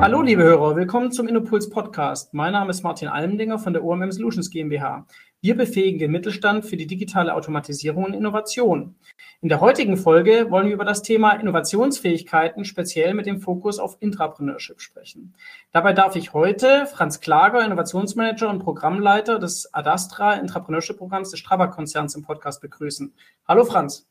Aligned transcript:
Hallo 0.00 0.22
liebe 0.22 0.44
Hörer, 0.44 0.76
willkommen 0.76 1.10
zum 1.10 1.26
Innopuls 1.26 1.70
Podcast. 1.70 2.32
Mein 2.32 2.52
Name 2.52 2.70
ist 2.70 2.84
Martin 2.84 3.08
Almendinger 3.08 3.58
von 3.58 3.72
der 3.72 3.82
OMM 3.82 4.12
Solutions 4.12 4.48
GmbH. 4.48 5.06
Wir 5.40 5.56
befähigen 5.56 5.98
den 5.98 6.12
Mittelstand 6.12 6.64
für 6.64 6.76
die 6.76 6.86
digitale 6.86 7.34
Automatisierung 7.34 8.04
und 8.04 8.14
Innovation. 8.14 8.94
In 9.40 9.48
der 9.48 9.60
heutigen 9.60 9.96
Folge 9.96 10.50
wollen 10.50 10.68
wir 10.68 10.74
über 10.74 10.84
das 10.84 11.02
Thema 11.02 11.32
Innovationsfähigkeiten 11.32 12.64
speziell 12.64 13.12
mit 13.12 13.26
dem 13.26 13.40
Fokus 13.40 13.80
auf 13.80 13.96
Intrapreneurship 13.98 14.80
sprechen. 14.80 15.34
Dabei 15.72 15.92
darf 15.94 16.14
ich 16.14 16.32
heute 16.32 16.86
Franz 16.86 17.20
Klager, 17.20 17.64
Innovationsmanager 17.64 18.50
und 18.50 18.60
Programmleiter 18.60 19.40
des 19.40 19.74
Adastra 19.74 20.34
Intrapreneurship 20.34 20.96
Programms 20.96 21.32
des 21.32 21.40
Strabag 21.40 21.72
Konzerns 21.72 22.14
im 22.14 22.22
Podcast 22.22 22.60
begrüßen. 22.60 23.12
Hallo 23.48 23.64
Franz. 23.64 24.06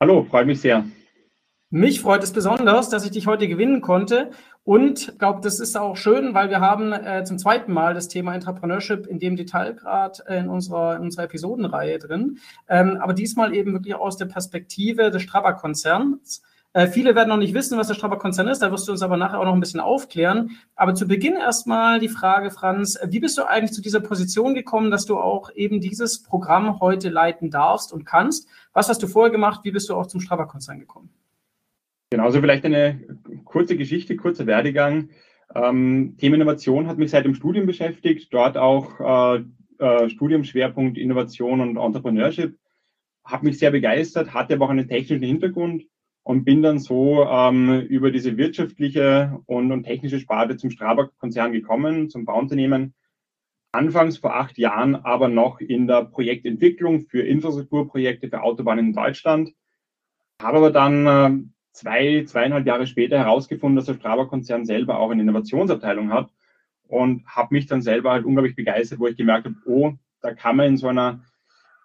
Hallo, 0.00 0.24
freue 0.30 0.44
mich 0.44 0.60
sehr. 0.60 0.84
Mich 1.70 2.00
freut 2.00 2.22
es 2.22 2.32
besonders, 2.32 2.88
dass 2.88 3.04
ich 3.04 3.10
dich 3.10 3.26
heute 3.26 3.48
gewinnen 3.48 3.80
konnte. 3.80 4.30
Und 4.64 5.08
ich 5.08 5.18
glaube, 5.18 5.42
das 5.42 5.60
ist 5.60 5.76
auch 5.76 5.94
schön, 5.94 6.32
weil 6.32 6.48
wir 6.48 6.60
haben 6.60 6.92
äh, 6.92 7.22
zum 7.24 7.38
zweiten 7.38 7.72
Mal 7.72 7.92
das 7.92 8.08
Thema 8.08 8.34
Entrepreneurship 8.34 9.06
in 9.06 9.18
dem 9.18 9.36
Detailgrad 9.36 10.24
äh, 10.26 10.38
in, 10.38 10.48
unserer, 10.48 10.96
in 10.96 11.02
unserer 11.02 11.24
Episodenreihe 11.24 11.98
drin. 11.98 12.38
Ähm, 12.66 12.98
aber 12.98 13.12
diesmal 13.12 13.54
eben 13.54 13.74
wirklich 13.74 13.94
aus 13.94 14.16
der 14.16 14.24
Perspektive 14.24 15.10
des 15.10 15.22
Strabag-Konzerns. 15.22 16.42
Äh, 16.72 16.86
viele 16.86 17.14
werden 17.14 17.28
noch 17.28 17.36
nicht 17.36 17.52
wissen, 17.52 17.76
was 17.76 17.88
der 17.88 17.94
Strabag-Konzern 17.94 18.48
ist. 18.48 18.60
Da 18.60 18.72
wirst 18.72 18.88
du 18.88 18.92
uns 18.92 19.02
aber 19.02 19.18
nachher 19.18 19.38
auch 19.38 19.44
noch 19.44 19.52
ein 19.52 19.60
bisschen 19.60 19.80
aufklären. 19.80 20.52
Aber 20.76 20.94
zu 20.94 21.06
Beginn 21.06 21.36
erstmal 21.36 22.00
die 22.00 22.08
Frage, 22.08 22.50
Franz, 22.50 22.98
wie 23.06 23.20
bist 23.20 23.36
du 23.36 23.44
eigentlich 23.44 23.74
zu 23.74 23.82
dieser 23.82 24.00
Position 24.00 24.54
gekommen, 24.54 24.90
dass 24.90 25.04
du 25.04 25.18
auch 25.18 25.50
eben 25.54 25.82
dieses 25.82 26.22
Programm 26.22 26.80
heute 26.80 27.10
leiten 27.10 27.50
darfst 27.50 27.92
und 27.92 28.06
kannst? 28.06 28.48
Was 28.72 28.88
hast 28.88 29.02
du 29.02 29.08
vorher 29.08 29.30
gemacht? 29.30 29.60
Wie 29.64 29.72
bist 29.72 29.90
du 29.90 29.94
auch 29.94 30.06
zum 30.06 30.20
Strabag-Konzern 30.20 30.80
gekommen? 30.80 31.10
Genauso 32.14 32.40
vielleicht 32.40 32.64
eine 32.64 33.00
kurze 33.44 33.76
Geschichte, 33.76 34.14
kurzer 34.14 34.46
Werdegang. 34.46 35.08
Ähm, 35.52 36.14
Thema 36.16 36.36
Innovation 36.36 36.86
hat 36.86 36.96
mich 36.96 37.10
seit 37.10 37.24
dem 37.24 37.34
Studium 37.34 37.66
beschäftigt, 37.66 38.32
dort 38.32 38.56
auch 38.56 39.00
äh, 39.00 39.42
äh, 39.80 40.08
Studiumschwerpunkt 40.08 40.96
Innovation 40.96 41.60
und 41.60 41.76
Entrepreneurship. 41.76 42.56
Habe 43.24 43.46
mich 43.46 43.58
sehr 43.58 43.72
begeistert, 43.72 44.32
hatte 44.32 44.54
aber 44.54 44.66
auch 44.66 44.70
einen 44.70 44.86
technischen 44.86 45.24
Hintergrund 45.24 45.86
und 46.22 46.44
bin 46.44 46.62
dann 46.62 46.78
so 46.78 47.24
ähm, 47.24 47.80
über 47.80 48.12
diese 48.12 48.36
wirtschaftliche 48.36 49.40
und, 49.46 49.72
und 49.72 49.82
technische 49.82 50.20
Sparte 50.20 50.56
zum 50.56 50.70
Strabag-Konzern 50.70 51.50
gekommen, 51.50 52.10
zum 52.10 52.26
Bauunternehmen. 52.26 52.94
Anfangs 53.72 54.18
vor 54.18 54.36
acht 54.36 54.56
Jahren 54.56 54.94
aber 54.94 55.26
noch 55.26 55.58
in 55.58 55.88
der 55.88 56.04
Projektentwicklung 56.04 57.08
für 57.08 57.22
Infrastrukturprojekte 57.22 58.28
für 58.28 58.40
Autobahnen 58.40 58.86
in 58.86 58.92
Deutschland. 58.92 59.50
Habe 60.40 60.58
aber 60.58 60.70
dann 60.70 61.06
äh, 61.06 61.53
zwei, 61.74 62.24
zweieinhalb 62.24 62.66
Jahre 62.66 62.86
später 62.86 63.18
herausgefunden, 63.18 63.76
dass 63.76 63.86
der 63.86 63.94
Strabag-Konzern 63.94 64.64
selber 64.64 64.98
auch 64.98 65.10
eine 65.10 65.22
Innovationsabteilung 65.22 66.12
hat 66.12 66.30
und 66.86 67.26
habe 67.26 67.54
mich 67.54 67.66
dann 67.66 67.82
selber 67.82 68.12
halt 68.12 68.24
unglaublich 68.24 68.54
begeistert, 68.54 69.00
wo 69.00 69.08
ich 69.08 69.16
gemerkt 69.16 69.46
habe, 69.46 69.56
oh, 69.66 69.92
da 70.22 70.32
kann 70.32 70.56
man 70.56 70.66
in 70.68 70.76
so 70.76 70.88
einer 70.88 71.22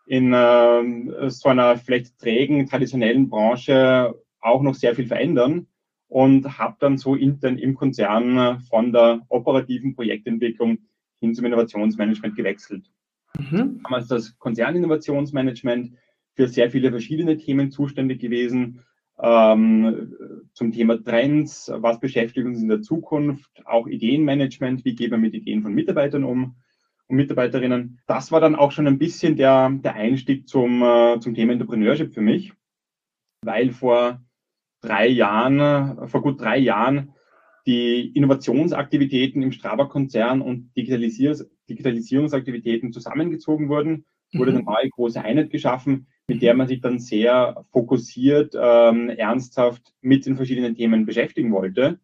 in 0.06 0.34
äh, 0.34 1.30
so 1.30 1.50
einer 1.50 1.78
vielleicht 1.78 2.18
trägen, 2.20 2.68
traditionellen 2.68 3.30
Branche 3.30 4.16
auch 4.40 4.62
noch 4.62 4.76
sehr 4.76 4.96
viel 4.96 5.08
verändern 5.08 5.68
und 6.08 6.58
habe 6.58 6.78
dann 6.80 6.98
so 6.98 7.16
intern 7.16 7.58
im 7.58 7.76
Konzern 7.76 8.62
von 8.62 8.92
der 8.92 9.22
operativen 9.30 9.96
Projektentwicklung 9.96 10.80
hin 11.20 11.36
zum 11.36 11.46
Innovationsmanagement 11.46 12.36
gewechselt. 12.36 12.86
Mhm. 13.38 13.81
Damals 13.84 14.08
das 14.08 14.38
Konzerninnovationsmanagement 14.40 15.96
für 16.34 16.48
sehr 16.48 16.72
viele 16.72 16.90
verschiedene 16.90 17.38
Themen 17.38 17.69
zuständig 17.69 18.19
gewesen, 18.19 18.84
ähm, 19.22 20.13
zum 20.53 20.72
Thema 20.72 21.02
Trends, 21.03 21.72
was 21.74 22.00
beschäftigt 22.00 22.46
uns 22.46 22.62
in 22.62 22.69
der 22.69 22.81
Zukunft, 22.81 23.50
auch 23.66 23.88
Ideenmanagement, 23.88 24.85
wie 24.85 24.96
gehen 24.96 25.12
wir 25.12 25.18
mit 25.18 25.34
Ideen 25.34 25.62
von 25.62 25.74
Mitarbeitern 25.74 26.24
um 26.24 26.56
und 27.07 27.16
Mitarbeiterinnen. 27.16 28.00
Das 28.07 28.31
war 28.31 28.40
dann 28.40 28.56
auch 28.56 28.72
schon 28.72 28.88
ein 28.88 29.00
bisschen 29.00 29.35
der, 29.35 29.69
der 29.69 29.96
Einstieg 29.96 30.47
zum, 30.47 30.81
äh, 30.84 31.19
zum 31.19 31.34
Thema 31.34 31.53
Entrepreneurship 31.53 32.13
für 32.13 32.22
mich, 32.22 32.53
weil 33.44 33.72
vor 33.72 34.22
drei 34.81 35.07
Jahren, 35.07 36.07
vor 36.07 36.22
gut 36.22 36.40
drei 36.40 36.57
Jahren, 36.57 37.13
die 37.66 38.09
Innovationsaktivitäten 38.16 39.44
im 39.44 39.51
Strabag-Konzern 39.51 40.41
und 40.41 40.72
Digitalisierungs 40.75 41.46
Digitalisierungsaktivitäten 41.69 42.91
zusammengezogen 42.91 43.69
wurden, 43.69 44.06
wurde 44.34 44.51
eine 44.51 44.59
mhm. 44.59 44.66
neue 44.66 44.90
große 44.90 45.22
Einheit 45.22 45.50
geschaffen, 45.50 46.07
mit 46.28 46.41
der 46.41 46.53
man 46.53 46.67
sich 46.67 46.81
dann 46.81 47.00
sehr 47.00 47.66
fokussiert, 47.72 48.56
ähm, 48.59 49.09
ernsthaft 49.09 49.94
mit 50.01 50.25
den 50.25 50.35
verschiedenen 50.35 50.75
Themen 50.75 51.06
beschäftigen 51.06 51.51
wollte. 51.51 52.00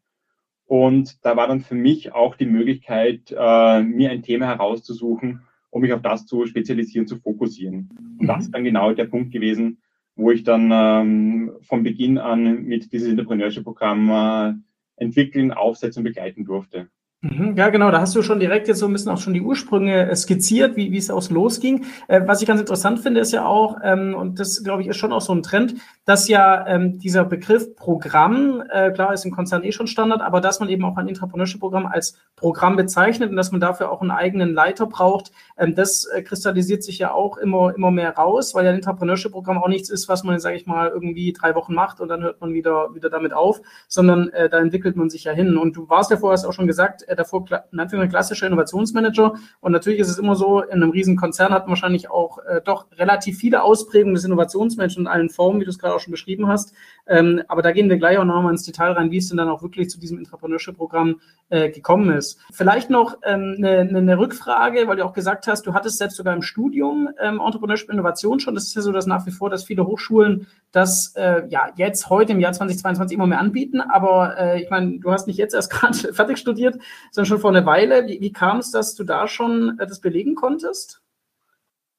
Und 0.66 1.24
da 1.24 1.38
war 1.38 1.48
dann 1.48 1.62
für 1.62 1.76
mich 1.76 2.14
auch 2.14 2.36
die 2.36 2.48
Möglichkeit, 2.48 3.32
äh, 3.32 3.84
mir 3.84 4.10
ein 4.10 4.24
Thema 4.24 4.48
herauszusuchen, 4.48 5.42
um 5.70 5.82
mich 5.82 5.94
auf 5.94 6.02
das 6.02 6.26
zu 6.26 6.46
spezialisieren, 6.48 7.06
zu 7.06 7.18
fokussieren. 7.18 7.90
Und 8.20 8.28
das 8.28 8.38
mhm. 8.38 8.42
ist 8.42 8.52
dann 8.52 8.64
genau 8.64 8.92
der 8.94 9.06
Punkt 9.06 9.32
gewesen, 9.32 9.78
wo 10.16 10.32
ich 10.32 10.44
dann 10.44 10.72
ähm, 10.74 11.52
von 11.62 11.84
Beginn 11.84 12.18
an 12.18 12.64
mit 12.64 12.92
dieses 12.92 13.10
Entrepreneurship-Programm 13.10 14.10
äh, 14.10 15.04
entwickeln, 15.04 15.52
aufsetzen 15.52 16.02
und 16.02 16.06
begleiten 16.06 16.46
durfte. 16.46 16.90
Mhm, 17.26 17.56
ja, 17.58 17.70
genau, 17.70 17.90
da 17.90 18.02
hast 18.02 18.16
du 18.16 18.22
schon 18.22 18.40
direkt 18.40 18.68
jetzt 18.68 18.78
so 18.78 18.86
ein 18.86 18.94
bisschen 18.94 19.12
auch 19.12 19.18
schon 19.18 19.34
die 19.34 19.42
Ursprünge 19.42 20.12
äh, 20.12 20.16
skizziert, 20.16 20.76
wie, 20.76 20.92
wie 20.92 20.98
es 20.98 21.10
aus 21.10 21.32
losging. 21.32 21.86
Äh, 22.08 22.22
was 22.26 22.42
ich 22.42 22.48
ganz 22.48 22.60
interessant 22.60 23.00
finde, 23.00 23.20
ist 23.20 23.32
ja 23.32 23.46
auch, 23.46 23.78
ähm, 23.84 24.14
und 24.14 24.40
das 24.40 24.64
glaube 24.64 24.84
ich 24.84 24.88
ist 24.90 24.98
schon 24.98 25.12
auch 25.12 25.22
so 25.22 25.34
ein 25.34 25.42
Trend, 25.42 25.74
dass 26.06 26.28
ja 26.28 26.68
ähm, 26.68 27.00
dieser 27.00 27.26
Begriff 27.26 27.76
Programm, 27.76 28.62
äh, 28.70 28.92
klar 28.92 29.12
ist 29.12 29.26
im 29.26 29.32
Konzern 29.32 29.64
eh 29.64 29.72
schon 29.72 29.88
Standard, 29.88 30.22
aber 30.22 30.40
dass 30.40 30.60
man 30.60 30.70
eben 30.70 30.86
auch 30.86 30.98
ein 30.98 31.08
Intrapreneurship-Programm 31.08 31.88
als 31.88 32.16
Programm 32.36 32.76
bezeichnet 32.76 33.32
und 33.32 33.38
dass 33.38 33.52
man 33.52 33.60
dafür 33.60 33.92
auch 33.92 34.02
einen 34.02 34.12
eigenen 34.12 34.54
Leiter 34.54 34.86
braucht, 34.86 35.32
ähm, 35.58 35.74
das 35.74 36.06
äh, 36.06 36.22
kristallisiert 36.22 36.84
sich 36.84 37.00
ja 37.00 37.12
auch 37.12 37.38
immer, 37.38 37.74
immer 37.76 37.90
mehr 37.90 38.16
raus, 38.16 38.54
weil 38.54 38.66
ja 38.66 38.70
ein 38.70 38.78
Intrapreneurship-Programm 38.78 39.58
auch 39.58 39.68
nichts 39.68 39.90
ist, 39.90 40.08
was 40.08 40.24
man, 40.24 40.40
sage 40.40 40.58
ich 40.58 40.68
mal, 40.68 40.90
irgendwie 40.90 41.34
drei 41.34 41.56
Wochen 41.56 41.74
macht 41.74 42.02
und 42.02 42.08
dann 42.08 42.22
hört 42.22 42.40
man 42.40 42.54
wieder, 42.54 42.94
wieder 42.94 43.10
damit 43.10 43.34
auf, 43.34 43.62
sondern 43.88 44.30
äh, 44.30 44.48
da 44.48 44.60
entwickelt 44.60 44.96
man 44.96 45.10
sich 45.10 45.24
ja 45.24 45.32
hin. 45.32 45.58
Und 45.58 45.76
du 45.76 45.90
warst 45.90 46.12
ja 46.12 46.18
vorher 46.18 46.48
auch 46.48 46.54
schon 46.54 46.68
gesagt, 46.68 47.02
äh, 47.08 47.15
davor 47.16 47.46
in 47.72 47.80
Anführungszeichen 47.80 48.10
klassischer 48.10 48.48
Innovationsmanager 48.48 49.36
und 49.62 49.72
natürlich 49.72 50.00
ist 50.00 50.10
es 50.10 50.18
immer 50.18 50.36
so, 50.36 50.62
in 50.62 50.84
einem 50.84 50.92
riesen 50.92 51.16
Konzern 51.16 51.54
hat 51.54 51.64
man 51.64 51.72
wahrscheinlich 51.72 52.10
auch 52.10 52.40
äh, 52.40 52.62
doch 52.64 52.88
relativ 52.98 53.38
viele 53.38 53.64
Ausprägungen 53.64 54.16
des 54.16 54.26
Innovationsmanagers 54.26 54.98
in 54.98 55.08
allen 55.08 55.30
Formen, 55.30 55.60
wie 55.60 55.66
du 55.66 55.70
es 55.70 55.80
gerade 55.80 55.96
auch 55.96 56.00
schon 56.00 56.12
beschrieben 56.12 56.48
hast. 56.48 56.74
Ähm, 57.08 57.44
aber 57.48 57.62
da 57.62 57.72
gehen 57.72 57.90
wir 57.90 57.98
gleich 57.98 58.18
auch 58.18 58.26
nochmal 58.26 58.52
ins 58.52 58.64
Detail 58.64 58.94
rein, 58.94 59.12
wie 59.12 59.18
es 59.18 59.30
denn 59.30 59.38
dann 59.38 59.50
auch 59.50 59.62
wirklich 59.62 59.90
zu 59.90 60.00
diesem 60.00 60.18
Entrepreneurship-Programm 60.18 61.20
äh, 61.50 61.70
gekommen 61.70 62.12
ist. 62.12 62.40
Vielleicht 62.52 62.90
noch 62.90 63.18
ähm, 63.24 63.56
eine, 63.58 63.80
eine 63.80 64.18
Rückfrage, 64.18 64.88
weil 64.88 64.98
du 64.98 65.06
auch 65.06 65.14
gesagt 65.14 65.48
hast, 65.48 65.68
du 65.68 65.74
hattest 65.74 65.98
selbst 65.98 66.18
sogar 66.18 66.34
im 66.34 66.42
Studium 66.42 67.10
ähm, 67.22 67.40
Entrepreneurship 67.40 67.90
Innovation 67.90 68.40
schon. 68.40 68.56
Das 68.56 68.66
ist 68.66 68.76
ja 68.76 68.82
so, 68.82 68.92
dass 68.92 69.06
nach 69.06 69.26
wie 69.26 69.32
vor, 69.32 69.50
dass 69.50 69.64
viele 69.64 69.86
Hochschulen 69.86 70.48
das 70.76 71.14
äh, 71.16 71.44
ja 71.50 71.72
jetzt 71.78 72.10
heute 72.10 72.34
im 72.34 72.40
Jahr 72.40 72.52
2022 72.52 73.16
immer 73.16 73.28
mehr 73.28 73.40
anbieten. 73.40 73.80
Aber 73.80 74.38
äh, 74.38 74.62
ich 74.62 74.70
meine, 74.70 75.00
du 75.00 75.12
hast 75.12 75.28
nicht 75.28 75.38
jetzt 75.38 75.54
erst 75.54 75.72
gerade 75.72 76.14
fertig 76.14 76.38
studiert, 76.38 76.78
sondern 77.12 77.28
schon 77.28 77.40
vor 77.40 77.52
einer 77.52 77.66
Weile. 77.66 78.08
Wie, 78.08 78.20
wie 78.20 78.32
kam 78.32 78.58
es, 78.58 78.72
dass 78.72 78.96
du 78.96 79.04
da 79.04 79.28
schon 79.28 79.80
äh, 79.80 79.88
das 79.88 80.02
belegen 80.02 80.36
konntest? 80.36 81.02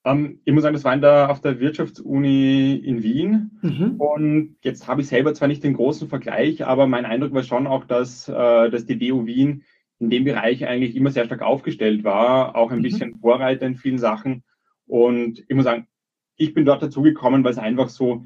Ähm, 0.05 0.41
ich 0.45 0.53
muss 0.53 0.63
sagen, 0.63 0.75
das 0.75 0.85
war 0.85 0.95
in 0.95 1.01
der, 1.01 1.31
auf 1.31 1.41
der 1.41 1.59
Wirtschaftsuni 1.59 2.77
in 2.77 3.03
Wien. 3.03 3.59
Mhm. 3.63 3.95
Und 3.99 4.57
jetzt 4.63 4.87
habe 4.87 5.01
ich 5.01 5.09
selber 5.09 5.33
zwar 5.33 5.49
nicht 5.49 5.65
den 5.65 5.75
großen 5.75 6.09
Vergleich, 6.09 6.65
aber 6.65 6.87
mein 6.87 7.07
Eindruck 7.07 7.33
war 7.33 7.43
schon 7.43 7.67
auch, 7.67 7.85
dass, 7.85 8.29
äh, 8.29 8.71
dass 8.71 8.85
die 8.85 9.01
WU 9.01 9.27
Wien 9.27 9.65
in 9.99 10.11
dem 10.11 10.25
Bereich 10.25 10.67
eigentlich 10.67 10.95
immer 10.95 11.11
sehr 11.11 11.25
stark 11.25 11.41
aufgestellt 11.41 12.05
war, 12.05 12.55
auch 12.55 12.71
ein 12.71 12.79
mhm. 12.79 12.83
bisschen 12.83 13.19
Vorreiter 13.19 13.67
in 13.67 13.77
vielen 13.77 13.99
Sachen. 13.99 14.45
Und 14.87 15.43
ich 15.49 15.57
muss 15.57 15.65
sagen, 15.65 15.89
ich 16.37 16.55
bin 16.55 16.65
dort 16.65 16.83
dazugekommen, 16.83 17.43
weil 17.43 17.53
es 17.53 17.59
einfach 17.59 17.89
so 17.89 18.25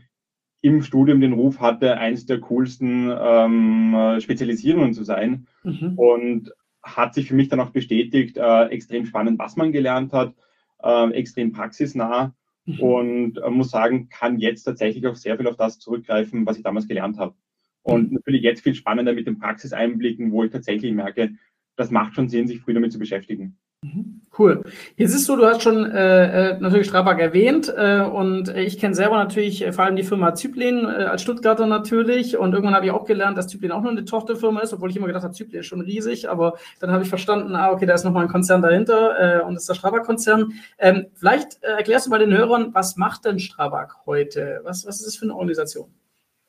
im 0.63 0.83
Studium 0.83 1.21
den 1.21 1.33
Ruf 1.33 1.61
hatte, 1.61 1.97
eins 1.97 2.27
der 2.27 2.41
coolsten 2.41 3.11
ähm, 3.11 4.21
Spezialisierungen 4.21 4.93
zu 4.93 5.05
sein. 5.05 5.47
Mhm. 5.65 5.95
Und 5.97 6.53
hat 6.83 7.15
sich 7.15 7.29
für 7.29 7.35
mich 7.35 7.49
dann 7.49 7.61
auch 7.61 7.71
bestätigt, 7.71 8.37
äh, 8.39 8.65
extrem 8.67 9.05
spannend, 9.05 9.39
was 9.39 9.57
man 9.57 9.73
gelernt 9.73 10.13
hat 10.13 10.35
äh, 10.83 11.11
extrem 11.13 11.53
praxisnah 11.53 12.35
mhm. 12.65 12.81
und 12.81 13.39
äh, 13.39 13.51
muss 13.51 13.71
sagen, 13.71 14.09
kann 14.09 14.39
jetzt 14.39 14.65
tatsächlich 14.65 15.07
auch 15.07 15.17
sehr 15.17 15.37
viel 15.37 15.47
auf 15.47 15.57
das 15.57 15.79
zurückgreifen, 15.79 16.47
was 16.47 16.57
ich 16.57 16.63
damals 16.63 16.89
gelernt 16.89 17.19
habe. 17.19 17.35
Und 17.83 18.11
mhm. 18.11 18.17
natürlich 18.17 18.43
jetzt 18.43 18.63
viel 18.63 18.75
spannender 18.75 19.13
mit 19.13 19.27
den 19.27 19.39
Praxiseinblicken, 19.39 20.33
wo 20.33 20.45
ich 20.45 20.51
tatsächlich 20.51 20.93
merke, 20.93 21.33
das 21.77 21.91
macht 21.91 22.15
schon 22.15 22.29
Sinn, 22.29 22.47
sich 22.47 22.61
früh 22.61 22.75
damit 22.75 22.93
zu 22.93 22.99
beschäftigen. 22.99 23.59
Mhm. 23.83 24.21
Cool. 24.39 24.63
Jetzt 24.97 25.15
ist 25.15 25.25
so, 25.25 25.37
du 25.37 25.47
hast 25.47 25.63
schon 25.63 25.91
äh, 25.91 26.51
äh 26.53 26.61
natürlich 26.61 26.87
Strabag 26.87 27.19
erwähnt 27.19 27.73
äh, 27.75 28.01
und 28.01 28.55
ich 28.55 28.79
kenne 28.79 28.95
selber 28.95 29.17
natürlich 29.17 29.67
äh, 29.67 29.73
vor 29.73 29.85
allem 29.85 29.97
die 29.97 30.03
Firma 30.03 30.35
Zyplin 30.35 30.85
äh, 30.85 31.05
als 31.05 31.23
Stuttgarter 31.23 31.67
natürlich 31.67 32.37
und 32.37 32.53
irgendwann 32.53 32.75
habe 32.75 32.85
ich 32.85 32.93
auch 32.93 33.07
gelernt, 33.07 33.39
dass 33.39 33.49
Zyplin 33.49 33.73
auch 33.73 33.81
nur 33.81 33.91
eine 33.91 34.05
Tochterfirma 34.05 34.61
ist, 34.61 34.75
obwohl 34.75 34.91
ich 34.91 34.97
immer 34.97 35.07
gedacht 35.07 35.25
habe, 35.25 35.33
Zyplin 35.33 35.61
ist 35.61 35.67
schon 35.67 35.81
riesig, 35.81 36.29
aber 36.29 36.59
dann 36.79 36.91
habe 36.91 37.03
ich 37.03 37.09
verstanden, 37.09 37.57
ah, 37.57 37.73
okay, 37.73 37.87
da 37.87 37.95
ist 37.95 38.05
nochmal 38.05 38.25
ein 38.25 38.31
Konzern 38.31 38.61
dahinter 38.61 39.41
äh, 39.41 39.43
und 39.43 39.55
das 39.55 39.63
ist 39.63 39.71
der 39.71 39.75
Strabag-Konzern. 39.75 40.53
Ähm, 40.79 41.07
vielleicht 41.15 41.63
äh, 41.63 41.79
erklärst 41.79 42.07
du 42.07 42.11
mal 42.11 42.19
den 42.19 42.37
Hörern, 42.37 42.75
was 42.75 42.97
macht 42.97 43.25
denn 43.25 43.39
Strabag 43.39 43.97
heute? 44.05 44.61
Was, 44.63 44.87
was 44.87 45.01
ist 45.01 45.07
das 45.07 45.17
für 45.17 45.25
eine 45.25 45.35
Organisation? 45.35 45.89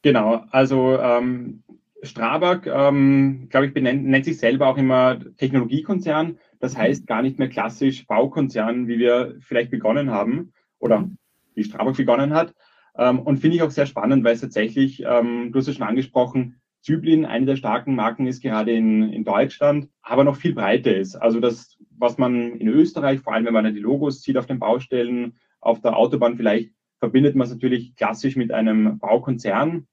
Genau, 0.01 0.43
also 0.51 0.99
ähm, 0.99 1.63
Strabag, 2.03 2.65
ähm, 2.65 3.47
glaube 3.49 3.67
ich, 3.67 3.73
benennt, 3.73 4.05
nennt 4.05 4.25
sich 4.25 4.37
selber 4.37 4.67
auch 4.67 4.77
immer 4.77 5.17
Technologiekonzern. 5.37 6.37
Das 6.61 6.77
heißt 6.77 7.07
gar 7.07 7.21
nicht 7.23 7.39
mehr 7.39 7.49
klassisch 7.49 8.05
Baukonzern, 8.07 8.87
wie 8.87 8.99
wir 8.99 9.35
vielleicht 9.39 9.71
begonnen 9.71 10.11
haben 10.11 10.53
oder 10.79 10.99
mhm. 10.99 11.17
wie 11.55 11.63
Strabag 11.63 11.97
begonnen 11.97 12.33
hat. 12.33 12.53
Ähm, 12.95 13.19
und 13.19 13.39
finde 13.39 13.57
ich 13.57 13.63
auch 13.63 13.71
sehr 13.71 13.87
spannend, 13.87 14.23
weil 14.23 14.35
es 14.35 14.41
tatsächlich, 14.41 15.03
ähm, 15.05 15.51
du 15.51 15.59
hast 15.59 15.67
es 15.67 15.75
schon 15.75 15.87
angesprochen, 15.87 16.61
Zyblin 16.81 17.25
eine 17.25 17.45
der 17.45 17.55
starken 17.55 17.95
Marken 17.95 18.27
ist, 18.27 18.41
gerade 18.41 18.71
in, 18.71 19.11
in 19.11 19.23
Deutschland, 19.23 19.89
aber 20.01 20.23
noch 20.23 20.35
viel 20.35 20.53
breiter 20.53 20.95
ist. 20.95 21.15
Also 21.15 21.39
das, 21.39 21.77
was 21.97 22.17
man 22.17 22.55
in 22.55 22.67
Österreich, 22.67 23.21
vor 23.21 23.33
allem 23.33 23.45
wenn 23.45 23.53
man 23.53 23.73
die 23.73 23.79
Logos 23.79 24.21
sieht 24.21 24.37
auf 24.37 24.47
den 24.47 24.59
Baustellen, 24.59 25.39
auf 25.59 25.81
der 25.81 25.95
Autobahn 25.95 26.37
vielleicht, 26.37 26.73
verbindet 26.97 27.35
man 27.35 27.45
es 27.45 27.53
natürlich 27.53 27.95
klassisch 27.95 28.35
mit 28.35 28.51
einem 28.51 28.99
Baukonzern. 28.99 29.87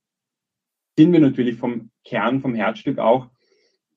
Sind 0.97 1.13
wir 1.13 1.21
natürlich 1.21 1.57
vom 1.57 1.91
Kern, 2.05 2.41
vom 2.41 2.55
Herzstück 2.55 2.99
auch. 2.99 3.31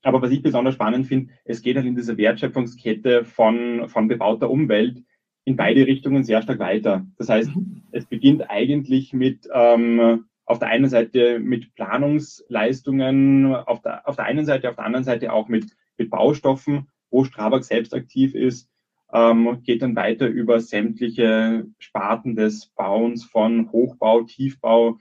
Aber 0.04 0.22
was 0.22 0.32
ich 0.32 0.42
besonders 0.42 0.74
spannend 0.74 1.08
finde, 1.08 1.32
es 1.46 1.62
geht 1.62 1.76
halt 1.76 1.86
in 1.86 1.96
dieser 1.96 2.18
Wertschöpfungskette 2.18 3.24
von, 3.24 3.88
von 3.88 4.08
bebauter 4.08 4.50
Umwelt 4.50 5.04
in 5.46 5.56
beide 5.56 5.86
Richtungen 5.88 6.24
sehr 6.24 6.42
stark 6.42 6.60
weiter. 6.60 7.06
Das 7.18 7.30
heißt, 7.30 7.56
mhm. 7.56 7.84
es 7.92 8.06
beginnt 8.06 8.50
eigentlich 8.50 9.14
mit 9.14 9.48
ähm, 9.54 10.26
auf 10.46 10.60
der 10.60 10.68
einen 10.68 10.90
Seite 10.90 11.40
mit 11.40 11.74
Planungsleistungen, 11.76 13.56
auf 13.56 13.82
der, 13.82 14.08
auf 14.08 14.16
der 14.16 14.26
einen 14.26 14.46
Seite, 14.46 14.70
auf 14.70 14.76
der 14.76 14.86
anderen 14.86 15.06
Seite 15.06 15.32
auch 15.34 15.48
mit, 15.48 15.66
mit 15.98 16.10
Baustoffen, 16.10 16.88
wo 17.10 17.24
Strabag 17.24 17.64
selbst 17.64 17.94
aktiv 17.94 18.36
ist, 18.36 18.70
ähm, 19.14 19.62
geht 19.64 19.82
dann 19.82 19.96
weiter 19.96 20.28
über 20.28 20.60
sämtliche 20.60 21.66
Sparten 21.80 22.36
des 22.36 22.68
Bauens 22.68 23.24
von 23.24 23.72
Hochbau, 23.72 24.24
Tiefbau, 24.24 25.00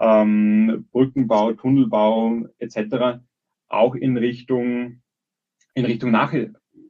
ähm, 0.00 0.86
Brückenbau, 0.92 1.52
Tunnelbau 1.52 2.46
etc. 2.58 3.20
auch 3.68 3.94
in 3.94 4.16
Richtung, 4.16 5.02
in 5.74 5.84
Richtung 5.84 6.10
nach, 6.10 6.34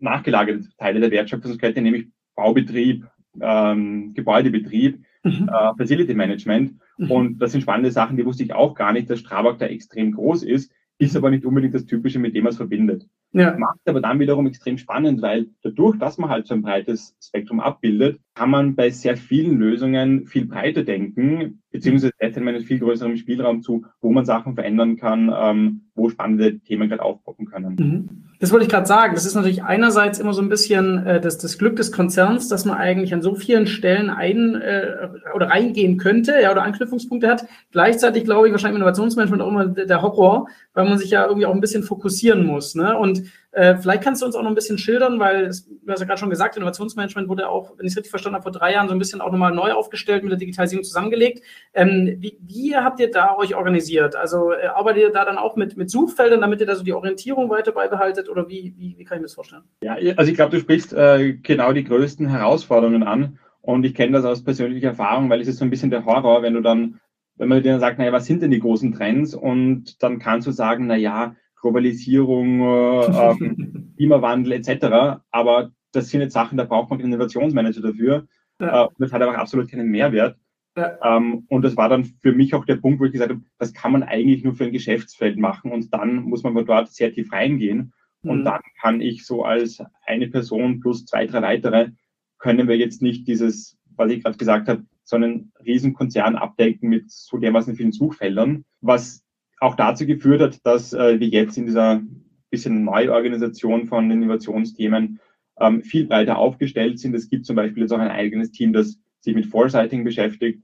nachgelagerte 0.01 0.69
Teile 0.79 1.01
der 1.01 1.11
Wertschöpfungskette, 1.11 1.83
nämlich 1.83 2.09
Baubetrieb, 2.35 3.07
ähm, 3.41 4.15
Gebäudebetrieb, 4.15 5.05
mhm. 5.25 5.49
äh, 5.49 5.75
Facility 5.77 6.15
Management. 6.15 6.79
Mhm. 6.97 7.11
Und 7.11 7.39
das 7.39 7.53
sind 7.53 7.63
spannende 7.63 7.91
Sachen, 7.91 8.17
die 8.17 8.25
wusste 8.25 8.45
ich 8.45 8.53
auch 8.53 8.75
gar 8.75 8.93
nicht, 8.93 9.11
dass 9.11 9.21
Strabag 9.21 9.59
da 9.59 9.67
extrem 9.67 10.13
groß 10.13 10.43
ist, 10.43 10.73
ist 10.99 11.17
aber 11.17 11.31
nicht 11.31 11.45
unbedingt 11.45 11.75
das 11.75 11.87
Typische, 11.87 12.19
mit 12.19 12.35
dem 12.35 12.45
man 12.45 12.51
es 12.51 12.57
verbindet. 12.57 13.07
Ja. 13.33 13.57
Macht 13.59 13.81
aber 13.87 14.01
dann 14.01 14.21
wiederum 14.21 14.47
extrem 14.47 14.79
spannend, 14.79 15.21
weil 15.21 15.49
dadurch, 15.63 15.99
dass 15.99 16.17
man 16.17 16.31
halt 16.31 16.47
so 16.47 16.55
ein 16.55 16.63
breites 16.63 17.15
Spektrum 17.23 17.61
abbildet, 17.61 18.19
kann 18.35 18.51
man 18.51 18.75
bei 18.75 18.91
sehr 18.91 19.17
vielen 19.17 19.59
Lösungen 19.59 20.27
viel 20.27 20.47
breiter 20.47 20.83
denken, 20.83 21.61
beziehungsweise 21.71 22.13
lässt 22.21 22.39
man 22.39 22.55
einen 22.55 22.65
viel 22.65 22.79
größeren 22.79 23.17
Spielraum 23.17 23.63
zu, 23.63 23.85
wo 24.01 24.11
man 24.13 24.25
Sachen 24.25 24.55
verändern 24.55 24.97
kann, 24.97 25.33
ähm, 25.37 25.83
wo 25.95 26.09
spannende 26.09 26.61
Themen 26.61 26.89
gerade 26.89 27.03
aufpoppen 27.03 27.47
können. 27.47 27.77
Mhm. 27.79 28.25
Das 28.41 28.53
wollte 28.53 28.65
ich 28.65 28.71
gerade 28.71 28.87
sagen. 28.87 29.15
Das 29.15 29.27
ist 29.27 29.35
natürlich 29.35 29.65
einerseits 29.65 30.21
immer 30.21 30.33
so 30.33 30.41
ein 30.41 30.49
bisschen 30.49 31.05
äh, 31.05 31.21
das, 31.21 31.39
das 31.39 31.59
Glück 31.59 31.75
des 31.77 31.91
Konzerns, 31.91 32.49
dass 32.49 32.65
man 32.65 32.79
eigentlich 32.79 33.13
an 33.13 33.21
so 33.21 33.35
vielen 33.35 33.67
Stellen 33.67 34.09
ein 34.09 34.55
äh, 34.55 35.09
oder 35.35 35.49
reingehen 35.49 35.99
könnte, 35.99 36.37
ja, 36.41 36.53
oder 36.53 36.63
Anknüpfungspunkte 36.63 37.29
hat. 37.29 37.47
Gleichzeitig 37.73 38.25
glaube 38.25 38.47
ich 38.47 38.53
wahrscheinlich 38.53 38.77
im 38.77 38.83
Innovationsmanagement 38.83 39.43
auch 39.43 39.49
immer 39.49 39.67
der 39.67 40.01
Horror, 40.03 40.47
weil 40.75 40.89
man 40.89 40.99
sich 40.99 41.11
ja 41.11 41.27
irgendwie 41.27 41.47
auch 41.47 41.55
ein 41.55 41.61
bisschen 41.61 41.83
fokussieren 41.83 42.47
muss. 42.47 42.77
Ne? 42.77 42.97
Und 42.97 43.18
äh, 43.53 43.77
vielleicht 43.77 44.03
kannst 44.03 44.23
du 44.23 44.27
uns 44.27 44.35
auch 44.35 44.43
noch 44.43 44.51
ein 44.51 44.55
bisschen 44.55 44.79
schildern, 44.79 45.19
weil 45.19 45.47
es, 45.47 45.67
du 45.67 45.91
hast 45.91 46.01
ja 46.01 46.07
gerade 46.07 46.19
schon 46.19 46.31
gesagt, 46.31 46.57
Innovationsmanagement 46.57 47.29
wurde 47.29 47.49
auch, 47.49 47.77
wenn 47.77 47.87
ich 47.87 47.93
es 47.93 47.97
richtig 47.97 48.11
verstanden 48.11 48.37
habe, 48.37 48.43
vor 48.43 48.53
drei 48.53 48.73
Jahren 48.73 48.89
so 48.89 48.95
ein 48.95 48.99
bisschen 48.99 49.21
auch 49.21 49.33
nochmal 49.33 49.55
neu 49.55 49.73
aufgestellt, 49.73 50.23
mit 50.23 50.31
der 50.31 50.39
Digitalisierung 50.39 50.85
zusammengelegt. 50.85 51.43
Ähm, 51.75 52.17
wie, 52.19 52.39
wie, 52.41 52.77
habt 52.77 53.01
ihr 53.01 53.11
da 53.11 53.37
euch 53.37 53.55
organisiert? 53.55 54.17
Also 54.17 54.53
äh, 54.53 54.67
arbeitet 54.67 55.03
ihr 55.03 55.11
da 55.11 55.25
dann 55.25 55.39
auch 55.39 55.57
mit, 55.57 55.77
mit 55.77 55.91
Suchfeldern, 55.91 56.41
damit 56.41 56.61
ihr 56.61 56.67
da 56.67 56.75
so 56.75 56.85
die 56.85 56.93
Orientierung 56.93 57.51
weiter 57.51 57.73
beibehaltet 57.73 58.29
oder 58.29 58.49
wie, 58.49 58.75
wie, 58.77 58.97
wie 58.99 59.05
kann 59.05 59.17
ich 59.17 59.21
mir 59.21 59.27
das 59.27 59.35
vorstellen? 59.35 59.63
Ja, 59.83 59.97
also 60.17 60.31
ich 60.31 60.37
glaube, 60.37 60.53
du 60.53 60.61
sprichst 60.61 60.93
äh, 60.93 61.35
genau 61.35 61.73
die 61.73 61.85
größten 61.85 62.29
Herausforderungen 62.29 63.03
an 63.03 63.39
und 63.61 63.85
ich 63.85 63.95
kenne 63.95 64.13
das 64.13 64.25
aus 64.25 64.45
persönlicher 64.45 64.89
Erfahrung, 64.89 65.31
weil 65.31 65.41
es 65.41 65.49
ist 65.49 65.59
so 65.59 65.65
ein 65.65 65.71
bisschen 65.71 65.91
der 65.91 66.05
Horror, 66.05 66.43
wenn 66.43 66.55
du 66.55 66.61
dann 66.61 67.01
wenn 67.39 67.49
man 67.49 67.63
dir 67.63 67.71
dann 67.71 67.81
sagt, 67.81 67.99
naja, 67.99 68.13
was 68.13 68.27
sind 68.27 68.43
denn 68.43 68.51
die 68.51 68.59
großen 68.59 68.93
Trends? 68.93 69.35
Und 69.35 70.03
dann 70.03 70.19
kannst 70.19 70.47
du 70.47 70.51
sagen, 70.51 70.87
naja, 70.87 71.37
Globalisierung, 71.61 72.61
äh, 72.61 73.31
ähm, 73.31 73.93
Klimawandel 73.97 74.53
etc. 74.53 75.21
Aber 75.31 75.73
das 75.93 76.09
sind 76.09 76.21
jetzt 76.21 76.35
Sachen, 76.35 76.59
da 76.59 76.65
braucht 76.65 76.91
man 76.91 76.99
einen 76.99 77.13
Innovationsmanager 77.13 77.81
dafür. 77.81 78.27
Ja. 78.61 78.85
Äh, 78.85 78.87
und 78.87 79.01
das 79.01 79.13
hat 79.13 79.23
aber 79.23 79.39
absolut 79.39 79.71
keinen 79.71 79.89
Mehrwert. 79.89 80.37
Ja. 80.77 81.17
Ähm, 81.17 81.47
und 81.49 81.63
das 81.63 81.77
war 81.77 81.89
dann 81.89 82.05
für 82.05 82.33
mich 82.33 82.55
auch 82.55 82.65
der 82.65 82.77
Punkt, 82.77 83.01
wo 83.01 83.05
ich 83.05 83.13
gesagt 83.13 83.31
habe, 83.31 83.43
das 83.59 83.75
kann 83.75 83.93
man 83.93 84.03
eigentlich 84.03 84.45
nur 84.45 84.55
für 84.55 84.65
ein 84.65 84.73
Geschäftsfeld 84.73 85.37
machen 85.37 85.73
und 85.73 85.93
dann 85.93 86.23
muss 86.23 86.43
man 86.43 86.55
dort 86.65 86.93
sehr 86.93 87.13
tief 87.13 87.33
reingehen. 87.33 87.93
Mhm. 88.23 88.31
Und 88.31 88.45
dann 88.45 88.61
kann 88.81 89.01
ich 89.01 89.27
so 89.27 89.43
als 89.43 89.83
eine 90.07 90.29
Person 90.29 90.81
plus 90.81 91.05
zwei, 91.05 91.27
drei 91.27 91.43
weitere, 91.43 91.91
können 92.39 92.69
wir 92.69 92.77
jetzt 92.77 93.03
nicht 93.03 93.27
dieses, 93.27 93.77
was 93.97 94.11
ich 94.13 94.23
gerade 94.23 94.39
gesagt 94.39 94.69
habe, 94.69 94.85
so 95.03 95.17
einen 95.17 95.53
Riesenkonzern 95.65 96.37
abdecken 96.37 96.89
mit 96.91 97.11
so 97.11 97.39
dermaßen 97.39 97.75
vielen 97.75 97.93
Suchfeldern, 97.93 98.65
was 98.81 99.25
auch 99.61 99.75
dazu 99.75 100.07
geführt 100.07 100.41
hat, 100.41 100.67
dass 100.67 100.93
äh, 100.93 101.21
wir 101.21 101.29
jetzt 101.29 101.57
in 101.59 101.67
dieser 101.67 102.03
bisschen 102.51 102.85
Neuorganisation 102.85 103.87
von 103.87 104.11
Innovationsthemen 104.11 105.21
ähm, 105.61 105.83
viel 105.83 106.07
breiter 106.07 106.39
aufgestellt 106.39 106.99
sind. 106.99 107.15
Es 107.15 107.29
gibt 107.29 107.47
zum 107.47 107.57
Beispiel 107.57 107.83
jetzt 107.83 107.93
auch 107.93 107.99
ein 107.99 108.11
eigenes 108.11 108.53
Team, 108.53 108.73
das 108.73 108.99
sich 109.21 109.35
mit 109.35 109.47
Foresighting 109.47 110.05
beschäftigt, 110.05 110.63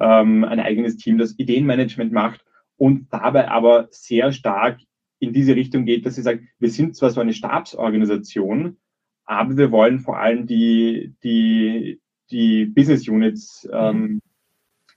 ähm, 0.00 0.44
ein 0.44 0.60
eigenes 0.60 0.96
Team, 0.96 1.18
das 1.18 1.38
Ideenmanagement 1.38 2.12
macht 2.12 2.44
und 2.76 3.08
dabei 3.10 3.48
aber 3.48 3.88
sehr 3.90 4.32
stark 4.32 4.80
in 5.18 5.32
diese 5.32 5.54
Richtung 5.54 5.84
geht, 5.84 6.06
dass 6.06 6.14
sie 6.14 6.22
sagt, 6.22 6.42
wir 6.58 6.70
sind 6.70 6.96
zwar 6.96 7.10
so 7.10 7.20
eine 7.20 7.34
Stabsorganisation, 7.34 8.78
aber 9.24 9.56
wir 9.56 9.70
wollen 9.70 10.00
vor 10.00 10.18
allem 10.18 10.46
die, 10.46 11.14
die, 11.22 12.00
die 12.30 12.66
Business 12.66 13.06
Units 13.06 13.68
ähm, 13.72 14.20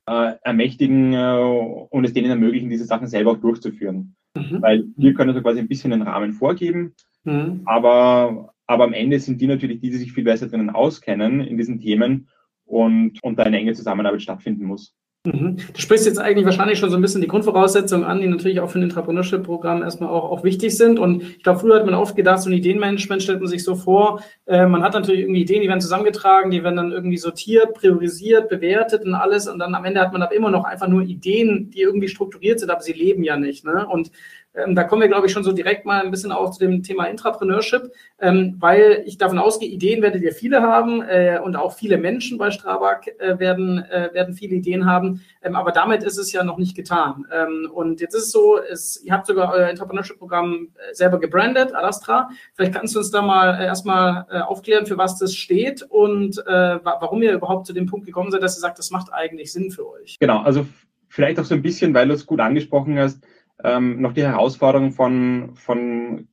äh, 0.07 0.33
ermächtigen 0.43 1.13
äh, 1.13 1.87
und 1.89 2.05
es 2.05 2.13
denen 2.13 2.29
ermöglichen, 2.29 2.69
diese 2.69 2.85
Sachen 2.85 3.07
selber 3.07 3.31
auch 3.31 3.37
durchzuführen. 3.37 4.15
Mhm. 4.35 4.61
Weil 4.61 4.85
wir 4.97 5.13
können 5.13 5.29
also 5.29 5.41
quasi 5.41 5.59
ein 5.59 5.67
bisschen 5.67 5.91
den 5.91 6.01
Rahmen 6.01 6.33
vorgeben, 6.33 6.93
mhm. 7.23 7.61
aber, 7.65 8.53
aber 8.67 8.83
am 8.83 8.93
Ende 8.93 9.19
sind 9.19 9.39
die 9.41 9.47
natürlich 9.47 9.79
die, 9.79 9.89
die 9.89 9.97
sich 9.97 10.13
viel 10.13 10.23
besser 10.23 10.47
drinnen 10.47 10.69
auskennen 10.69 11.41
in 11.41 11.57
diesen 11.57 11.79
Themen 11.79 12.29
und, 12.65 13.23
und 13.23 13.37
da 13.37 13.43
eine 13.43 13.59
enge 13.59 13.73
Zusammenarbeit 13.73 14.21
stattfinden 14.21 14.65
muss. 14.65 14.95
Mhm. 15.25 15.55
Du 15.73 15.79
sprichst 15.79 16.05
jetzt 16.05 16.19
eigentlich 16.19 16.43
wahrscheinlich 16.43 16.79
schon 16.79 16.89
so 16.89 16.97
ein 16.97 17.01
bisschen 17.01 17.21
die 17.21 17.29
Grundvoraussetzungen 17.29 18.03
an, 18.05 18.19
die 18.19 18.27
natürlich 18.27 18.59
auch 18.59 18.69
für 18.69 18.79
ein 18.79 18.83
Entrepreneurship-Programm 18.83 19.81
erstmal 19.81 20.09
auch, 20.09 20.29
auch 20.29 20.43
wichtig 20.43 20.75
sind. 20.75 20.99
Und 20.99 21.23
ich 21.23 21.43
glaube, 21.43 21.61
früher 21.61 21.75
hat 21.75 21.85
man 21.85 21.95
oft 21.95 22.17
gedacht, 22.17 22.41
so 22.41 22.49
ein 22.49 22.53
Ideenmanagement 22.53 23.23
stellt 23.23 23.39
man 23.39 23.47
sich 23.47 23.63
so 23.63 23.75
vor, 23.75 24.21
äh, 24.47 24.65
man 24.65 24.83
hat 24.83 24.93
natürlich 24.93 25.21
irgendwie 25.21 25.43
Ideen, 25.43 25.61
die 25.61 25.69
werden 25.69 25.79
zusammengetragen, 25.79 26.51
die 26.51 26.61
werden 26.61 26.75
dann 26.75 26.91
irgendwie 26.91 27.15
sortiert, 27.15 27.73
priorisiert, 27.73 28.49
bewertet 28.49 29.05
und 29.05 29.15
alles. 29.15 29.47
Und 29.47 29.59
dann 29.59 29.73
am 29.75 29.85
Ende 29.85 30.01
hat 30.01 30.11
man 30.11 30.21
aber 30.21 30.35
immer 30.35 30.51
noch 30.51 30.65
einfach 30.65 30.89
nur 30.89 31.03
Ideen, 31.03 31.69
die 31.69 31.79
irgendwie 31.79 32.09
strukturiert 32.09 32.59
sind, 32.59 32.69
aber 32.69 32.81
sie 32.81 32.93
leben 32.93 33.23
ja 33.23 33.37
nicht. 33.37 33.63
Ne? 33.63 33.87
Und 33.87 34.11
ähm, 34.55 34.75
da 34.75 34.83
kommen 34.83 35.01
wir, 35.01 35.07
glaube 35.07 35.27
ich, 35.27 35.33
schon 35.33 35.43
so 35.43 35.51
direkt 35.51 35.85
mal 35.85 36.03
ein 36.03 36.11
bisschen 36.11 36.31
auch 36.31 36.51
zu 36.51 36.59
dem 36.59 36.83
Thema 36.83 37.05
Intrapreneurship, 37.05 37.91
ähm, 38.19 38.55
weil 38.59 39.03
ich 39.05 39.17
davon 39.17 39.39
ausgehe, 39.39 39.69
Ideen 39.69 40.01
werdet 40.01 40.21
ihr 40.21 40.31
viele 40.31 40.61
haben 40.61 41.01
äh, 41.01 41.39
und 41.43 41.55
auch 41.55 41.73
viele 41.73 41.97
Menschen 41.97 42.37
bei 42.37 42.51
Strabag 42.51 43.07
äh, 43.19 43.39
werden, 43.39 43.79
äh, 43.79 44.09
werden 44.13 44.35
viele 44.35 44.55
Ideen 44.55 44.85
haben. 44.85 45.21
Ähm, 45.41 45.55
aber 45.55 45.71
damit 45.71 46.03
ist 46.03 46.17
es 46.17 46.31
ja 46.31 46.43
noch 46.43 46.57
nicht 46.57 46.75
getan. 46.75 47.25
Ähm, 47.33 47.69
und 47.73 47.99
jetzt 48.01 48.13
ist 48.13 48.25
es 48.25 48.31
so, 48.31 48.59
es, 48.59 49.03
ihr 49.03 49.13
habt 49.13 49.25
sogar 49.25 49.51
euer 49.53 49.69
Intrapreneurship-Programm 49.69 50.69
äh, 50.75 50.93
selber 50.93 51.19
gebrandet, 51.19 51.73
Alastra. 51.73 52.29
Vielleicht 52.53 52.73
kannst 52.73 52.93
du 52.93 52.99
uns 52.99 53.09
da 53.09 53.21
mal 53.21 53.59
äh, 53.59 53.65
erstmal 53.65 54.27
äh, 54.29 54.39
aufklären, 54.39 54.85
für 54.85 54.97
was 54.97 55.17
das 55.17 55.35
steht 55.35 55.83
und 55.83 56.37
warum 56.45 57.21
ihr 57.21 57.33
überhaupt 57.33 57.65
zu 57.67 57.73
dem 57.73 57.85
Punkt 57.85 58.05
gekommen 58.05 58.31
seid, 58.31 58.43
dass 58.43 58.57
ihr 58.57 58.61
sagt, 58.61 58.79
das 58.79 58.91
macht 58.91 59.11
eigentlich 59.11 59.51
Sinn 59.51 59.71
für 59.71 59.87
euch. 59.89 60.17
Genau, 60.19 60.41
also 60.41 60.65
vielleicht 61.09 61.39
auch 61.39 61.45
so 61.45 61.53
ein 61.53 61.61
bisschen, 61.61 61.93
weil 61.93 62.07
du 62.07 62.13
es 62.13 62.25
gut 62.25 62.39
angesprochen 62.39 62.97
hast, 62.97 63.23
ähm, 63.63 64.01
noch 64.01 64.13
die 64.13 64.23
Herausforderung 64.23 64.91
von, 64.91 65.51
von 65.55 66.27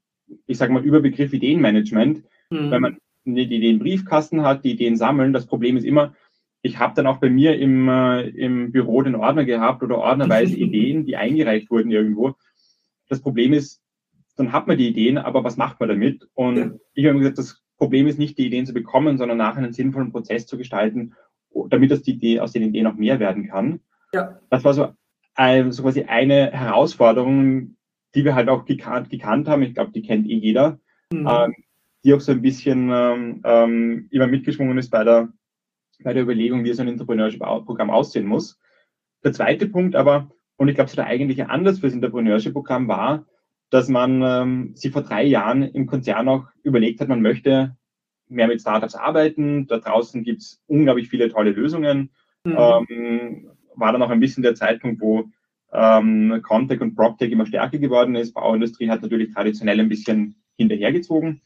ich 0.46 0.58
sage 0.58 0.72
mal, 0.72 0.84
Überbegriff 0.84 1.32
Ideenmanagement. 1.32 2.25
Mhm. 2.50 2.70
Wenn 2.70 2.82
man 2.82 2.99
die 3.25 3.42
Ideen 3.42 3.78
Briefkasten 3.78 4.42
hat, 4.42 4.64
die 4.64 4.72
Ideen 4.72 4.96
sammeln, 4.96 5.32
das 5.32 5.46
Problem 5.46 5.76
ist 5.76 5.84
immer, 5.84 6.14
ich 6.62 6.78
habe 6.78 6.94
dann 6.94 7.06
auch 7.06 7.18
bei 7.18 7.30
mir 7.30 7.58
im, 7.58 7.88
äh, 7.88 8.28
im 8.28 8.72
Büro 8.72 9.02
den 9.02 9.14
Ordner 9.14 9.44
gehabt 9.44 9.82
oder 9.82 9.99
ordnerweise 9.99 10.56
Ideen, 10.58 11.06
die 11.06 11.16
eingereicht 11.16 11.70
wurden 11.70 11.90
irgendwo. 11.90 12.34
Das 13.08 13.20
Problem 13.20 13.52
ist, 13.52 13.82
dann 14.37 14.52
hat 14.52 14.66
man 14.66 14.78
die 14.78 14.88
Ideen, 14.88 15.18
aber 15.18 15.44
was 15.44 15.56
macht 15.56 15.80
man 15.80 15.88
damit? 15.88 16.28
Und 16.34 16.56
ja. 16.56 16.70
ich 16.94 17.06
habe 17.06 17.18
gesagt, 17.18 17.38
das 17.38 17.62
Problem 17.76 18.06
ist 18.06 18.18
nicht, 18.18 18.38
die 18.38 18.46
Ideen 18.46 18.66
zu 18.66 18.75
bekommen, 18.75 19.18
sondern 19.18 19.38
nachher 19.38 19.62
einen 19.62 19.72
sinnvollen 19.72 20.12
Prozess 20.12 20.46
zu 20.46 20.58
gestalten, 20.58 21.14
damit 21.68 21.90
das 21.90 22.02
die 22.02 22.12
Idee, 22.12 22.40
aus 22.40 22.52
den 22.52 22.62
Ideen 22.62 22.84
noch 22.84 22.94
mehr 22.94 23.20
werden 23.20 23.49
kann. 23.49 23.80
Ja. 24.12 24.40
Das 24.50 24.64
war 24.64 24.75
so, 24.75 24.92
ein, 25.40 25.73
so 25.73 25.82
quasi 25.82 26.02
eine 26.02 26.52
Herausforderung, 26.52 27.76
die 28.14 28.26
wir 28.26 28.35
halt 28.35 28.50
auch 28.50 28.66
gekannt, 28.66 29.09
gekannt 29.09 29.49
haben. 29.49 29.62
Ich 29.62 29.73
glaube, 29.73 29.90
die 29.90 30.02
kennt 30.02 30.28
eh 30.28 30.37
jeder. 30.37 30.78
Mhm. 31.11 31.26
Ähm, 31.26 31.54
die 32.04 32.12
auch 32.12 32.20
so 32.20 32.32
ein 32.32 32.42
bisschen 32.42 32.90
ähm, 32.92 33.40
ähm 33.44 34.09
immer 34.11 34.26
mitgeschwungen 34.26 34.76
ist 34.76 34.90
bei 34.90 35.02
der, 35.02 35.32
bei 36.02 36.12
der 36.12 36.25
Überlegung, 36.25 36.64
wie 36.64 36.73
so 36.75 36.82
ein 36.82 36.88
Entrepreneurship-Programm 36.88 37.88
aussehen 37.88 38.26
muss. 38.26 38.61
Der 39.25 39.32
zweite 39.32 39.66
Punkt 39.66 39.97
aber, 39.97 40.30
und 40.56 40.68
ich 40.68 40.75
glaube, 40.75 40.90
so 40.90 40.97
der 40.97 41.06
eigentliche 41.06 41.49
Anlass 41.49 41.78
für 41.78 41.87
das 41.87 41.94
Entrepreneurship-Programm 41.94 42.88
war, 42.88 43.26
dass 43.70 43.88
man 43.88 44.23
ähm, 44.23 44.76
sich 44.76 44.92
vor 44.92 45.02
drei 45.02 45.25
Jahren 45.25 45.62
im 45.62 45.87
Konzern 45.87 46.28
auch 46.28 46.49
überlegt 46.62 47.00
hat, 47.00 47.09
man 47.09 47.23
möchte 47.23 47.76
mehr 48.28 48.47
mit 48.47 48.61
Startups 48.61 48.94
arbeiten. 48.94 49.66
Da 49.66 49.78
draußen 49.78 50.23
gibt 50.23 50.42
es 50.42 50.62
unglaublich 50.66 51.09
viele 51.09 51.30
tolle 51.30 51.52
Lösungen. 51.52 52.11
Mhm. 52.44 52.56
Ähm, 52.59 53.50
war 53.75 53.93
dann 53.93 54.03
auch 54.03 54.11
ein 54.11 54.21
bisschen 54.21 54.43
der 54.43 54.55
Zeitpunkt, 54.55 55.00
wo 55.00 55.31
ähm, 55.73 56.41
Contech 56.43 56.81
und 56.81 56.95
PropTech 56.97 57.31
immer 57.31 57.47
stärker 57.47 57.79
geworden 57.79 58.15
ist. 58.17 58.35
Bauindustrie 58.35 58.91
hat 58.91 59.03
natürlich 59.03 59.33
traditionell 59.33 59.81
ein 59.81 59.89
bisschen 59.89 60.37
hinterhergezogen 60.57 61.43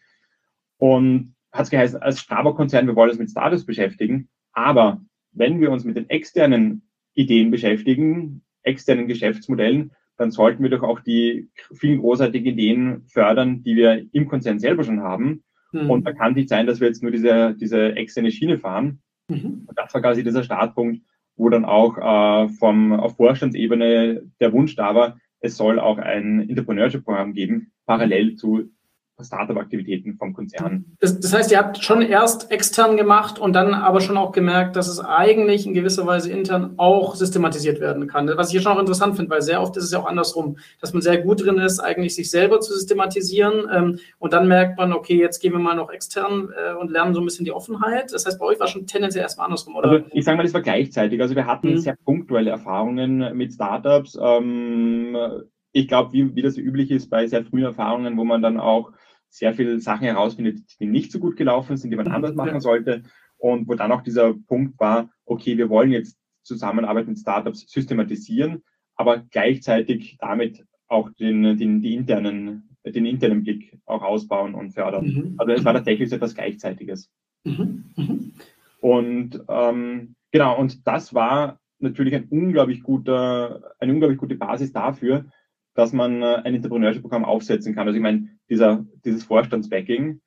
und 0.78 1.34
hat 1.52 1.64
es 1.64 1.70
geheißen, 1.70 2.02
als 2.02 2.20
Strabag-Konzern, 2.20 2.86
wir 2.86 2.96
wollen 2.96 3.10
uns 3.10 3.18
mit 3.18 3.30
Startups 3.30 3.64
beschäftigen. 3.64 4.28
Aber 4.52 5.00
wenn 5.32 5.60
wir 5.60 5.70
uns 5.70 5.84
mit 5.84 5.96
den 5.96 6.10
externen 6.10 6.88
Ideen 7.14 7.50
beschäftigen, 7.50 8.42
externen 8.62 9.06
Geschäftsmodellen, 9.06 9.92
dann 10.16 10.30
sollten 10.30 10.62
wir 10.62 10.70
doch 10.70 10.82
auch 10.82 11.00
die 11.00 11.50
vielen 11.72 12.00
großartigen 12.00 12.52
Ideen 12.52 13.04
fördern, 13.06 13.62
die 13.62 13.76
wir 13.76 14.06
im 14.12 14.28
Konzern 14.28 14.58
selber 14.58 14.84
schon 14.84 15.00
haben. 15.00 15.44
Mhm. 15.72 15.90
Und 15.90 16.06
da 16.06 16.12
kann 16.12 16.34
nicht 16.34 16.48
sein, 16.48 16.66
dass 16.66 16.80
wir 16.80 16.88
jetzt 16.88 17.02
nur 17.02 17.10
diese, 17.12 17.54
diese 17.54 17.96
externe 17.96 18.30
Schiene 18.30 18.58
fahren. 18.58 19.00
Mhm. 19.28 19.64
Und 19.66 19.76
das 19.76 19.92
war 19.92 20.00
quasi 20.00 20.22
dieser 20.22 20.44
Startpunkt, 20.44 21.02
wo 21.36 21.48
dann 21.48 21.64
auch 21.64 21.98
äh, 21.98 22.48
vom, 22.48 22.92
auf 22.92 23.16
Vorstandsebene 23.16 24.22
der 24.40 24.52
Wunsch 24.52 24.76
da 24.76 24.94
war, 24.94 25.18
es 25.40 25.56
soll 25.56 25.78
auch 25.78 25.98
ein 25.98 26.48
Entrepreneurship-Programm 26.48 27.34
geben, 27.34 27.72
parallel 27.86 28.36
zu 28.36 28.70
Startup-Aktivitäten 29.22 30.16
vom 30.16 30.32
Konzern. 30.32 30.84
Das, 30.98 31.20
das, 31.20 31.32
heißt, 31.32 31.52
ihr 31.52 31.58
habt 31.58 31.82
schon 31.84 32.02
erst 32.02 32.50
extern 32.50 32.96
gemacht 32.96 33.38
und 33.38 33.52
dann 33.52 33.72
aber 33.72 34.00
schon 34.00 34.16
auch 34.16 34.32
gemerkt, 34.32 34.74
dass 34.74 34.88
es 34.88 34.98
eigentlich 34.98 35.66
in 35.66 35.74
gewisser 35.74 36.06
Weise 36.06 36.32
intern 36.32 36.74
auch 36.78 37.14
systematisiert 37.14 37.80
werden 37.80 38.08
kann. 38.08 38.28
Was 38.36 38.48
ich 38.48 38.52
hier 38.52 38.60
schon 38.60 38.72
auch 38.72 38.80
interessant 38.80 39.14
finde, 39.16 39.30
weil 39.30 39.42
sehr 39.42 39.62
oft 39.62 39.76
ist 39.76 39.84
es 39.84 39.92
ja 39.92 40.00
auch 40.00 40.06
andersrum, 40.06 40.56
dass 40.80 40.92
man 40.92 41.02
sehr 41.02 41.18
gut 41.18 41.44
drin 41.44 41.58
ist, 41.58 41.78
eigentlich 41.78 42.14
sich 42.16 42.30
selber 42.30 42.60
zu 42.60 42.72
systematisieren 42.72 43.68
ähm, 43.72 43.98
und 44.18 44.32
dann 44.32 44.48
merkt 44.48 44.78
man, 44.78 44.92
okay, 44.92 45.16
jetzt 45.16 45.40
gehen 45.40 45.52
wir 45.52 45.60
mal 45.60 45.76
noch 45.76 45.90
extern 45.90 46.48
äh, 46.56 46.74
und 46.74 46.90
lernen 46.90 47.14
so 47.14 47.20
ein 47.20 47.24
bisschen 47.24 47.44
die 47.44 47.52
Offenheit. 47.52 48.12
Das 48.12 48.26
heißt, 48.26 48.40
bei 48.40 48.46
euch 48.46 48.58
war 48.58 48.66
schon 48.66 48.86
tendenziell 48.86 49.22
erstmal 49.22 49.46
andersrum, 49.46 49.76
oder? 49.76 49.88
Also 49.88 50.04
ich 50.12 50.24
sage 50.24 50.36
mal, 50.36 50.42
das 50.42 50.54
war 50.54 50.62
gleichzeitig. 50.62 51.20
Also 51.20 51.36
wir 51.36 51.46
hatten 51.46 51.70
mhm. 51.70 51.78
sehr 51.78 51.96
punktuelle 52.04 52.50
Erfahrungen 52.50 53.36
mit 53.36 53.52
Startups. 53.52 54.18
Ähm, 54.20 55.16
ich 55.72 55.88
glaube, 55.88 56.12
wie, 56.12 56.34
wie 56.34 56.42
das 56.42 56.56
üblich 56.56 56.90
ist 56.90 57.10
bei 57.10 57.26
sehr 57.26 57.44
frühen 57.44 57.64
Erfahrungen, 57.64 58.16
wo 58.16 58.24
man 58.24 58.42
dann 58.42 58.58
auch 58.58 58.92
sehr 59.34 59.52
viele 59.52 59.80
Sachen 59.80 60.04
herausfindet, 60.06 60.60
die 60.78 60.86
nicht 60.86 61.10
so 61.10 61.18
gut 61.18 61.36
gelaufen 61.36 61.76
sind, 61.76 61.90
die 61.90 61.96
man 61.96 62.06
anders 62.06 62.36
machen 62.36 62.60
sollte. 62.60 63.02
Und 63.36 63.68
wo 63.68 63.74
dann 63.74 63.90
auch 63.90 64.02
dieser 64.02 64.32
Punkt 64.32 64.78
war, 64.78 65.10
okay, 65.26 65.58
wir 65.58 65.68
wollen 65.68 65.90
jetzt 65.90 66.16
Zusammenarbeit 66.42 67.08
mit 67.08 67.18
Startups 67.18 67.68
systematisieren, 67.68 68.62
aber 68.94 69.18
gleichzeitig 69.18 70.18
damit 70.20 70.64
auch 70.86 71.10
den, 71.10 71.58
den, 71.58 71.80
die 71.80 71.94
internen, 71.94 72.76
den 72.86 73.06
internen 73.06 73.42
Blick 73.42 73.76
auch 73.86 74.02
ausbauen 74.02 74.54
und 74.54 74.70
fördern. 74.70 75.06
Mhm. 75.06 75.34
Also 75.36 75.52
es 75.52 75.64
war 75.64 75.72
tatsächlich 75.72 76.10
so 76.10 76.16
etwas 76.16 76.36
Gleichzeitiges. 76.36 77.10
Mhm. 77.44 77.86
Mhm. 77.96 78.32
Und 78.80 79.42
ähm, 79.48 80.14
genau, 80.30 80.58
und 80.60 80.86
das 80.86 81.12
war 81.12 81.58
natürlich 81.80 82.14
ein 82.14 82.28
unglaublich 82.30 82.84
guter, 82.84 83.72
eine 83.80 83.92
unglaublich 83.92 84.18
gute 84.18 84.36
Basis 84.36 84.72
dafür, 84.72 85.24
dass 85.74 85.92
man 85.92 86.22
ein 86.22 86.54
Entrepreneurship-Programm 86.54 87.24
aufsetzen 87.24 87.74
kann. 87.74 87.88
Also 87.88 87.96
ich 87.96 88.02
meine, 88.02 88.28
dieser, 88.48 88.84
dieses 89.04 89.24
Vorstandsbacking, 89.24 90.20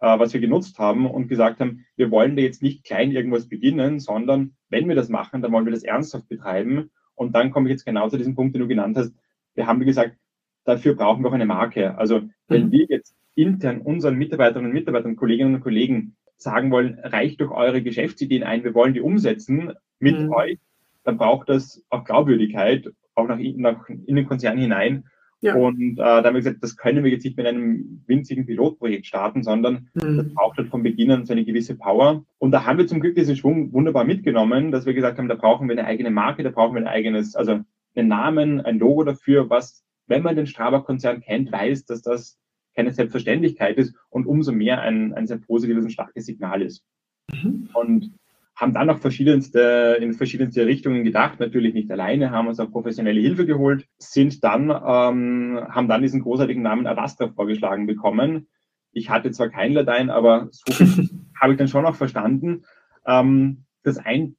äh, 0.00 0.18
was 0.18 0.32
wir 0.34 0.40
genutzt 0.40 0.78
haben 0.78 1.08
und 1.08 1.28
gesagt 1.28 1.60
haben, 1.60 1.84
wir 1.96 2.10
wollen 2.10 2.36
da 2.36 2.42
jetzt 2.42 2.62
nicht 2.62 2.84
klein 2.84 3.10
irgendwas 3.10 3.48
beginnen, 3.48 4.00
sondern 4.00 4.54
wenn 4.68 4.88
wir 4.88 4.94
das 4.94 5.08
machen, 5.08 5.42
dann 5.42 5.52
wollen 5.52 5.64
wir 5.64 5.72
das 5.72 5.84
ernsthaft 5.84 6.28
betreiben. 6.28 6.90
Und 7.14 7.34
dann 7.34 7.50
komme 7.50 7.68
ich 7.68 7.72
jetzt 7.72 7.86
genau 7.86 8.08
zu 8.08 8.16
diesem 8.16 8.34
Punkt, 8.34 8.54
den 8.54 8.62
du 8.62 8.68
genannt 8.68 8.96
hast. 8.96 9.14
Wir 9.54 9.66
haben, 9.66 9.80
gesagt, 9.80 10.16
dafür 10.64 10.94
brauchen 10.94 11.22
wir 11.22 11.28
auch 11.28 11.34
eine 11.34 11.46
Marke. 11.46 11.96
Also 11.96 12.22
wenn 12.48 12.66
mhm. 12.66 12.72
wir 12.72 12.86
jetzt 12.88 13.14
intern 13.34 13.80
unseren 13.80 14.16
Mitarbeiterinnen 14.16 14.70
und 14.70 14.74
Mitarbeitern, 14.74 15.16
Kolleginnen 15.16 15.54
und 15.54 15.60
Kollegen 15.60 16.16
sagen 16.36 16.70
wollen, 16.70 16.98
reicht 17.00 17.40
doch 17.40 17.50
eure 17.50 17.82
Geschäftsideen 17.82 18.42
ein, 18.42 18.64
wir 18.64 18.74
wollen 18.74 18.94
die 18.94 19.00
umsetzen 19.00 19.72
mit 19.98 20.20
mhm. 20.20 20.32
euch, 20.32 20.58
dann 21.04 21.18
braucht 21.18 21.48
das 21.48 21.84
auch 21.90 22.04
Glaubwürdigkeit 22.04 22.92
auch 23.14 23.28
nach, 23.28 23.38
nach 23.38 23.88
in 23.88 24.16
den 24.16 24.26
Konzern 24.26 24.58
hinein. 24.58 25.04
Ja. 25.44 25.56
Und 25.56 25.98
äh, 25.98 26.02
da 26.02 26.24
haben 26.24 26.34
wir 26.34 26.40
gesagt, 26.40 26.62
das 26.62 26.78
können 26.78 27.04
wir 27.04 27.10
jetzt 27.10 27.24
nicht 27.24 27.36
mit 27.36 27.46
einem 27.46 28.02
winzigen 28.06 28.46
Pilotprojekt 28.46 29.04
starten, 29.04 29.42
sondern 29.42 29.90
mhm. 29.92 30.16
das 30.16 30.32
braucht 30.32 30.56
halt 30.56 30.68
von 30.68 30.82
Beginn 30.82 31.10
an 31.10 31.26
so 31.26 31.34
eine 31.34 31.44
gewisse 31.44 31.76
Power. 31.76 32.24
Und 32.38 32.50
da 32.50 32.64
haben 32.64 32.78
wir 32.78 32.86
zum 32.86 33.00
Glück 33.00 33.14
diesen 33.14 33.36
Schwung 33.36 33.70
wunderbar 33.70 34.04
mitgenommen, 34.04 34.72
dass 34.72 34.86
wir 34.86 34.94
gesagt 34.94 35.18
haben, 35.18 35.28
da 35.28 35.34
brauchen 35.34 35.68
wir 35.68 35.76
eine 35.76 35.86
eigene 35.86 36.10
Marke, 36.10 36.42
da 36.42 36.50
brauchen 36.50 36.74
wir 36.74 36.80
ein 36.80 36.88
eigenes, 36.88 37.36
also 37.36 37.60
einen 37.94 38.08
Namen, 38.08 38.62
ein 38.62 38.78
Logo 38.78 39.04
dafür, 39.04 39.50
was, 39.50 39.84
wenn 40.06 40.22
man 40.22 40.34
den 40.34 40.46
Strabag-Konzern 40.46 41.20
kennt, 41.20 41.52
weiß, 41.52 41.84
dass 41.84 42.00
das 42.00 42.38
keine 42.74 42.92
Selbstverständlichkeit 42.92 43.76
ist 43.76 43.94
und 44.08 44.26
umso 44.26 44.50
mehr 44.50 44.80
ein, 44.80 45.12
ein 45.12 45.26
sehr 45.26 45.38
positives 45.38 45.84
und 45.84 45.90
starkes 45.90 46.24
Signal 46.24 46.62
ist. 46.62 46.82
Mhm. 47.30 47.68
Und 47.74 48.14
haben 48.56 48.72
dann 48.72 48.90
auch 48.90 48.98
verschiedenste, 48.98 49.98
in 50.00 50.12
verschiedenste 50.12 50.66
Richtungen 50.66 51.02
gedacht, 51.02 51.40
natürlich 51.40 51.74
nicht 51.74 51.90
alleine, 51.90 52.30
haben 52.30 52.48
uns 52.48 52.60
auch 52.60 52.70
professionelle 52.70 53.20
Hilfe 53.20 53.46
geholt, 53.46 53.86
sind 53.98 54.44
dann, 54.44 54.70
ähm, 54.70 55.60
haben 55.68 55.88
dann 55.88 56.02
diesen 56.02 56.22
großartigen 56.22 56.62
Namen 56.62 56.86
Adastra 56.86 57.28
vorgeschlagen 57.28 57.86
bekommen. 57.86 58.46
Ich 58.92 59.10
hatte 59.10 59.32
zwar 59.32 59.48
kein 59.48 59.72
Latein, 59.72 60.08
aber 60.08 60.48
so 60.50 60.72
habe 61.40 61.52
ich 61.52 61.58
dann 61.58 61.68
schon 61.68 61.84
auch 61.84 61.96
verstanden. 61.96 62.64
Ähm, 63.06 63.64
das 63.82 63.98
ein, 63.98 64.36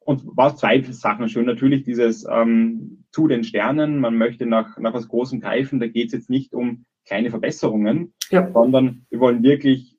und 0.00 0.22
war 0.24 0.56
zwei 0.56 0.80
Sachen 0.82 1.28
schön. 1.28 1.46
Natürlich 1.46 1.84
dieses 1.84 2.26
ähm, 2.28 3.04
zu 3.12 3.28
den 3.28 3.44
Sternen, 3.44 3.98
man 3.98 4.16
möchte 4.16 4.46
nach, 4.46 4.78
nach 4.78 4.94
was 4.94 5.08
Großem 5.08 5.40
greifen, 5.40 5.80
da 5.80 5.86
geht 5.86 6.08
es 6.08 6.12
jetzt 6.12 6.30
nicht 6.30 6.54
um 6.54 6.84
kleine 7.06 7.30
Verbesserungen, 7.30 8.14
ja. 8.30 8.50
sondern 8.52 9.06
wir 9.10 9.20
wollen 9.20 9.42
wirklich 9.42 9.89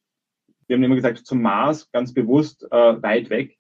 wir 0.72 0.78
haben 0.78 0.84
immer 0.84 0.96
gesagt, 0.96 1.18
zum 1.26 1.42
Mars 1.42 1.92
ganz 1.92 2.14
bewusst 2.14 2.66
äh, 2.72 3.04
weit 3.04 3.30
weg, 3.30 3.58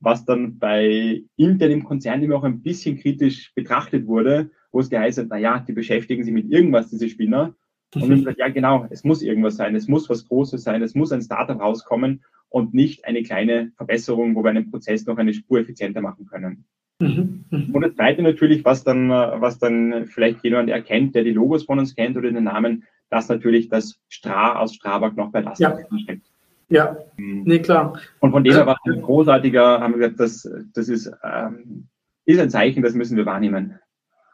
was 0.00 0.24
dann 0.24 0.58
bei 0.58 1.22
intern 1.36 1.70
im 1.70 1.84
Konzern 1.84 2.22
immer 2.22 2.36
auch 2.36 2.44
ein 2.44 2.62
bisschen 2.62 2.98
kritisch 2.98 3.52
betrachtet 3.54 4.06
wurde, 4.06 4.50
wo 4.72 4.80
es 4.80 4.88
geheißen 4.88 5.24
hat, 5.24 5.30
na 5.30 5.36
ja, 5.36 5.58
die 5.58 5.74
beschäftigen 5.74 6.24
sich 6.24 6.32
mit 6.32 6.50
irgendwas, 6.50 6.88
diese 6.88 7.08
Spinner. 7.10 7.54
Und 7.94 8.02
wir 8.02 8.08
haben 8.08 8.16
gesagt, 8.16 8.38
ja 8.38 8.48
genau, 8.48 8.86
es 8.88 9.04
muss 9.04 9.20
irgendwas 9.20 9.56
sein, 9.56 9.76
es 9.76 9.88
muss 9.88 10.08
was 10.08 10.26
Großes 10.26 10.64
sein, 10.64 10.82
es 10.82 10.94
muss 10.94 11.12
ein 11.12 11.20
Startup 11.20 11.60
rauskommen 11.60 12.24
und 12.48 12.72
nicht 12.72 13.04
eine 13.04 13.22
kleine 13.22 13.72
Verbesserung, 13.76 14.34
wo 14.34 14.42
wir 14.42 14.50
einen 14.50 14.70
Prozess 14.70 15.04
noch 15.04 15.18
eine 15.18 15.34
Spur 15.34 15.60
effizienter 15.60 16.00
machen 16.00 16.24
können. 16.24 16.64
Mhm, 16.98 17.44
mhm. 17.50 17.74
Und 17.74 17.82
das 17.82 17.94
Zweite 17.94 18.22
natürlich, 18.22 18.64
was 18.64 18.84
dann, 18.84 19.10
was 19.10 19.58
dann 19.58 20.06
vielleicht 20.06 20.42
jemand 20.44 20.70
erkennt, 20.70 21.14
der 21.14 21.24
die 21.24 21.32
Logos 21.32 21.64
von 21.64 21.78
uns 21.78 21.94
kennt 21.94 22.16
oder 22.16 22.30
den 22.30 22.44
Namen, 22.44 22.84
dass 23.10 23.28
natürlich 23.28 23.68
das 23.68 24.00
Stra 24.08 24.58
aus 24.58 24.74
Strabag 24.74 25.14
noch 25.14 25.30
bei 25.30 25.42
das 25.42 25.58
ja. 25.58 25.78
steckt. 25.98 26.33
Ja, 26.68 26.96
mhm. 27.16 27.42
nee, 27.44 27.58
klar. 27.60 27.98
Und 28.20 28.32
von 28.32 28.44
dem 28.44 28.54
her 28.54 28.66
war 28.66 28.78
es 28.84 28.92
ein 28.92 29.02
großartiger, 29.02 29.80
haben 29.80 29.94
wir 29.94 30.08
gesagt, 30.08 30.20
das, 30.20 30.48
das 30.74 30.88
ist, 30.88 31.12
ähm, 31.22 31.88
ist 32.24 32.40
ein 32.40 32.50
Zeichen, 32.50 32.82
das 32.82 32.94
müssen 32.94 33.16
wir 33.16 33.26
wahrnehmen. 33.26 33.78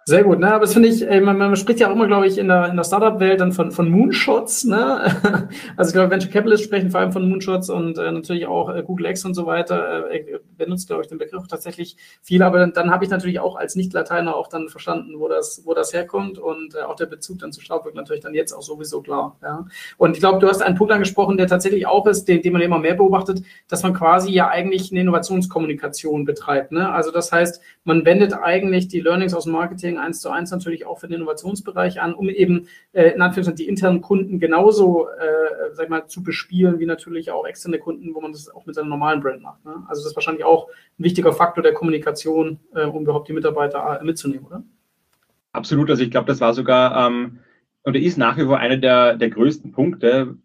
Sehr 0.07 0.25
gut, 0.25 0.41
ne? 0.41 0.53
aber 0.53 0.61
das 0.65 0.73
finde 0.73 0.89
ich, 0.89 1.07
man, 1.21 1.37
man, 1.37 1.55
spricht 1.57 1.79
ja 1.79 1.89
auch 1.89 1.95
immer, 1.95 2.07
glaube 2.07 2.27
ich, 2.27 2.39
in 2.39 2.49
der, 2.49 2.69
in 2.69 2.77
der 2.77 2.85
Startup-Welt 2.85 3.41
dann 3.41 3.53
von, 3.53 3.71
von 3.71 3.89
Moonshots. 3.89 4.65
Ne? 4.65 5.49
Also 5.77 5.91
ich 5.91 5.95
glaube, 5.95 6.11
Venture 6.11 6.31
Capitalists 6.31 6.67
sprechen 6.67 6.91
vor 6.91 7.01
allem 7.01 7.13
von 7.13 7.29
Moonshots 7.29 7.71
und 7.71 7.99
äh, 7.99 8.11
natürlich 8.11 8.47
auch 8.47 8.75
äh, 8.75 8.83
Google 8.83 9.07
X 9.07 9.25
und 9.25 9.35
so 9.35 9.47
weiter 9.47 10.11
äh, 10.11 10.39
benutzt, 10.57 10.89
glaube 10.89 11.03
ich, 11.03 11.09
den 11.09 11.19
Begriff 11.19 11.47
tatsächlich 11.49 11.97
viel. 12.23 12.43
Aber 12.43 12.59
dann, 12.59 12.73
dann 12.73 12.91
habe 12.91 13.05
ich 13.05 13.11
natürlich 13.11 13.41
auch 13.41 13.57
als 13.57 13.77
Nicht-Lateiner 13.77 14.35
auch 14.35 14.49
dann 14.49 14.69
verstanden, 14.69 15.19
wo 15.19 15.29
das, 15.29 15.63
wo 15.65 15.75
das 15.75 15.93
herkommt 15.93 16.39
und 16.39 16.75
äh, 16.75 16.83
auch 16.83 16.97
der 16.97 17.07
Bezug 17.07 17.39
dann 17.39 17.53
zu 17.53 17.61
Staub 17.61 17.85
wird 17.85 17.95
natürlich 17.95 18.23
dann 18.23 18.35
jetzt 18.35 18.53
auch 18.53 18.63
sowieso 18.63 19.03
klar. 19.03 19.37
Ja? 19.43 19.67
Und 19.97 20.15
ich 20.15 20.21
glaube, 20.21 20.39
du 20.39 20.49
hast 20.49 20.63
einen 20.63 20.77
Punkt 20.77 20.93
angesprochen, 20.93 21.37
der 21.37 21.47
tatsächlich 21.47 21.87
auch 21.87 22.07
ist, 22.07 22.27
den, 22.27 22.43
den 22.43 22.53
man 22.53 22.63
immer 22.63 22.79
mehr 22.79 22.95
beobachtet, 22.95 23.43
dass 23.69 23.83
man 23.83 23.95
quasi 23.95 24.31
ja 24.33 24.49
eigentlich 24.49 24.91
eine 24.91 25.01
Innovationskommunikation 25.01 26.25
betreibt. 26.25 26.73
Ne? 26.73 26.91
Also 26.91 27.11
das 27.11 27.33
heißt, 27.33 27.61
man 27.85 28.05
wendet 28.05 28.35
eigentlich 28.35 28.89
die 28.89 29.01
Learnings 29.01 29.35
aus 29.35 29.45
dem 29.45 29.53
Marketing 29.53 29.90
eins 29.99 30.21
zu 30.21 30.31
eins 30.31 30.51
natürlich 30.51 30.87
auch 30.87 30.99
für 30.99 31.09
den 31.09 31.17
Innovationsbereich 31.17 32.01
an, 32.01 32.15
um 32.15 32.29
eben 32.29 32.67
äh, 32.93 33.11
in 33.11 33.23
Anführungszeichen 33.23 33.57
die 33.57 33.69
internen 33.69 34.01
Kunden 34.01 34.41
genauso, 34.41 35.09
äh, 35.09 35.73
sag 35.73 35.85
ich 35.85 35.91
mal, 35.91 36.07
zu 36.07 36.23
bespielen, 36.23 36.79
wie 36.79 36.87
natürlich 36.87 37.31
auch 37.31 37.47
externe 37.47 37.79
Kunden, 37.79 38.15
wo 38.15 38.21
man 38.21 38.33
das 38.33 38.49
auch 38.49 38.67
mit 38.67 38.75
seiner 38.75 38.89
normalen 38.89 39.21
Brand 39.21 39.43
macht. 39.43 39.65
Ne? 39.65 39.75
Also 39.89 40.03
das 40.03 40.11
ist 40.11 40.17
wahrscheinlich 40.17 40.45
auch 40.45 40.69
ein 40.99 41.05
wichtiger 41.05 41.33
Faktor 41.33 41.63
der 41.63 41.75
Kommunikation, 41.75 42.61
äh, 42.75 42.85
um 42.85 43.03
überhaupt 43.03 43.29
die 43.29 43.33
Mitarbeiter 43.33 44.01
äh, 44.01 44.05
mitzunehmen, 44.05 44.47
oder? 44.47 44.63
Absolut. 45.53 45.91
Also 45.91 46.03
ich 46.03 46.11
glaube, 46.11 46.27
das 46.27 46.41
war 46.41 46.55
sogar 46.55 47.07
ähm, 47.07 47.41
oder 47.85 47.99
ist 47.99 48.19
nach 48.19 48.37
wie 48.37 48.45
vor 48.45 48.59
einer 48.59 48.77
der, 48.77 49.17
der 49.17 49.31
größten 49.31 49.73
Punkte. 49.73 50.37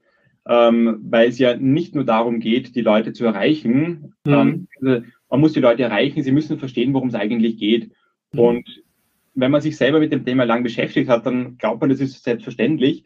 ähm, 0.47 0.99
weil 1.09 1.29
es 1.29 1.39
ja 1.39 1.55
nicht 1.55 1.95
nur 1.95 2.03
darum 2.03 2.39
geht, 2.39 2.75
die 2.75 2.81
Leute 2.81 3.13
zu 3.13 3.25
erreichen. 3.25 4.13
Mhm. 4.25 4.33
Ähm, 4.33 4.67
also 4.81 5.05
man 5.29 5.39
muss 5.39 5.53
die 5.53 5.59
Leute 5.59 5.83
erreichen, 5.83 6.23
sie 6.23 6.31
müssen 6.31 6.59
verstehen, 6.59 6.93
worum 6.93 7.09
es 7.09 7.15
eigentlich 7.15 7.57
geht. 7.57 7.91
Mhm. 8.31 8.39
Und 8.39 8.83
wenn 9.35 9.51
man 9.51 9.61
sich 9.61 9.77
selber 9.77 9.99
mit 9.99 10.11
dem 10.11 10.25
Thema 10.25 10.45
lang 10.45 10.63
beschäftigt 10.63 11.09
hat, 11.09 11.25
dann 11.25 11.57
glaubt 11.57 11.81
man, 11.81 11.89
das 11.89 11.99
ist 11.99 12.23
selbstverständlich. 12.23 13.03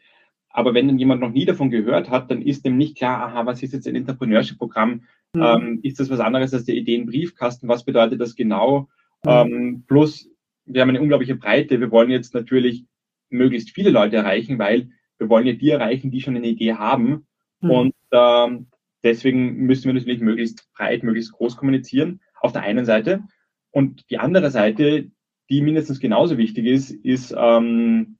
Aber 0.48 0.74
wenn 0.74 0.88
dann 0.88 0.98
jemand 0.98 1.20
noch 1.20 1.30
nie 1.30 1.44
davon 1.44 1.70
gehört 1.70 2.10
hat, 2.10 2.30
dann 2.30 2.42
ist 2.42 2.64
dem 2.64 2.76
nicht 2.76 2.96
klar, 2.96 3.22
aha, 3.22 3.46
was 3.46 3.62
ist 3.62 3.72
jetzt 3.72 3.86
ein 3.86 3.96
Entrepreneurship-Programm? 3.96 5.02
Mhm. 5.34 5.42
Ähm, 5.42 5.80
ist 5.82 6.00
das 6.00 6.10
was 6.10 6.20
anderes 6.20 6.54
als 6.54 6.64
der 6.64 6.74
Ideenbriefkasten? 6.76 7.68
Was 7.68 7.84
bedeutet 7.84 8.20
das 8.20 8.34
genau? 8.34 8.88
Mhm. 9.24 9.30
Ähm, 9.30 9.84
plus, 9.86 10.28
wir 10.64 10.82
haben 10.82 10.88
eine 10.88 11.00
unglaubliche 11.00 11.36
Breite. 11.36 11.80
Wir 11.80 11.90
wollen 11.90 12.10
jetzt 12.10 12.34
natürlich 12.34 12.84
möglichst 13.28 13.70
viele 13.70 13.90
Leute 13.90 14.16
erreichen, 14.16 14.58
weil 14.58 14.90
wir 15.18 15.28
wollen 15.28 15.46
ja 15.46 15.52
die 15.52 15.70
erreichen, 15.70 16.10
die 16.10 16.20
schon 16.20 16.36
eine 16.36 16.48
Idee 16.48 16.74
haben. 16.74 17.26
Mhm. 17.60 17.70
Und 17.70 17.94
ähm, 18.12 18.66
deswegen 19.02 19.54
müssen 19.66 19.86
wir 19.86 19.94
natürlich 19.94 20.20
möglichst 20.20 20.68
breit, 20.74 21.02
möglichst 21.02 21.32
groß 21.32 21.56
kommunizieren, 21.56 22.20
auf 22.40 22.52
der 22.52 22.62
einen 22.62 22.84
Seite. 22.84 23.22
Und 23.70 24.10
die 24.10 24.18
andere 24.18 24.50
Seite, 24.50 25.10
die 25.50 25.60
mindestens 25.60 26.00
genauso 26.00 26.38
wichtig 26.38 26.66
ist, 26.66 26.90
ist, 26.90 27.34
ähm, 27.36 28.16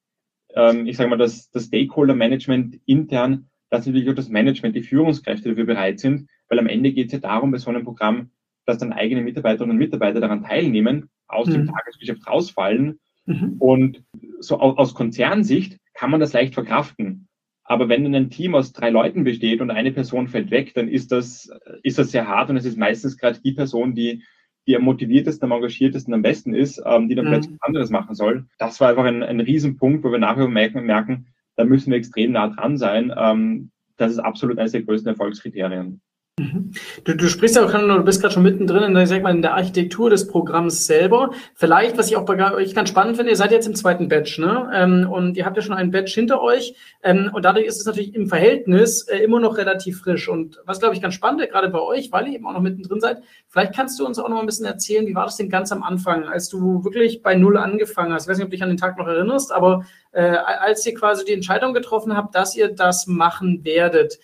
ähm, 0.55 0.87
ich 0.87 0.97
sage 0.97 1.11
mal, 1.11 1.17
das, 1.17 1.51
das 1.51 1.67
Stakeholder-Management 1.67 2.81
intern, 2.87 3.47
dass 3.71 3.87
natürlich 3.87 4.11
auch 4.11 4.15
das 4.15 4.29
Management, 4.29 4.75
die 4.75 4.83
Führungskräfte 4.83 5.51
dafür 5.51 5.65
bereit 5.65 6.01
sind, 6.01 6.29
weil 6.49 6.59
am 6.59 6.67
Ende 6.67 6.93
geht 6.93 7.07
es 7.07 7.13
ja 7.13 7.19
darum, 7.21 7.53
bei 7.53 7.59
so 7.59 7.71
einem 7.71 7.85
Programm, 7.85 8.31
dass 8.67 8.79
dann 8.79 8.93
eigene 8.93 9.23
Mitarbeiterinnen 9.23 9.71
und 9.71 9.79
Mitarbeiter 9.79 10.21
daran 10.21 10.43
teilnehmen, 10.43 11.09
aus 11.29 11.47
mhm. 11.47 11.53
dem 11.53 11.67
Tagesgeschäft 11.67 12.27
rausfallen. 12.27 12.99
Mhm. 13.27 13.57
Und 13.59 14.03
so 14.41 14.59
aus, 14.59 14.77
aus 14.77 14.95
Konzernsicht 14.95 15.79
kann 15.95 16.11
man 16.11 16.21
das 16.21 16.33
leicht 16.33 16.55
verkraften. 16.55 17.29
Aber 17.63 17.89
wenn 17.89 18.03
dann 18.03 18.17
ein 18.17 18.31
Team 18.31 18.57
aus 18.57 18.73
drei 18.73 18.91
Leuten 18.91 19.23
besteht 19.23 19.61
und 19.61 19.71
eine 19.71 19.93
Person 19.93 20.27
fällt 20.27 20.51
weg, 20.51 20.75
dann 20.75 20.89
ist 20.89 21.13
das, 21.13 21.49
ist 21.85 21.99
das 21.99 22.11
sehr 22.11 22.27
hart 22.27 22.51
und 22.51 22.57
es 22.57 22.65
ist 22.65 22.77
meistens 22.77 23.17
gerade 23.17 23.39
die 23.41 23.53
Person, 23.53 23.95
die, 23.95 24.25
die 24.67 24.76
am 24.76 24.83
motiviertesten, 24.83 25.50
am 25.50 25.57
engagiertesten 25.57 26.14
am 26.14 26.23
besten 26.23 26.55
ist, 26.55 26.83
ähm, 26.85 27.09
die 27.09 27.14
dann 27.14 27.26
mhm. 27.26 27.31
plötzlich 27.31 27.57
anderes 27.62 27.90
machen 27.90 28.14
soll. 28.14 28.47
Das 28.59 28.81
war 28.81 28.90
einfach 28.90 29.05
ein, 29.05 29.23
ein 29.23 29.40
Riesenpunkt, 29.40 30.05
wo 30.05 30.12
wir 30.12 30.19
nachher 30.19 30.49
merken, 30.49 30.85
merken, 30.85 31.26
da 31.57 31.64
müssen 31.64 31.90
wir 31.90 31.99
extrem 31.99 32.33
nah 32.33 32.49
dran 32.49 32.79
sein. 32.79 33.12
Ähm, 33.17 33.71
das 33.97 34.12
ist 34.12 34.19
absolut 34.19 34.59
eines 34.59 34.73
der 34.73 34.83
größten 34.83 35.11
Erfolgskriterien. 35.11 36.00
Mhm. 36.39 36.73
Du, 37.05 37.15
du 37.15 37.29
sprichst 37.29 37.57
ja 37.57 37.65
auch, 37.65 37.71
du 37.71 38.03
bist 38.03 38.23
gerade 38.23 38.33
schon 38.33 38.43
mittendrin 38.43 38.83
in 38.83 38.95
der, 38.95 39.07
sag 39.07 39.23
mal, 39.23 39.35
in 39.35 39.43
der 39.43 39.55
Architektur 39.55 40.09
des 40.09 40.27
Programms 40.27 40.87
selber. 40.87 41.33
Vielleicht, 41.55 41.99
was 41.99 42.09
ich 42.09 42.17
auch 42.17 42.25
bei 42.25 42.55
euch 42.55 42.75
ganz 42.75 42.89
spannend 42.89 43.17
finde, 43.17 43.31
ihr 43.31 43.37
seid 43.37 43.53
jetzt 43.53 43.67
im 43.67 43.75
zweiten 43.75 44.09
Batch, 44.09 44.39
ne? 44.39 44.71
Ähm, 44.73 45.09
und 45.11 45.37
ihr 45.37 45.45
habt 45.45 45.57
ja 45.57 45.63
schon 45.63 45.75
einen 45.75 45.91
Batch 45.91 46.15
hinter 46.15 46.41
euch. 46.41 46.75
Ähm, 47.03 47.31
und 47.35 47.45
dadurch 47.45 47.67
ist 47.67 47.79
es 47.79 47.85
natürlich 47.85 48.15
im 48.15 48.27
Verhältnis 48.27 49.03
äh, 49.03 49.19
immer 49.19 49.39
noch 49.39 49.59
relativ 49.59 50.01
frisch. 50.01 50.29
Und 50.29 50.61
was, 50.65 50.81
glaube 50.81 50.95
ich, 50.95 51.03
ganz 51.03 51.15
spannend, 51.15 51.47
gerade 51.51 51.69
bei 51.69 51.81
euch, 51.81 52.11
weil 52.11 52.29
ihr 52.29 52.35
eben 52.35 52.47
auch 52.47 52.55
noch 52.55 52.63
mittendrin 52.63 53.01
seid, 53.01 53.19
vielleicht 53.49 53.75
kannst 53.75 54.01
du 54.01 54.07
uns 54.07 54.19
auch 54.19 54.29
noch 54.29 54.37
mal 54.37 54.41
ein 54.41 54.47
bisschen 54.47 54.67
erzählen, 54.67 55.07
wie 55.07 55.15
war 55.15 55.27
das 55.27 55.37
denn 55.37 55.51
ganz 55.51 55.73
am 55.73 55.83
Anfang, 55.83 56.25
als 56.25 56.49
du 56.49 56.85
wirklich 56.85 57.23
bei 57.23 57.35
Null 57.35 57.59
angefangen 57.59 58.15
hast? 58.15 58.25
Ich 58.25 58.29
weiß 58.29 58.39
nicht, 58.39 58.45
ob 58.45 58.51
du 58.51 58.57
dich 58.57 58.63
an 58.63 58.71
den 58.71 58.79
Tag 58.79 58.97
noch 58.97 59.07
erinnerst, 59.07 59.53
aber 59.53 59.85
äh, 60.13 60.23
als 60.23 60.87
ihr 60.87 60.95
quasi 60.95 61.25
die 61.25 61.33
Entscheidung 61.33 61.75
getroffen 61.75 62.17
habt, 62.17 62.35
dass 62.35 62.57
ihr 62.57 62.69
das 62.69 63.07
machen 63.07 63.65
werdet. 63.65 64.19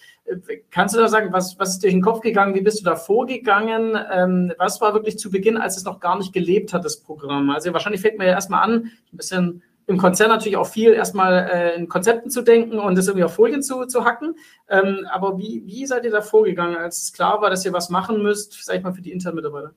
Kannst 0.71 0.95
du 0.95 1.01
da 1.01 1.09
sagen, 1.09 1.33
was, 1.33 1.59
was 1.59 1.75
ist 1.75 1.83
durch 1.83 1.93
den 1.93 2.03
Kopf 2.03 2.21
gegangen? 2.21 2.55
Wie 2.55 2.61
bist 2.61 2.81
du 2.81 2.85
da 2.85 2.97
vorgegangen? 2.97 3.97
Ähm, 4.13 4.53
was 4.59 4.81
war 4.81 4.93
wirklich 4.93 5.19
zu 5.19 5.31
Beginn, 5.31 5.57
als 5.57 5.77
es 5.77 5.85
noch 5.85 6.01
gar 6.01 6.19
nicht 6.19 6.33
gelebt 6.33 6.73
hat, 6.73 6.85
das 6.85 7.01
Programm? 7.01 7.51
Also 7.51 7.73
wahrscheinlich 7.73 8.01
fängt 8.01 8.19
man 8.19 8.27
ja 8.27 8.33
erstmal 8.33 8.63
an, 8.63 8.91
ein 9.13 9.17
bisschen 9.17 9.63
im 9.87 9.99
Konzern 9.99 10.31
natürlich 10.31 10.57
auch 10.57 10.67
viel 10.67 10.93
erstmal 10.93 11.49
äh, 11.49 11.77
in 11.77 11.89
Konzepten 11.89 12.31
zu 12.31 12.43
denken 12.43 12.79
und 12.79 12.99
das 12.99 13.07
irgendwie 13.07 13.25
auf 13.25 13.35
Folien 13.35 13.63
zu, 13.63 13.87
zu 13.87 14.05
hacken. 14.05 14.35
Ähm, 14.69 15.07
aber 15.11 15.39
wie, 15.39 15.63
wie 15.65 15.87
seid 15.87 16.05
ihr 16.05 16.11
da 16.11 16.23
vorgegangen, 16.23 16.77
als 16.77 17.05
es 17.05 17.13
klar 17.13 17.41
war, 17.41 17.51
dass 17.51 17.65
ihr 17.65 17.73
was 17.73 17.89
machen 17.89 18.23
müsst, 18.23 18.65
sag 18.65 18.77
ich 18.77 18.83
mal, 18.83 18.93
für 18.93 19.03
die 19.03 19.13
internen 19.13 19.37
Mitarbeiter? 19.37 19.75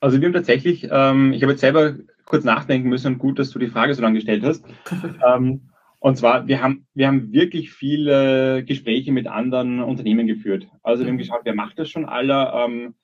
Also 0.00 0.20
wir 0.20 0.26
haben 0.26 0.34
tatsächlich, 0.34 0.88
ähm, 0.90 1.32
ich 1.32 1.42
habe 1.42 1.52
jetzt 1.52 1.60
selber 1.60 1.94
kurz 2.24 2.44
nachdenken 2.44 2.88
müssen 2.88 3.14
und 3.14 3.18
gut, 3.18 3.38
dass 3.38 3.50
du 3.50 3.58
die 3.58 3.68
Frage 3.68 3.94
so 3.94 4.02
lange 4.02 4.14
gestellt 4.14 4.44
hast. 4.44 4.64
ähm, 5.26 5.71
und 6.02 6.16
zwar, 6.16 6.48
wir 6.48 6.60
haben, 6.60 6.88
wir 6.94 7.06
haben 7.06 7.32
wirklich 7.32 7.70
viele 7.72 8.64
Gespräche 8.64 9.12
mit 9.12 9.28
anderen 9.28 9.80
Unternehmen 9.80 10.26
geführt. 10.26 10.66
Also 10.82 11.04
wir 11.04 11.08
haben 11.08 11.14
mhm. 11.14 11.20
geschaut, 11.20 11.42
wer 11.44 11.54
macht 11.54 11.78
das 11.78 11.90
schon 11.90 12.06
alle, 12.06 12.52
ähm, 12.56 12.94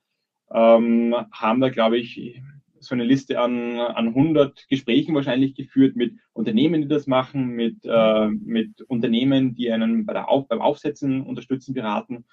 ähm, 0.52 1.14
haben 1.30 1.60
da, 1.60 1.68
glaube 1.68 1.96
ich, 1.96 2.42
so 2.80 2.96
eine 2.96 3.04
Liste 3.04 3.38
an, 3.40 3.78
an 3.78 4.08
100 4.08 4.66
Gesprächen 4.68 5.14
wahrscheinlich 5.14 5.54
geführt 5.54 5.94
mit 5.94 6.16
Unternehmen, 6.32 6.82
die 6.82 6.88
das 6.88 7.06
machen, 7.06 7.50
mit, 7.50 7.76
äh, 7.84 8.26
mit 8.30 8.82
Unternehmen, 8.82 9.54
die 9.54 9.70
einen 9.70 10.04
bei 10.04 10.12
der 10.12 10.28
Auf, 10.28 10.48
beim 10.48 10.60
Aufsetzen 10.60 11.22
unterstützen, 11.22 11.74
beraten, 11.74 12.24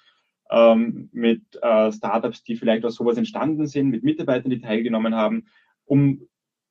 ähm, 0.50 1.10
mit 1.12 1.42
äh, 1.62 1.92
Startups, 1.92 2.42
die 2.42 2.56
vielleicht 2.56 2.84
aus 2.84 2.96
sowas 2.96 3.18
entstanden 3.18 3.68
sind, 3.68 3.90
mit 3.90 4.02
Mitarbeitern, 4.02 4.50
die 4.50 4.60
teilgenommen 4.60 5.14
haben, 5.14 5.46
um, 5.84 6.26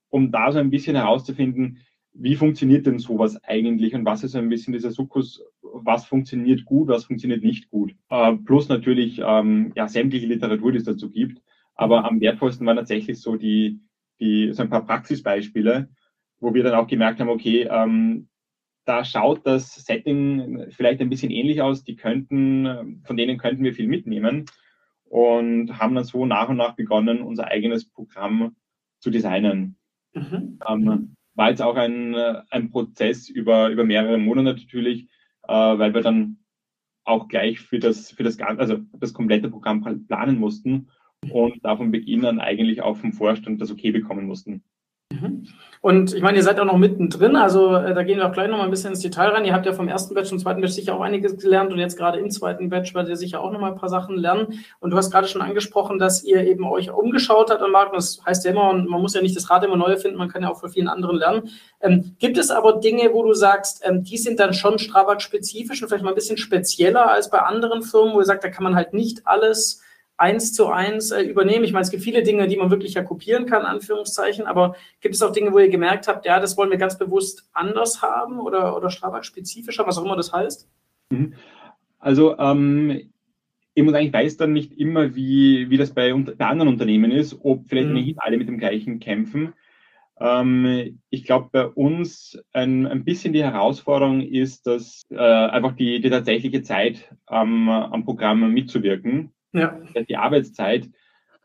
um 0.10 0.34
da 0.34 0.52
so 0.52 0.60
ein 0.60 0.70
bisschen 0.70 0.98
herauszufinden, 0.98 1.78
wie 2.18 2.36
funktioniert 2.36 2.86
denn 2.86 3.00
sowas 3.00 3.38
eigentlich 3.44 3.94
und 3.94 4.06
was 4.06 4.24
ist 4.24 4.36
ein 4.36 4.50
bisschen 4.50 4.74
dieser 4.74 4.92
Sukkus, 4.92 5.44
was 5.62 6.06
funktioniert 6.06 6.64
gut, 6.66 6.88
was 6.88 7.06
funktioniert 7.06 7.44
nicht 7.44 7.70
gut. 7.70 7.94
Äh, 8.10 8.34
plus 8.46 8.70
natürlich 8.70 9.22
ähm, 9.24 9.74
ja, 9.76 9.88
sämtliche 9.88 10.28
Literatur, 10.28 10.72
die 10.72 10.78
es 10.78 10.86
dazu 10.86 11.10
gibt. 11.12 11.42
Aber 11.76 12.06
am 12.06 12.22
wertvollsten 12.22 12.66
waren 12.66 12.78
tatsächlich 12.78 13.20
so 13.20 13.36
die, 13.36 13.82
die 14.22 14.54
so 14.54 14.64
ein 14.64 14.70
paar 14.70 14.86
Praxisbeispiele, 14.86 15.90
wo 16.40 16.54
wir 16.54 16.64
dann 16.64 16.76
auch 16.76 16.88
gemerkt 16.88 17.20
haben, 17.20 17.30
okay, 17.30 17.68
ähm, 17.70 18.30
da 18.86 19.04
schaut 19.04 19.46
das 19.46 19.76
Setting 19.76 20.68
vielleicht 20.70 21.02
ein 21.02 21.10
bisschen 21.10 21.32
ähnlich 21.32 21.62
aus, 21.62 21.84
die 21.84 21.96
könnten, 21.96 23.02
von 23.04 23.18
denen 23.18 23.38
könnten 23.38 23.64
wir 23.64 23.74
viel 23.74 23.88
mitnehmen 23.88 24.46
und 25.06 25.78
haben 25.80 25.96
dann 25.96 26.04
so 26.06 26.26
nach 26.26 26.48
und 26.50 26.58
nach 26.58 26.76
begonnen, 26.76 27.22
unser 27.22 27.48
eigenes 27.48 27.90
Programm 27.90 28.56
zu 29.00 29.10
designen. 29.10 29.76
Mhm. 30.14 30.60
Ähm, 30.68 31.16
war 31.36 31.50
jetzt 31.50 31.62
auch 31.62 31.76
ein, 31.76 32.16
ein 32.16 32.72
Prozess 32.72 33.30
über, 33.30 33.70
über 33.70 33.84
mehrere 33.84 34.18
Monate 34.18 34.56
natürlich, 34.56 35.10
äh, 35.48 35.54
weil 35.54 35.94
wir 35.94 36.02
dann 36.02 36.38
auch 37.04 37.28
gleich 37.28 37.60
für 37.60 37.80
das, 37.80 38.12
für 38.12 38.24
das, 38.24 38.40
also 38.40 38.80
das 38.94 39.14
komplette 39.14 39.50
Programm 39.50 40.06
planen 40.08 40.40
mussten 40.40 40.90
und 41.30 41.64
da 41.64 41.78
von 41.78 41.92
Beginn 41.92 42.26
an 42.26 42.40
eigentlich 42.40 42.82
auch 42.82 42.98
vom 42.98 43.14
Vorstand 43.14 43.62
das 43.62 43.72
Okay 43.72 43.92
bekommen 43.92 44.26
mussten. 44.26 44.64
Mhm. 45.22 45.48
Und 45.82 46.16
ich 46.16 46.24
meine, 46.24 46.38
ihr 46.38 46.44
seid 46.44 46.60
auch 46.60 46.66
noch 46.66 46.80
mittendrin, 46.80 47.36
also 47.36 47.76
äh, 47.76 47.94
da 47.94 48.02
gehen 48.02 48.18
wir 48.18 48.28
auch 48.28 48.32
gleich 48.32 48.50
noch 48.50 48.58
mal 48.58 48.64
ein 48.64 48.72
bisschen 48.72 48.90
ins 48.90 49.02
Detail 49.02 49.30
rein. 49.30 49.46
Ihr 49.46 49.54
habt 49.54 49.68
ja 49.68 49.74
vom 49.74 49.88
ersten 49.88 50.16
Batch 50.16 50.32
und 50.32 50.40
zweiten 50.40 50.60
Batch 50.60 50.74
sicher 50.74 50.96
auch 50.96 51.02
einiges 51.02 51.38
gelernt 51.38 51.72
und 51.72 51.78
jetzt 51.78 51.96
gerade 51.96 52.18
im 52.18 52.32
zweiten 52.32 52.70
Batch 52.70 52.96
werdet 52.96 53.12
ihr 53.12 53.18
sicher 53.18 53.40
auch 53.40 53.52
noch 53.52 53.60
mal 53.60 53.72
ein 53.72 53.78
paar 53.78 53.90
Sachen 53.90 54.18
lernen. 54.18 54.66
Und 54.80 54.90
du 54.90 54.98
hast 54.98 55.12
gerade 55.12 55.28
schon 55.28 55.44
angesprochen, 55.44 56.00
dass 56.00 56.24
ihr 56.24 56.44
eben 56.48 56.64
euch 56.66 56.90
umgeschaut 56.90 57.52
habt 57.52 57.62
am 57.62 57.70
Markt. 57.70 57.92
Und 57.92 57.98
das 57.98 58.20
heißt 58.26 58.46
ja 58.46 58.52
immer, 58.52 58.74
man 58.74 59.00
muss 59.00 59.14
ja 59.14 59.22
nicht 59.22 59.36
das 59.36 59.52
Rad 59.52 59.64
immer 59.64 59.78
neu 59.78 59.92
erfinden, 59.92 60.18
man 60.18 60.30
kann 60.30 60.42
ja 60.42 60.50
auch 60.50 60.60
von 60.60 60.72
vielen 60.72 60.88
anderen 60.88 61.18
lernen. 61.18 61.50
Ähm, 61.82 62.16
gibt 62.18 62.40
es 62.40 62.50
aber 62.50 62.80
Dinge, 62.80 63.14
wo 63.14 63.22
du 63.22 63.34
sagst, 63.34 63.84
ähm, 63.86 64.04
die 64.04 64.18
sind 64.18 64.40
dann 64.40 64.56
schon 64.56 64.80
Strabag-spezifisch 64.80 65.84
und 65.84 65.90
vielleicht 65.90 66.04
mal 66.04 66.14
ein 66.14 66.16
bisschen 66.16 66.38
spezieller 66.38 67.12
als 67.12 67.30
bei 67.30 67.38
anderen 67.38 67.84
Firmen, 67.84 68.16
wo 68.16 68.22
ihr 68.22 68.26
sagt, 68.26 68.44
da 68.44 68.50
kann 68.50 68.64
man 68.64 68.76
halt 68.76 68.94
nicht 68.94 69.28
alles 69.28 69.84
eins 70.18 70.54
zu 70.54 70.68
eins 70.68 71.12
äh, 71.12 71.22
übernehmen? 71.22 71.66
Ich 71.66 71.74
meine, 71.74 71.84
es 71.84 71.92
gibt 71.92 72.04
viele 72.04 72.24
Dinge, 72.24 72.48
die 72.48 72.58
man 72.58 72.72
wirklich 72.72 72.94
ja 72.94 73.04
kopieren 73.04 73.46
kann, 73.46 73.64
Anführungszeichen, 73.64 74.46
aber 74.46 74.76
gibt 75.02 75.16
es 75.16 75.22
auch 75.22 75.32
Dinge, 75.32 75.54
wo 75.54 75.60
ihr 75.60 75.70
gemerkt 75.70 76.08
habt, 76.08 76.26
ja, 76.26 76.40
das 76.40 76.58
wollen 76.58 76.72
wir 76.72 76.78
ganz 76.78 76.98
bewusst 76.98 77.50
anders 77.54 78.02
haben 78.02 78.40
oder, 78.40 78.76
oder 78.76 78.90
Strabag-spezifischer, 78.90 79.86
was 79.86 79.98
auch 79.98 80.06
immer 80.06 80.16
das 80.16 80.34
heißt? 80.34 80.70
Mhm. 81.12 81.34
Also, 82.00 82.38
ähm, 82.38 83.10
ich 83.74 83.84
muss 83.84 83.94
eigentlich 83.94 84.14
weiß 84.14 84.38
dann 84.38 84.54
nicht 84.54 84.72
immer, 84.80 85.16
wie, 85.16 85.70
wie 85.70 85.78
das 85.78 85.94
bei, 85.94 86.14
bei 86.14 86.46
anderen 86.46 86.70
Unternehmen 86.70 87.12
ist, 87.12 87.38
ob 87.44 87.68
vielleicht 87.68 87.90
mhm. 87.90 87.94
nicht 87.96 88.16
alle 88.20 88.38
mit 88.38 88.48
dem 88.48 88.58
gleichen 88.58 89.00
kämpfen. 89.00 89.54
Ähm, 90.18 91.00
ich 91.10 91.26
glaube, 91.26 91.50
bei 91.52 91.68
uns 91.68 92.40
ein, 92.54 92.88
ein 92.88 93.04
bisschen 93.04 93.34
die 93.34 93.44
Herausforderung 93.44 94.22
ist, 94.22 94.66
dass 94.66 95.02
äh, 95.10 95.18
einfach 95.18 95.76
die, 95.76 96.00
die 96.00 96.10
tatsächliche 96.10 96.62
Zeit 96.62 97.14
am, 97.26 97.68
am 97.68 98.06
Programm 98.06 98.54
mitzuwirken 98.54 99.32
ja. 99.56 99.80
die 100.08 100.18
Arbeitszeit, 100.18 100.90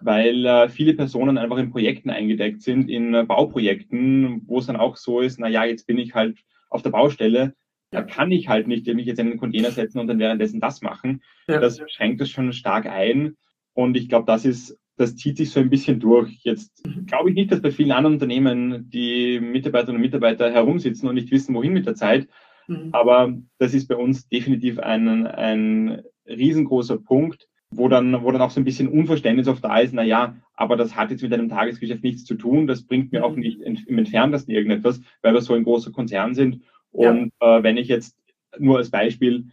weil 0.01 0.47
äh, 0.47 0.69
viele 0.69 0.95
Personen 0.95 1.39
einfach 1.39 1.59
in 1.59 1.71
Projekten 1.71 2.11
eingedeckt 2.11 2.63
sind, 2.63 2.89
in 2.89 3.15
äh, 3.15 3.25
Bauprojekten, 3.25 4.43
wo 4.47 4.59
es 4.59 4.67
dann 4.67 4.77
auch 4.77 4.97
so 4.97 5.21
ist, 5.21 5.39
na 5.39 5.49
ja, 5.49 5.65
jetzt 5.65 5.87
bin 5.87 5.99
ich 5.99 6.15
halt 6.15 6.39
auf 6.69 6.83
der 6.83 6.91
Baustelle, 6.91 7.55
da 7.91 8.03
kann 8.03 8.31
ich 8.31 8.49
halt 8.49 8.69
nicht 8.69 8.87
mich 8.87 9.07
jetzt 9.07 9.19
in 9.19 9.31
den 9.31 9.39
Container 9.39 9.71
setzen 9.71 9.99
und 9.99 10.07
dann 10.07 10.19
währenddessen 10.19 10.61
das 10.61 10.81
machen. 10.81 11.23
Ja. 11.49 11.59
Das 11.59 11.81
schränkt 11.89 12.21
es 12.21 12.31
schon 12.31 12.53
stark 12.53 12.87
ein. 12.87 13.37
Und 13.75 13.97
ich 13.97 14.09
glaube, 14.09 14.27
das 14.27 14.45
ist, 14.45 14.79
das 14.97 15.17
zieht 15.17 15.37
sich 15.37 15.51
so 15.51 15.61
ein 15.61 15.71
bisschen 15.71 15.99
durch. 15.99 16.41
Jetzt 16.45 16.87
mhm. 16.87 17.07
glaube 17.07 17.31
ich 17.31 17.35
nicht, 17.35 17.51
dass 17.51 17.63
bei 17.63 17.71
vielen 17.71 17.93
anderen 17.93 18.15
Unternehmen 18.15 18.89
die 18.91 19.41
Mitarbeiterinnen 19.41 19.97
und 19.97 20.03
Mitarbeiter 20.03 20.53
herumsitzen 20.53 21.09
und 21.09 21.17
nicht 21.17 21.31
wissen, 21.33 21.55
wohin 21.55 21.73
mit 21.73 21.87
der 21.87 21.97
Zeit. 21.97 22.29
Mhm. 22.69 22.91
Aber 22.93 23.37
das 23.59 23.75
ist 23.75 23.89
bei 23.89 23.97
uns 23.97 24.29
definitiv 24.29 24.79
ein, 24.79 25.27
ein 25.27 26.03
riesengroßer 26.27 26.99
Punkt, 26.99 27.49
wo 27.71 27.89
dann, 27.89 28.23
wo 28.23 28.31
dann 28.31 28.41
auch 28.41 28.51
so 28.51 28.61
ein 28.61 28.65
bisschen 28.65 28.89
Unverständnis 28.89 29.49
oft 29.49 29.65
da 29.65 29.79
ist, 29.79 29.95
na 29.95 30.03
ja, 30.03 30.37
aber 30.55 30.77
das 30.77 30.97
hat 30.97 31.11
jetzt 31.11 31.23
mit 31.23 31.33
einem 31.33 31.49
Tagesgeschäft 31.49 32.03
nichts 32.03 32.25
zu 32.25 32.35
tun, 32.35 32.67
das 32.67 32.83
bringt 32.83 33.13
mir 33.13 33.25
auch 33.25 33.35
mhm. 33.35 33.41
nicht 33.41 33.61
im 33.61 33.99
Entferntesten 33.99 34.53
irgendetwas, 34.53 35.01
weil 35.23 35.35
wir 35.35 35.41
so 35.41 35.55
ein 35.55 35.65
großer 35.65 35.93
Konzern 35.93 36.35
sind. 36.35 36.63
Und 36.91 37.33
ja. 37.41 37.59
äh, 37.59 37.63
wenn 37.63 37.77
ich 37.77 37.89
jetzt 37.89 38.17
nur 38.59 38.79
als 38.79 38.91
Beispiel 38.91 39.47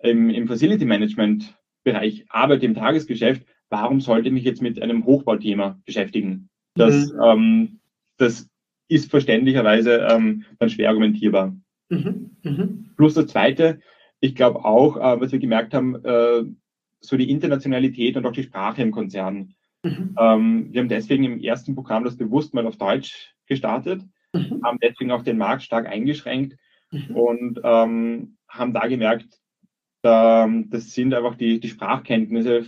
im, 0.00 0.30
im 0.30 0.46
Facility 0.46 0.84
Management 0.84 1.56
Bereich 1.82 2.24
arbeite, 2.28 2.66
im 2.66 2.74
Tagesgeschäft, 2.74 3.44
warum 3.68 4.00
sollte 4.00 4.28
ich 4.28 4.34
mich 4.34 4.44
jetzt 4.44 4.62
mit 4.62 4.80
einem 4.80 5.04
Hochbauthema 5.04 5.80
beschäftigen? 5.84 6.48
Das, 6.74 7.12
mhm. 7.12 7.20
ähm, 7.22 7.80
das 8.16 8.48
ist 8.88 9.10
verständlicherweise 9.10 10.06
ähm, 10.10 10.44
dann 10.58 10.70
schwer 10.70 10.90
argumentierbar. 10.90 11.56
Mhm. 11.88 12.30
Mhm. 12.42 12.90
Plus 12.96 13.14
das 13.14 13.26
Zweite, 13.26 13.80
ich 14.20 14.34
glaube 14.34 14.64
auch, 14.64 14.96
äh, 14.96 15.20
was 15.20 15.32
wir 15.32 15.38
gemerkt 15.38 15.74
haben, 15.74 15.96
äh, 16.04 16.44
so 17.06 17.16
die 17.16 17.30
Internationalität 17.30 18.16
und 18.16 18.26
auch 18.26 18.32
die 18.32 18.42
Sprache 18.42 18.82
im 18.82 18.90
Konzern. 18.90 19.54
Mhm. 19.82 20.16
Ähm, 20.18 20.68
wir 20.72 20.80
haben 20.80 20.88
deswegen 20.88 21.24
im 21.24 21.40
ersten 21.40 21.74
Programm 21.74 22.04
das 22.04 22.16
bewusst 22.16 22.54
mal 22.54 22.66
auf 22.66 22.76
Deutsch 22.76 23.34
gestartet, 23.46 24.02
mhm. 24.32 24.60
haben 24.64 24.78
deswegen 24.82 25.10
auch 25.10 25.22
den 25.22 25.38
Markt 25.38 25.62
stark 25.62 25.86
eingeschränkt 25.86 26.56
mhm. 26.90 27.16
und 27.16 27.60
ähm, 27.62 28.36
haben 28.48 28.72
da 28.72 28.86
gemerkt, 28.86 29.26
da, 30.02 30.48
das 30.66 30.92
sind 30.92 31.14
einfach 31.14 31.36
die, 31.36 31.60
die 31.60 31.68
Sprachkenntnisse 31.68 32.66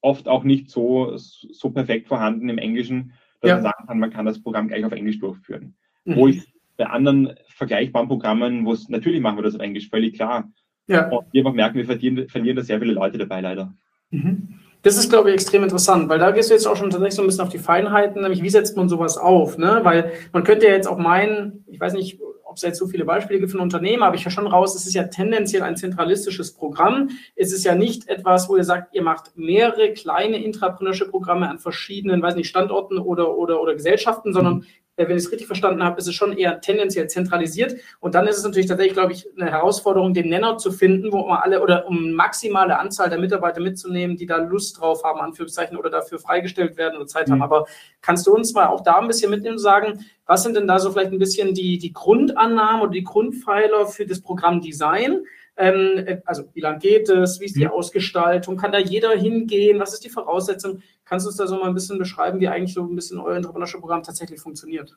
oft 0.00 0.28
auch 0.28 0.44
nicht 0.44 0.70
so, 0.70 1.16
so 1.16 1.70
perfekt 1.70 2.08
vorhanden 2.08 2.48
im 2.48 2.58
Englischen, 2.58 3.12
dass 3.40 3.48
ja. 3.48 3.54
man 3.56 3.64
sagen 3.64 3.86
kann, 3.86 3.98
man 3.98 4.10
kann 4.10 4.26
das 4.26 4.42
Programm 4.42 4.68
gleich 4.68 4.84
auf 4.84 4.92
Englisch 4.92 5.18
durchführen. 5.18 5.76
Mhm. 6.04 6.16
Wo 6.16 6.28
ich 6.28 6.52
bei 6.76 6.86
anderen 6.86 7.34
vergleichbaren 7.48 8.08
Programmen, 8.08 8.64
wo 8.64 8.72
es 8.72 8.88
natürlich 8.88 9.20
machen 9.20 9.36
wir 9.36 9.42
das 9.42 9.54
auf 9.54 9.60
Englisch, 9.60 9.88
völlig 9.90 10.14
klar. 10.14 10.50
Ja. 10.90 11.08
Und 11.08 11.26
wir 11.32 11.50
merken, 11.52 11.78
wir 11.78 11.84
verlieren, 11.84 12.28
verlieren 12.28 12.56
da 12.56 12.62
sehr 12.62 12.80
viele 12.80 12.92
Leute 12.92 13.16
dabei 13.16 13.40
leider. 13.40 13.72
Mhm. 14.10 14.60
Das 14.82 14.96
ist, 14.96 15.10
glaube 15.10 15.28
ich, 15.28 15.34
extrem 15.34 15.62
interessant, 15.62 16.08
weil 16.08 16.18
da 16.18 16.30
gehst 16.30 16.50
du 16.50 16.54
jetzt 16.54 16.66
auch 16.66 16.76
schon 16.76 16.90
tatsächlich 16.90 17.14
so 17.14 17.22
ein 17.22 17.26
bisschen 17.26 17.42
auf 17.44 17.50
die 17.50 17.58
Feinheiten, 17.58 18.22
nämlich 18.22 18.42
wie 18.42 18.48
setzt 18.48 18.76
man 18.76 18.88
sowas 18.88 19.18
auf, 19.18 19.58
ne? 19.58 19.80
Weil 19.82 20.10
man 20.32 20.42
könnte 20.42 20.66
ja 20.66 20.72
jetzt 20.72 20.88
auch 20.88 20.96
meinen, 20.98 21.64
ich 21.66 21.78
weiß 21.78 21.92
nicht, 21.92 22.18
ob 22.50 22.56
es 22.56 22.62
jetzt 22.62 22.78
so 22.78 22.88
viele 22.88 23.04
Beispiele 23.04 23.38
gibt 23.38 23.52
von 23.52 23.60
Unternehmen, 23.60 24.02
habe 24.02 24.16
ich 24.16 24.24
ja 24.24 24.30
schon 24.30 24.48
raus, 24.48 24.74
es 24.74 24.84
ist 24.84 24.94
ja 24.94 25.04
tendenziell 25.04 25.62
ein 25.62 25.76
zentralistisches 25.76 26.52
Programm. 26.52 27.10
Es 27.36 27.52
ist 27.52 27.64
ja 27.64 27.76
nicht 27.76 28.08
etwas, 28.08 28.48
wo 28.48 28.56
ihr 28.56 28.64
sagt, 28.64 28.92
ihr 28.92 29.02
macht 29.02 29.36
mehrere 29.36 29.92
kleine 29.92 30.42
intrapreneurische 30.42 31.08
Programme 31.08 31.48
an 31.48 31.60
verschiedenen, 31.60 32.22
weiß 32.22 32.34
nicht, 32.34 32.48
Standorten 32.48 32.98
oder, 32.98 33.36
oder, 33.36 33.62
oder 33.62 33.74
Gesellschaften, 33.74 34.32
sondern 34.32 34.54
mhm. 34.54 34.64
Wenn 35.08 35.16
ich 35.16 35.24
es 35.24 35.30
richtig 35.30 35.46
verstanden 35.46 35.82
habe, 35.82 35.98
ist 35.98 36.08
es 36.08 36.14
schon 36.14 36.36
eher 36.36 36.60
tendenziell 36.60 37.08
zentralisiert. 37.08 37.76
Und 38.00 38.14
dann 38.14 38.26
ist 38.26 38.38
es 38.38 38.44
natürlich 38.44 38.66
tatsächlich, 38.66 38.94
glaube 38.94 39.12
ich, 39.12 39.26
eine 39.36 39.50
Herausforderung, 39.50 40.14
den 40.14 40.28
Nenner 40.28 40.58
zu 40.58 40.72
finden, 40.72 41.12
wo 41.12 41.26
man 41.26 41.38
alle 41.38 41.62
oder 41.62 41.86
um 41.86 42.12
maximale 42.12 42.78
Anzahl 42.78 43.10
der 43.10 43.18
Mitarbeiter 43.18 43.60
mitzunehmen, 43.60 44.16
die 44.16 44.26
da 44.26 44.36
Lust 44.36 44.80
drauf 44.80 45.04
haben, 45.04 45.20
Anführungszeichen, 45.20 45.76
oder 45.76 45.90
dafür 45.90 46.18
freigestellt 46.18 46.76
werden 46.76 46.96
oder 46.96 47.06
Zeit 47.06 47.28
mhm. 47.28 47.32
haben. 47.32 47.42
Aber 47.42 47.66
kannst 48.02 48.26
du 48.26 48.34
uns 48.34 48.52
mal 48.54 48.66
auch 48.66 48.82
da 48.82 48.98
ein 48.98 49.06
bisschen 49.06 49.30
mitnehmen 49.30 49.56
und 49.56 49.62
sagen, 49.62 50.04
was 50.26 50.42
sind 50.42 50.56
denn 50.56 50.68
da 50.68 50.78
so 50.78 50.92
vielleicht 50.92 51.12
ein 51.12 51.18
bisschen 51.18 51.54
die, 51.54 51.78
die 51.78 51.92
Grundannahmen 51.92 52.82
oder 52.82 52.92
die 52.92 53.04
Grundpfeiler 53.04 53.86
für 53.86 54.06
das 54.06 54.20
Programmdesign? 54.20 55.24
Ähm, 55.60 56.06
äh, 56.06 56.20
also 56.24 56.44
wie 56.54 56.60
lange 56.60 56.78
geht 56.78 57.08
es? 57.10 57.38
Wie 57.38 57.44
ist 57.44 57.56
die 57.56 57.66
mhm. 57.66 57.72
Ausgestaltung? 57.72 58.56
Kann 58.56 58.72
da 58.72 58.78
jeder 58.78 59.10
hingehen? 59.10 59.78
Was 59.78 59.92
ist 59.92 60.04
die 60.04 60.08
Voraussetzung? 60.08 60.82
Kannst 61.04 61.26
du 61.26 61.28
uns 61.28 61.36
da 61.36 61.46
so 61.46 61.56
mal 61.56 61.68
ein 61.68 61.74
bisschen 61.74 61.98
beschreiben, 61.98 62.40
wie 62.40 62.48
eigentlich 62.48 62.72
so 62.72 62.82
ein 62.82 62.94
bisschen 62.94 63.18
euer 63.18 63.36
Entrepreneurship-Programm 63.36 64.02
tatsächlich 64.02 64.40
funktioniert? 64.40 64.96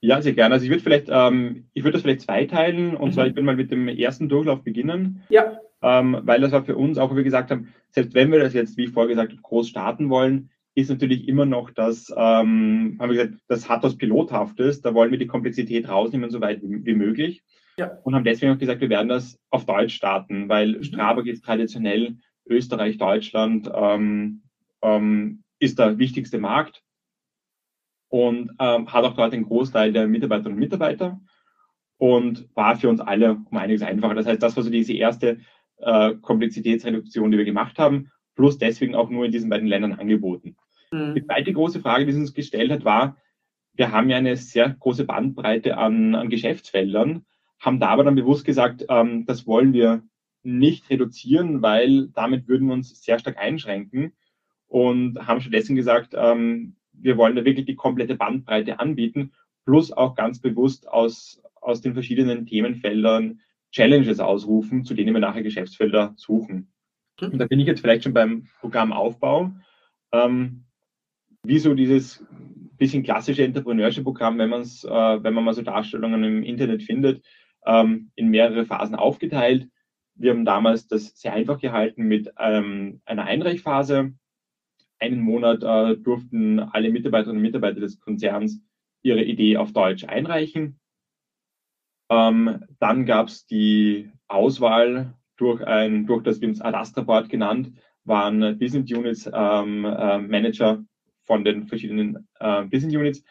Ja, 0.00 0.20
sehr 0.20 0.32
gerne. 0.32 0.54
Also 0.54 0.64
ich 0.64 0.70
würde 0.70 0.82
vielleicht, 0.82 1.06
ähm, 1.08 1.66
ich 1.72 1.84
würde 1.84 1.92
das 1.92 2.02
vielleicht 2.02 2.22
zweiteilen 2.22 2.96
und 2.96 3.10
mhm. 3.10 3.12
zwar, 3.12 3.26
ich 3.28 3.36
will 3.36 3.44
mal 3.44 3.54
mit 3.54 3.70
dem 3.70 3.86
ersten 3.86 4.28
Durchlauf 4.28 4.62
beginnen. 4.64 5.22
Ja. 5.28 5.56
Ähm, 5.80 6.18
weil 6.22 6.40
das 6.40 6.50
war 6.50 6.64
für 6.64 6.76
uns 6.76 6.98
auch, 6.98 7.12
wie 7.12 7.16
wir 7.16 7.24
gesagt 7.24 7.52
haben, 7.52 7.68
selbst 7.90 8.14
wenn 8.14 8.32
wir 8.32 8.40
das 8.40 8.54
jetzt, 8.54 8.76
wie 8.76 8.84
ich 8.84 8.90
vorher 8.90 9.08
gesagt 9.08 9.30
habe, 9.30 9.42
groß 9.42 9.68
starten 9.68 10.10
wollen, 10.10 10.50
ist 10.74 10.90
natürlich 10.90 11.28
immer 11.28 11.44
noch 11.44 11.70
das, 11.70 12.10
ähm, 12.16 12.96
haben 12.98 13.10
wir 13.10 13.24
gesagt, 13.24 13.34
das 13.46 13.68
hat 13.68 13.82
was 13.82 13.96
Pilothaftes, 13.96 14.80
da 14.80 14.94
wollen 14.94 15.10
wir 15.10 15.18
die 15.18 15.26
Komplexität 15.26 15.88
rausnehmen, 15.88 16.30
so 16.30 16.40
weit 16.40 16.60
wie 16.62 16.94
möglich. 16.94 17.42
Ja. 17.76 17.98
Und 18.02 18.14
haben 18.14 18.24
deswegen 18.24 18.52
auch 18.52 18.58
gesagt, 18.58 18.80
wir 18.80 18.90
werden 18.90 19.08
das 19.08 19.38
auf 19.50 19.64
Deutsch 19.64 19.94
starten, 19.94 20.48
weil 20.48 20.76
mhm. 20.76 20.82
Strabag 20.82 21.26
ist 21.26 21.44
traditionell 21.44 22.16
Österreich, 22.46 22.98
Deutschland, 22.98 23.70
ähm, 23.74 24.42
ähm, 24.82 25.44
ist 25.58 25.78
der 25.78 25.98
wichtigste 25.98 26.38
Markt 26.38 26.82
und 28.08 28.50
ähm, 28.58 28.92
hat 28.92 29.04
auch 29.04 29.14
dort 29.14 29.32
einen 29.32 29.44
Großteil 29.44 29.92
der 29.92 30.06
Mitarbeiterinnen 30.06 30.54
und 30.54 30.60
Mitarbeiter 30.60 31.20
und 31.98 32.48
war 32.54 32.76
für 32.76 32.88
uns 32.88 33.00
alle 33.00 33.40
um 33.48 33.56
einiges 33.56 33.82
einfacher. 33.82 34.14
Das 34.14 34.26
heißt, 34.26 34.42
das 34.42 34.56
war 34.56 34.64
so 34.64 34.70
diese 34.70 34.92
erste 34.92 35.38
äh, 35.78 36.14
Komplexitätsreduktion, 36.16 37.30
die 37.30 37.38
wir 37.38 37.44
gemacht 37.44 37.78
haben, 37.78 38.10
plus 38.34 38.58
deswegen 38.58 38.94
auch 38.94 39.08
nur 39.08 39.24
in 39.24 39.32
diesen 39.32 39.50
beiden 39.50 39.68
Ländern 39.68 39.92
angeboten. 39.92 40.56
Mhm. 40.90 41.14
Die 41.14 41.24
zweite 41.24 41.52
große 41.52 41.80
Frage, 41.80 42.04
die 42.04 42.12
sie 42.12 42.20
uns 42.20 42.34
gestellt 42.34 42.70
hat, 42.70 42.84
war, 42.84 43.16
wir 43.74 43.92
haben 43.92 44.10
ja 44.10 44.16
eine 44.16 44.36
sehr 44.36 44.68
große 44.68 45.04
Bandbreite 45.04 45.78
an, 45.78 46.14
an 46.14 46.28
Geschäftsfeldern, 46.28 47.24
haben 47.62 47.78
da 47.78 47.88
aber 47.88 48.04
dann 48.04 48.16
bewusst 48.16 48.44
gesagt, 48.44 48.84
ähm, 48.88 49.24
das 49.24 49.46
wollen 49.46 49.72
wir 49.72 50.02
nicht 50.42 50.90
reduzieren, 50.90 51.62
weil 51.62 52.08
damit 52.08 52.48
würden 52.48 52.66
wir 52.66 52.74
uns 52.74 53.02
sehr 53.02 53.18
stark 53.18 53.38
einschränken 53.38 54.12
und 54.66 55.26
haben 55.26 55.40
stattdessen 55.40 55.76
gesagt, 55.76 56.12
ähm, 56.14 56.74
wir 56.92 57.16
wollen 57.16 57.36
da 57.36 57.44
wirklich 57.44 57.66
die 57.66 57.76
komplette 57.76 58.16
Bandbreite 58.16 58.80
anbieten, 58.80 59.32
plus 59.64 59.92
auch 59.92 60.16
ganz 60.16 60.40
bewusst 60.40 60.88
aus, 60.88 61.40
aus 61.60 61.80
den 61.80 61.94
verschiedenen 61.94 62.46
Themenfeldern 62.46 63.40
Challenges 63.70 64.18
ausrufen, 64.18 64.84
zu 64.84 64.94
denen 64.94 65.14
wir 65.14 65.20
nachher 65.20 65.42
Geschäftsfelder 65.42 66.14
suchen. 66.16 66.72
Und 67.20 67.38
da 67.38 67.46
bin 67.46 67.60
ich 67.60 67.66
jetzt 67.66 67.80
vielleicht 67.80 68.02
schon 68.02 68.12
beim 68.12 68.48
Programmaufbau. 68.60 69.52
Ähm, 70.12 70.64
wie 71.44 71.58
so 71.58 71.74
dieses 71.74 72.24
bisschen 72.76 73.04
klassische 73.04 73.44
Entrepreneurship-Programm, 73.44 74.38
wenn, 74.38 74.50
man's, 74.50 74.84
äh, 74.84 74.90
wenn 75.22 75.34
man 75.34 75.44
mal 75.44 75.54
so 75.54 75.62
Darstellungen 75.62 76.24
im 76.24 76.42
Internet 76.42 76.82
findet, 76.82 77.24
ähm, 77.66 78.10
in 78.14 78.28
mehrere 78.28 78.64
Phasen 78.64 78.94
aufgeteilt. 78.94 79.68
Wir 80.14 80.30
haben 80.30 80.44
damals 80.44 80.86
das 80.86 81.18
sehr 81.18 81.32
einfach 81.32 81.58
gehalten 81.58 82.04
mit 82.04 82.32
ähm, 82.38 83.00
einer 83.04 83.24
Einreichphase, 83.24 84.12
einen 84.98 85.20
Monat 85.20 85.62
äh, 85.62 85.96
durften 85.96 86.60
alle 86.60 86.90
Mitarbeiterinnen 86.90 87.38
und 87.38 87.42
Mitarbeiter 87.42 87.80
des 87.80 87.98
Konzerns 88.00 88.62
ihre 89.02 89.22
Idee 89.22 89.56
auf 89.56 89.72
Deutsch 89.72 90.04
einreichen. 90.04 90.78
Ähm, 92.08 92.64
dann 92.78 93.04
gab 93.04 93.28
es 93.28 93.46
die 93.46 94.10
Auswahl 94.28 95.14
durch 95.36 95.66
ein, 95.66 96.06
durch 96.06 96.22
das, 96.22 96.40
wir 96.40 96.50
es 96.50 96.60
Adastra 96.60 97.02
Board 97.02 97.28
genannt, 97.28 97.72
waren 98.04 98.58
Business 98.58 98.90
Units 98.92 99.30
ähm, 99.32 99.84
äh, 99.84 100.18
Manager 100.18 100.84
von 101.24 101.44
den 101.44 101.66
verschiedenen 101.66 102.28
äh, 102.38 102.64
Business 102.64 102.94
Units, 102.94 103.24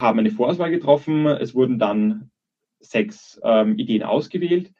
haben 0.00 0.18
eine 0.18 0.30
Vorauswahl 0.30 0.70
getroffen. 0.70 1.26
Es 1.26 1.54
wurden 1.54 1.78
dann 1.78 2.30
sechs 2.84 3.40
ähm, 3.44 3.78
Ideen 3.78 4.02
ausgewählt. 4.02 4.72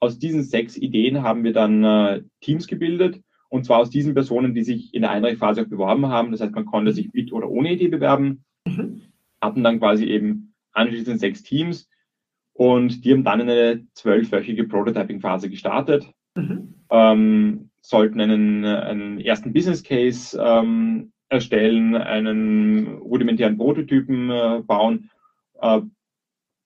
Aus 0.00 0.18
diesen 0.18 0.42
sechs 0.42 0.76
Ideen 0.76 1.22
haben 1.22 1.44
wir 1.44 1.52
dann 1.52 1.84
äh, 1.84 2.22
Teams 2.40 2.66
gebildet 2.66 3.20
und 3.48 3.64
zwar 3.64 3.78
aus 3.78 3.90
diesen 3.90 4.14
Personen, 4.14 4.54
die 4.54 4.64
sich 4.64 4.94
in 4.94 5.02
der 5.02 5.10
Einreichphase 5.10 5.62
auch 5.62 5.68
beworben 5.68 6.06
haben. 6.06 6.32
Das 6.32 6.40
heißt, 6.40 6.54
man 6.54 6.64
konnte 6.64 6.92
sich 6.92 7.12
mit 7.12 7.32
oder 7.32 7.50
ohne 7.50 7.72
Idee 7.72 7.88
bewerben, 7.88 8.44
mhm. 8.66 9.02
hatten 9.40 9.62
dann 9.62 9.78
quasi 9.78 10.06
eben 10.06 10.54
anschließend 10.72 11.20
sechs 11.20 11.42
Teams 11.42 11.88
und 12.54 13.04
die 13.04 13.12
haben 13.12 13.24
dann 13.24 13.40
in 13.40 13.50
eine 13.50 13.86
zwölfwöchige 13.92 14.64
Prototyping-Phase 14.64 15.50
gestartet, 15.50 16.10
mhm. 16.34 16.74
ähm, 16.90 17.70
sollten 17.80 18.20
einen, 18.20 18.64
einen, 18.64 19.20
ersten 19.20 19.52
Business 19.52 19.82
Case 19.82 20.38
ähm, 20.42 21.12
erstellen, 21.28 21.94
einen 21.94 22.88
rudimentären 22.98 23.56
Prototypen 23.56 24.30
äh, 24.30 24.62
bauen, 24.66 25.10
äh, 25.60 25.80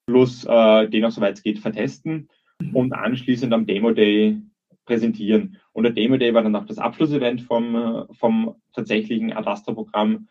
plus 0.06 0.44
äh, 0.44 0.88
den 0.88 1.04
auch 1.04 1.10
soweit 1.10 1.34
es 1.34 1.42
geht 1.42 1.58
vertesten 1.58 2.28
und 2.72 2.92
anschließend 2.92 3.52
am 3.52 3.66
Demo 3.66 3.90
Day 3.92 4.40
präsentieren. 4.86 5.58
Und 5.72 5.82
der 5.82 5.92
Demo 5.92 6.16
Day 6.16 6.32
war 6.32 6.42
dann 6.42 6.56
auch 6.56 6.66
das 6.66 6.78
Abschlussevent 6.78 7.42
vom, 7.42 7.74
äh, 7.74 8.14
vom 8.14 8.54
tatsächlichen 8.72 9.32
Adastra-Programm, 9.32 10.28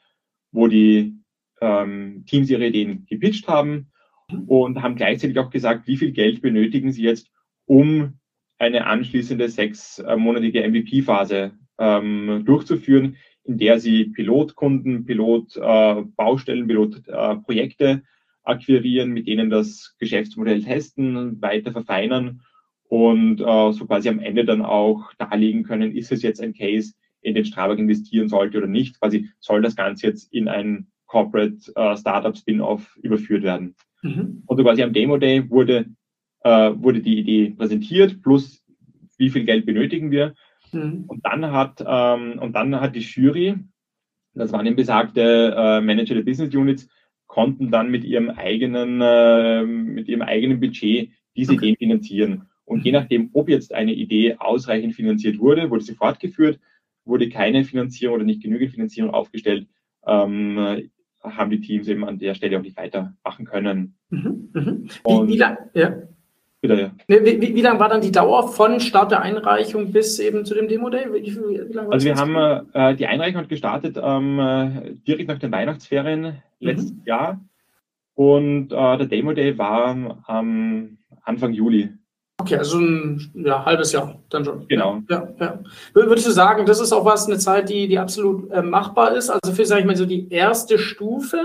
wo 0.52 0.68
die 0.68 1.16
ähm, 1.62 2.24
Teams 2.26 2.50
ihre 2.50 2.68
Ideen 2.68 3.06
gepitcht 3.08 3.48
haben 3.48 3.92
und 4.48 4.82
haben 4.82 4.96
gleichzeitig 4.96 5.38
auch 5.38 5.50
gesagt, 5.50 5.88
wie 5.88 5.98
viel 5.98 6.12
Geld 6.12 6.42
benötigen 6.42 6.92
sie 6.92 7.04
jetzt, 7.04 7.30
um 7.66 8.20
eine 8.58 8.88
anschließende 8.88 9.50
sechsmonatige 9.50 10.68
MVP-Phase 10.68 11.52
ähm, 11.78 12.44
durchzuführen, 12.46 13.18
in 13.44 13.58
der 13.58 13.80
sie 13.80 14.06
Pilotkunden, 14.06 15.06
Pilotbaustellen, 15.06 16.64
äh, 16.64 16.68
Pilotprojekte 16.68 17.86
äh, 17.86 18.00
akquirieren, 18.46 19.12
mit 19.12 19.28
denen 19.28 19.50
das 19.50 19.96
Geschäftsmodell 20.00 20.64
testen, 20.64 21.42
weiter 21.42 21.72
verfeinern 21.72 22.42
und 22.88 23.42
äh, 23.42 23.72
so 23.72 23.86
quasi 23.86 24.10
am 24.10 24.20
Ende 24.20 24.46
dann 24.46 24.62
auch 24.62 25.12
darlegen 25.18 25.64
können, 25.64 25.96
ist 25.96 26.12
es 26.12 26.22
jetzt 26.22 26.42
ein 26.42 26.54
Case, 26.54 26.94
in 27.22 27.34
den 27.34 27.46
Strabag 27.46 27.80
investieren 27.80 28.30
sollte 28.30 28.60
oder 28.60 28.68
nicht. 28.68 29.00
Quasi 29.00 29.30
soll 29.40 29.62
das 29.62 29.76
Ganze 29.76 30.08
jetzt 30.08 30.32
in 30.32 30.48
ein 30.48 30.88
Corporate 31.08 31.58
äh, 31.76 31.98
Startup 31.98 32.38
Spin-off 32.38 32.98
überführt 33.02 33.44
werden. 33.44 33.76
Mhm. 34.04 34.44
Und 34.46 34.58
so 34.58 34.64
quasi 34.64 34.84
am 34.84 34.94
Demo 34.94 35.18
Day 35.18 35.50
wurde, 35.50 35.88
äh, 36.42 36.72
wurde 36.76 37.02
die 37.02 37.18
Idee 37.20 37.56
präsentiert, 37.58 38.22
plus 38.22 38.64
wie 39.18 39.30
viel 39.30 39.46
Geld 39.46 39.66
benötigen 39.66 40.12
wir. 40.12 40.36
Mhm. 40.72 41.06
Und 41.08 41.26
dann 41.26 41.52
hat 41.52 41.84
ähm, 41.86 42.40
und 42.40 42.54
dann 42.54 42.80
hat 42.80 42.96
die 42.96 43.00
Jury, 43.00 43.56
das 44.34 44.52
waren 44.52 44.66
eben 44.66 44.76
besagte 44.76 45.56
äh, 45.58 45.82
Manager 45.82 46.16
der 46.16 46.24
Business 46.24 46.54
Units, 46.54 46.88
konnten 47.28 47.72
dann 47.72 47.90
mit 47.90 48.04
ihrem 48.04 48.30
eigenen, 48.30 49.02
äh, 49.02 49.64
mit 49.64 50.08
ihrem 50.08 50.22
eigenen 50.22 50.60
Budget 50.60 51.12
diese 51.36 51.54
okay. 51.54 51.70
Ideen 51.70 51.78
finanzieren. 51.78 52.50
Und 52.66 52.84
je 52.84 52.92
nachdem, 52.92 53.30
ob 53.34 53.50
jetzt 53.50 53.74
eine 53.74 53.94
Idee 53.94 54.36
ausreichend 54.40 54.96
finanziert 54.96 55.40
wurde, 55.40 55.70
wurde 55.70 55.84
sie 55.84 55.96
fortgeführt, 55.96 56.60
wurde 57.04 57.30
keine 57.30 57.64
Finanzierung 57.64 58.16
oder 58.16 58.26
nicht 58.26 58.42
genügend 58.42 58.72
Finanzierung 58.72 59.12
aufgestellt, 59.12 59.68
ähm, 60.06 60.90
haben 61.22 61.52
die 61.52 61.62
Teams 61.62 61.88
eben 61.88 62.06
an 62.06 62.20
der 62.20 62.36
Stelle 62.36 62.58
auch 62.58 62.64
nicht 62.64 62.78
weitermachen 62.78 63.46
können. 63.46 63.96
Mhm, 64.10 64.50
mhm. 64.54 64.90
Wie, 65.06 65.34
wie? 65.34 65.38
Ja. 65.38 65.58
Bitte, 66.68 66.82
ja. 66.82 66.92
Wie, 67.08 67.42
wie, 67.42 67.56
wie 67.56 67.62
lange 67.62 67.80
war 67.80 67.90
dann 67.90 68.02
die 68.02 68.12
Dauer 68.12 68.48
von 68.48 68.80
Start 68.80 69.12
der 69.12 69.22
Einreichung 69.22 69.92
bis 69.92 70.20
eben 70.20 70.46
zu 70.46 70.54
dem 70.54 70.68
Demo-Day? 70.68 71.06
also 71.90 72.06
wir 72.06 72.16
haben 72.16 72.66
äh, 72.74 72.96
die 72.96 73.08
Einreichung 73.08 73.42
hat 73.42 73.50
gestartet 73.50 73.98
ähm, 74.02 75.00
direkt 75.08 75.30
nach 75.30 75.40
den 75.40 75.52
Weihnachtsferien 75.52 76.42
letztes 76.60 76.92
mhm. 76.92 77.02
Jahr 77.06 77.42
und 78.16 78.72
äh, 78.72 78.98
der 78.98 79.06
Demo-Day 79.06 79.58
war 79.58 80.24
ähm, 80.28 80.98
Anfang 81.24 81.54
Juli. 81.54 81.90
Okay, 82.38 82.58
also 82.58 82.80
ein 82.80 83.32
ja, 83.34 83.64
halbes 83.64 83.92
Jahr 83.92 84.20
dann 84.30 84.44
schon. 84.44 84.68
Genau. 84.68 85.02
Ja, 85.10 85.28
ja. 85.40 85.60
Würdest 85.94 86.28
du 86.28 86.32
sagen, 86.32 86.66
das 86.66 86.80
ist 86.80 86.92
auch 86.92 87.06
was, 87.06 87.28
eine 87.28 87.38
Zeit, 87.38 87.70
die, 87.70 87.88
die 87.88 87.98
absolut 87.98 88.52
äh, 88.52 88.62
machbar 88.62 89.16
ist? 89.16 89.30
Also 89.30 89.54
für, 89.54 89.66
sage 89.66 89.82
ich 89.82 89.88
mal, 89.88 89.96
so 89.96 90.06
die 90.06 90.30
erste 90.30 90.78
Stufe, 90.78 91.38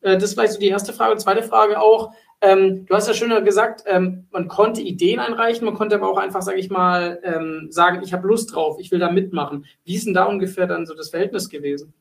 äh, 0.00 0.14
das 0.14 0.24
ist 0.24 0.34
vielleicht 0.34 0.52
so 0.52 0.60
die 0.60 0.68
erste 0.68 0.92
Frage. 0.92 1.12
Und 1.12 1.20
zweite 1.20 1.42
Frage 1.42 1.80
auch, 1.80 2.12
ähm, 2.40 2.86
du 2.86 2.94
hast 2.94 3.08
ja 3.08 3.14
schön 3.14 3.44
gesagt, 3.44 3.84
ähm, 3.86 4.26
man 4.30 4.48
konnte 4.48 4.80
Ideen 4.80 5.18
einreichen, 5.18 5.64
man 5.64 5.74
konnte 5.74 5.96
aber 5.96 6.10
auch 6.10 6.18
einfach, 6.18 6.42
sage 6.42 6.58
ich 6.58 6.70
mal, 6.70 7.20
ähm, 7.24 7.66
sagen, 7.70 8.00
ich 8.04 8.12
habe 8.12 8.28
Lust 8.28 8.54
drauf, 8.54 8.78
ich 8.78 8.90
will 8.90 9.00
da 9.00 9.10
mitmachen. 9.10 9.64
Wie 9.84 9.94
ist 9.94 10.06
denn 10.06 10.14
da 10.14 10.24
ungefähr 10.24 10.66
dann 10.66 10.86
so 10.86 10.94
das 10.94 11.10
Verhältnis 11.10 11.48
gewesen? 11.48 11.94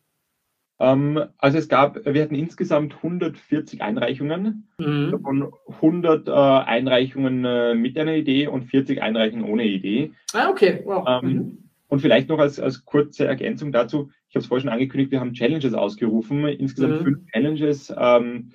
Ähm, 0.80 1.23
also 1.39 1.58
es 1.58 1.67
gab, 1.67 2.06
wir 2.06 2.21
hatten 2.21 2.36
insgesamt 2.36 2.97
140 2.97 3.82
Einreichungen, 3.82 4.67
mhm. 4.78 5.12
davon 5.12 5.52
100 5.67 6.28
äh, 6.28 6.32
Einreichungen 6.32 7.43
äh, 7.43 7.73
mit 7.73 7.97
einer 7.97 8.13
Idee 8.13 8.47
und 8.47 8.65
40 8.65 9.02
Einreichungen 9.02 9.50
ohne 9.50 9.65
Idee. 9.65 10.12
Ah, 10.34 10.50
okay. 10.50 10.82
Wow. 10.86 11.08
Ähm, 11.08 11.30
mhm. 11.30 11.58
Und 11.88 12.02
vielleicht 12.02 12.30
noch 12.30 12.38
als, 12.38 12.60
als 12.60 12.86
kurze 12.86 13.26
Ergänzung 13.26 13.71
dazu, 13.71 14.12
ich 14.30 14.36
habe 14.36 14.41
es 14.41 14.47
vorhin 14.47 14.65
schon 14.67 14.73
angekündigt, 14.73 15.12
wir 15.12 15.19
haben 15.19 15.34
Challenges 15.34 15.73
ausgerufen, 15.73 16.45
insgesamt 16.45 17.00
mhm. 17.00 17.04
fünf 17.04 17.32
Challenges 17.32 17.93
ähm, 17.97 18.52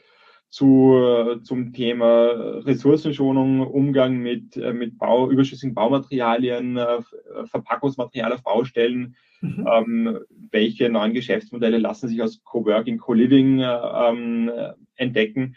zu, 0.53 1.41
zum 1.43 1.73
Thema 1.73 2.61
Ressourcenschonung, 2.65 3.61
Umgang 3.67 4.19
mit, 4.19 4.57
äh, 4.57 4.73
mit 4.73 4.99
Bau, 4.99 5.31
überschüssigen 5.31 5.75
Baumaterialien, 5.75 6.77
äh, 6.77 6.99
Verpackungsmaterial 7.47 8.33
auf 8.33 8.43
Baustellen, 8.43 9.17
Mhm. 9.43 9.67
Ähm, 9.69 10.19
welche 10.51 10.89
neuen 10.89 11.15
Geschäftsmodelle 11.15 11.79
lassen 11.79 12.09
sich 12.09 12.23
aus 12.23 12.43
Coworking, 12.45 12.99
Co-Living 12.99 13.59
äh, 13.59 13.65
ähm, 13.67 14.51
entdecken? 14.95 15.57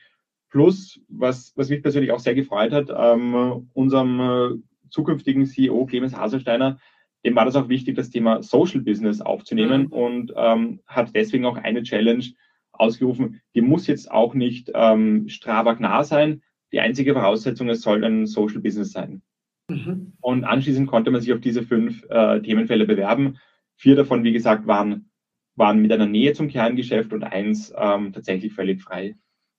Plus, 0.49 0.99
was, 1.07 1.53
was 1.55 1.69
mich 1.69 1.83
persönlich 1.83 2.11
auch 2.11 2.19
sehr 2.19 2.33
gefreut 2.33 2.71
hat, 2.71 2.89
ähm, 2.95 3.69
unserem 3.73 4.19
äh, 4.19 4.89
zukünftigen 4.89 5.45
CEO 5.45 5.85
Clemens 5.85 6.15
Haselsteiner, 6.15 6.79
dem 7.23 7.35
war 7.35 7.45
das 7.45 7.55
auch 7.55 7.69
wichtig, 7.69 7.95
das 7.95 8.09
Thema 8.09 8.41
Social 8.41 8.81
Business 8.81 9.21
aufzunehmen 9.21 9.83
mhm. 9.83 9.91
und 9.93 10.33
ähm, 10.35 10.79
hat 10.87 11.15
deswegen 11.15 11.45
auch 11.45 11.57
eine 11.57 11.83
Challenge 11.83 12.25
ausgerufen. 12.79 13.41
Die 13.55 13.61
muss 13.61 13.87
jetzt 13.87 14.11
auch 14.11 14.33
nicht 14.33 14.71
ähm, 14.73 15.27
Strabag 15.29 15.79
nah 15.79 16.03
sein. 16.03 16.41
Die 16.71 16.79
einzige 16.79 17.13
Voraussetzung, 17.13 17.69
es 17.69 17.81
soll 17.81 18.03
ein 18.03 18.25
Social 18.25 18.59
Business 18.59 18.91
sein. 18.91 19.21
Mhm. 19.69 20.13
Und 20.21 20.43
anschließend 20.43 20.87
konnte 20.87 21.11
man 21.11 21.21
sich 21.21 21.33
auf 21.33 21.41
diese 21.41 21.63
fünf 21.63 22.03
äh, 22.09 22.41
Themenfälle 22.41 22.85
bewerben. 22.85 23.37
Vier 23.77 23.95
davon, 23.95 24.23
wie 24.23 24.33
gesagt, 24.33 24.67
waren, 24.67 25.09
waren 25.55 25.81
mit 25.81 25.91
einer 25.91 26.05
Nähe 26.05 26.33
zum 26.33 26.47
Kerngeschäft 26.47 27.13
und 27.13 27.23
eins 27.23 27.73
ähm, 27.77 28.13
tatsächlich 28.13 28.53
völlig 28.53 28.81
frei. 28.81 29.15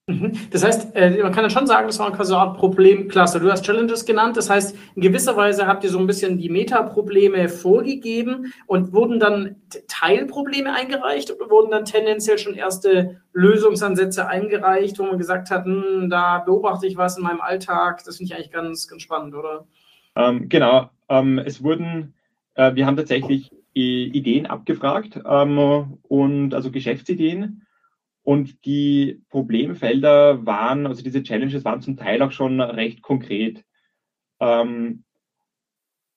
Mhm. 0.09 0.39
Das 0.53 0.63
heißt, 0.63 0.95
äh, 0.95 1.21
man 1.21 1.33
kann 1.33 1.43
dann 1.43 1.51
schon 1.51 1.67
sagen, 1.67 1.89
das 1.89 1.99
war 1.99 2.13
quasi 2.13 2.33
eine 2.33 2.43
Art 2.43 2.59
Problemklasse. 2.59 3.41
Du 3.41 3.51
hast 3.51 3.65
Challenges 3.65 4.07
genannt, 4.07 4.37
das 4.37 4.49
heißt, 4.49 4.77
in 4.95 5.03
gewisser 5.03 5.37
Weise 5.37 5.67
habt 5.67 5.83
ihr 5.83 5.91
so 5.91 5.99
ein 5.99 6.07
bisschen 6.07 6.39
die 6.39 6.49
Metaprobleme 6.49 7.49
vorgegeben 7.49 8.53
und 8.69 8.93
wurden 8.93 9.19
dann 9.19 9.57
Teilprobleme 9.89 10.73
eingereicht 10.73 11.33
oder 11.33 11.51
wurden 11.51 11.73
dann 11.73 11.85
tendenziell 11.85 12.39
schon 12.39 12.55
erste 12.55 13.21
Lösungsansätze 13.33 14.29
eingereicht, 14.29 14.97
wo 15.01 15.03
man 15.03 15.19
gesagt 15.19 15.51
hat, 15.51 15.65
hm, 15.65 16.09
da 16.09 16.39
beobachte 16.39 16.87
ich 16.87 16.97
was 16.97 17.19
in 17.19 17.25
meinem 17.25 17.41
Alltag, 17.41 18.05
das 18.05 18.19
finde 18.19 18.33
ich 18.33 18.37
eigentlich 18.37 18.53
ganz, 18.53 18.87
ganz 18.87 19.03
spannend, 19.03 19.35
oder? 19.35 19.67
Ähm, 20.15 20.49
genau, 20.49 20.89
ähm, 21.09 21.39
es 21.39 21.65
wurden, 21.65 22.15
äh, 22.55 22.77
wir 22.77 22.87
haben 22.87 22.97
tatsächlich 22.97 23.51
Ideen 23.75 24.47
abgefragt 24.47 25.21
ähm, 25.27 25.99
und 26.09 26.55
also 26.55 26.71
Geschäftsideen. 26.71 27.66
Und 28.27 28.65
die 28.65 29.23
Problemfelder 29.29 30.45
waren, 30.45 30.89
also 30.89 31.01
diese 31.01 31.23
Challenges 31.23 31.65
waren 31.65 31.81
zum 31.81 31.97
Teil 31.97 32.21
auch 32.23 32.33
schon 32.33 32.61
recht 32.61 33.01
konkret. 33.01 33.65
Ähm, 34.41 35.05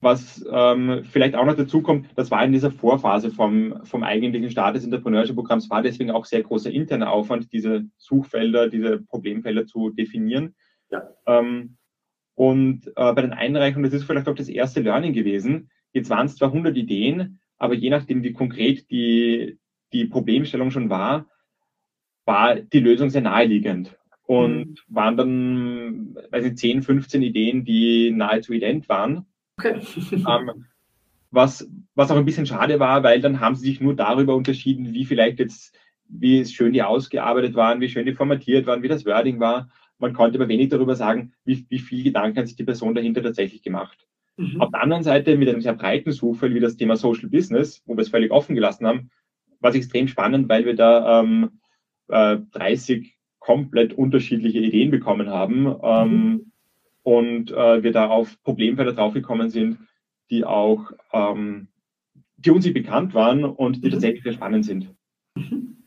was 0.00 0.44
ähm, 0.50 1.04
vielleicht 1.04 1.36
auch 1.36 1.44
noch 1.44 1.54
dazu 1.54 1.82
kommt, 1.82 2.08
das 2.16 2.32
war 2.32 2.44
in 2.44 2.50
dieser 2.50 2.72
Vorphase 2.72 3.30
vom, 3.30 3.84
vom 3.84 4.02
eigentlichen 4.02 4.50
Start 4.50 4.74
des 4.74 4.82
Entrepreneurship-Programms, 4.82 5.70
war 5.70 5.82
deswegen 5.82 6.10
auch 6.10 6.24
sehr 6.24 6.42
großer 6.42 6.72
interner 6.72 7.12
Aufwand, 7.12 7.52
diese 7.52 7.84
Suchfelder, 7.96 8.68
diese 8.68 8.98
Problemfelder 9.02 9.66
zu 9.66 9.90
definieren. 9.90 10.56
Ja. 10.90 11.10
Ähm, 11.26 11.76
und 12.34 12.88
äh, 12.88 13.12
bei 13.12 13.22
den 13.22 13.34
Einreichungen, 13.34 13.88
das 13.88 14.00
ist 14.00 14.04
vielleicht 14.04 14.26
auch 14.26 14.34
das 14.34 14.48
erste 14.48 14.80
Learning 14.80 15.12
gewesen. 15.12 15.70
Jetzt 15.92 16.10
waren 16.10 16.26
es 16.26 16.34
zwar 16.34 16.48
100 16.48 16.76
Ideen, 16.76 17.38
aber 17.56 17.74
je 17.74 17.90
nachdem, 17.90 18.24
wie 18.24 18.32
konkret 18.32 18.90
die, 18.90 19.60
die 19.92 20.06
Problemstellung 20.06 20.72
schon 20.72 20.90
war, 20.90 21.28
war 22.30 22.54
die 22.54 22.78
Lösung 22.78 23.10
sehr 23.10 23.22
naheliegend. 23.22 23.98
Und 24.22 24.68
mhm. 24.68 24.74
waren 24.86 25.16
dann, 25.16 26.18
weiß 26.30 26.44
ich, 26.44 26.56
10, 26.56 26.82
15 26.82 27.22
Ideen, 27.22 27.64
die 27.64 28.12
nahezu 28.12 28.52
ident 28.52 28.88
waren. 28.88 29.26
Okay. 29.58 29.80
ähm, 30.12 30.66
was, 31.32 31.68
was 31.96 32.10
auch 32.12 32.16
ein 32.16 32.24
bisschen 32.24 32.46
schade 32.46 32.78
war, 32.78 33.02
weil 33.02 33.20
dann 33.20 33.40
haben 33.40 33.56
sie 33.56 33.66
sich 33.66 33.80
nur 33.80 33.96
darüber 33.96 34.36
unterschieden, 34.36 34.94
wie 34.94 35.04
vielleicht 35.04 35.40
jetzt, 35.40 35.76
wie 36.08 36.44
schön 36.44 36.72
die 36.72 36.84
ausgearbeitet 36.84 37.56
waren, 37.56 37.80
wie 37.80 37.88
schön 37.88 38.06
die 38.06 38.14
formatiert 38.14 38.66
waren, 38.66 38.84
wie 38.84 38.88
das 38.88 39.04
Wording 39.04 39.40
war. 39.40 39.68
Man 39.98 40.12
konnte 40.12 40.38
aber 40.38 40.48
wenig 40.48 40.68
darüber 40.68 40.94
sagen, 40.94 41.32
wie, 41.44 41.66
wie 41.68 41.80
viel 41.80 42.04
Gedanken 42.04 42.38
hat 42.38 42.46
sich 42.46 42.56
die 42.56 42.64
Person 42.64 42.94
dahinter 42.94 43.24
tatsächlich 43.24 43.62
gemacht. 43.62 44.06
Mhm. 44.36 44.60
Auf 44.60 44.70
der 44.70 44.82
anderen 44.82 45.02
Seite 45.02 45.36
mit 45.36 45.48
einem 45.48 45.60
sehr 45.60 45.74
breiten 45.74 46.12
Suchfeld 46.12 46.54
wie 46.54 46.60
das 46.60 46.76
Thema 46.76 46.94
Social 46.96 47.28
Business, 47.28 47.82
wo 47.86 47.96
wir 47.96 48.02
es 48.02 48.08
völlig 48.08 48.30
offen 48.30 48.54
gelassen 48.54 48.86
haben, 48.86 49.10
war 49.58 49.70
es 49.70 49.76
extrem 49.76 50.06
spannend, 50.06 50.48
weil 50.48 50.64
wir 50.64 50.76
da 50.76 51.20
ähm, 51.20 51.60
äh, 52.10 52.38
30 52.52 53.16
komplett 53.38 53.92
unterschiedliche 53.94 54.58
Ideen 54.58 54.90
bekommen 54.90 55.30
haben 55.30 55.74
ähm, 55.82 56.12
mhm. 56.12 56.52
und 57.02 57.50
äh, 57.50 57.82
wir 57.82 57.92
da 57.92 58.08
auf 58.08 58.40
Problemfelder 58.42 58.92
draufgekommen 58.92 59.50
sind, 59.50 59.78
die 60.30 60.44
auch, 60.44 60.92
ähm, 61.12 61.68
die 62.36 62.50
uns 62.50 62.64
nicht 62.64 62.74
bekannt 62.74 63.14
waren 63.14 63.44
und 63.44 63.82
die 63.82 63.88
mhm. 63.88 63.92
tatsächlich 63.92 64.22
sehr 64.22 64.34
spannend 64.34 64.64
sind. 64.64 64.94
Mhm. 65.34 65.79